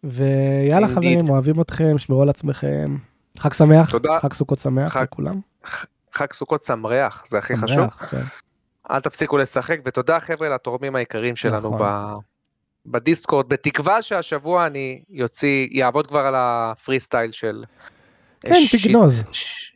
ויאללה 0.04 0.86
Indeed. 0.86 0.90
חברים, 0.90 1.28
אוהבים 1.28 1.60
אתכם, 1.60 1.98
שמרו 1.98 2.22
על 2.22 2.28
עצמכם. 2.28 2.96
חג 3.38 3.52
שמח. 3.52 3.92
חג 4.22 4.32
סוכות 4.32 4.58
שמח 4.58 4.96
לכולם. 4.96 5.40
חג 6.12 6.32
סוכות 6.32 6.62
שמח, 6.62 7.24
זה 7.26 7.38
הכי 7.38 7.56
חשוב. 7.56 7.76
שמח, 7.76 8.10
כן. 8.10 8.22
אל 8.90 9.00
תפסיקו 9.00 9.38
לשחק, 9.38 9.78
ותודה 9.84 10.20
חבר'ה 10.20 10.48
לתורמים 10.48 10.96
העיקריים 10.96 11.36
שלנו 11.36 11.58
נכון. 11.68 11.78
ב... 11.82 12.14
בדיסקורד, 12.86 13.48
בתקווה 13.48 14.02
שהשבוע 14.02 14.66
אני 14.66 15.02
יוציא, 15.10 15.68
יעבוד 15.70 16.06
כבר 16.06 16.18
על 16.26 16.34
הפרי 16.36 17.00
סטייל 17.00 17.32
של... 17.32 17.64
כן, 18.40 18.52
שיט- 18.54 18.82
תגנוז. 18.86 19.24
ש- 19.32 19.72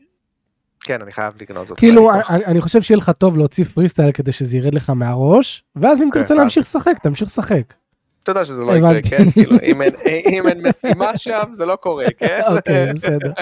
כן, 0.84 1.02
אני 1.02 1.12
חייב 1.12 1.34
לגנוז 1.40 1.70
אותו. 1.70 1.80
כאילו. 1.80 2.10
אני 2.28 2.44
אני 2.44 2.60
חושב 2.60 2.82
שיהיה 2.82 2.98
לך 2.98 3.10
טוב 3.10 3.36
להוציא 3.36 3.64
פרי 3.64 3.88
סטייל 3.88 4.12
כדי 4.12 4.32
שזה 4.32 4.56
ירד 4.56 4.74
לך 4.74 4.90
מהראש, 4.90 5.64
ואז 5.76 6.02
אם 6.02 6.10
כן, 6.10 6.20
תרצה 6.20 6.34
ואז- 6.34 6.40
להמשיך 6.40 6.64
לשחק, 6.64 6.92
תמשיך 7.02 7.28
לשחק. 7.28 7.74
אתה 8.22 8.30
יודע 8.30 8.44
שזה 8.44 8.60
לא 8.64 8.72
יקרה. 8.72 9.02
כן? 9.10 9.30
כאילו, 9.30 9.56
אם 9.62 9.82
אין- 9.82 9.94
אם 10.06 10.48
אין 10.48 10.66
משימה 10.68 11.18
שם, 11.18 11.42
זה 11.52 11.66
לא 11.66 11.76
קורה, 11.76 12.06
כן? 12.18 12.40
אוקיי, 12.56 12.92
בסדר. 12.92 13.32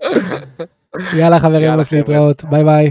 יאללה 1.16 1.38
חברים. 1.38 1.72
להתראות, 1.92 2.44
ביי 2.44 2.64
ביי. 2.64 2.90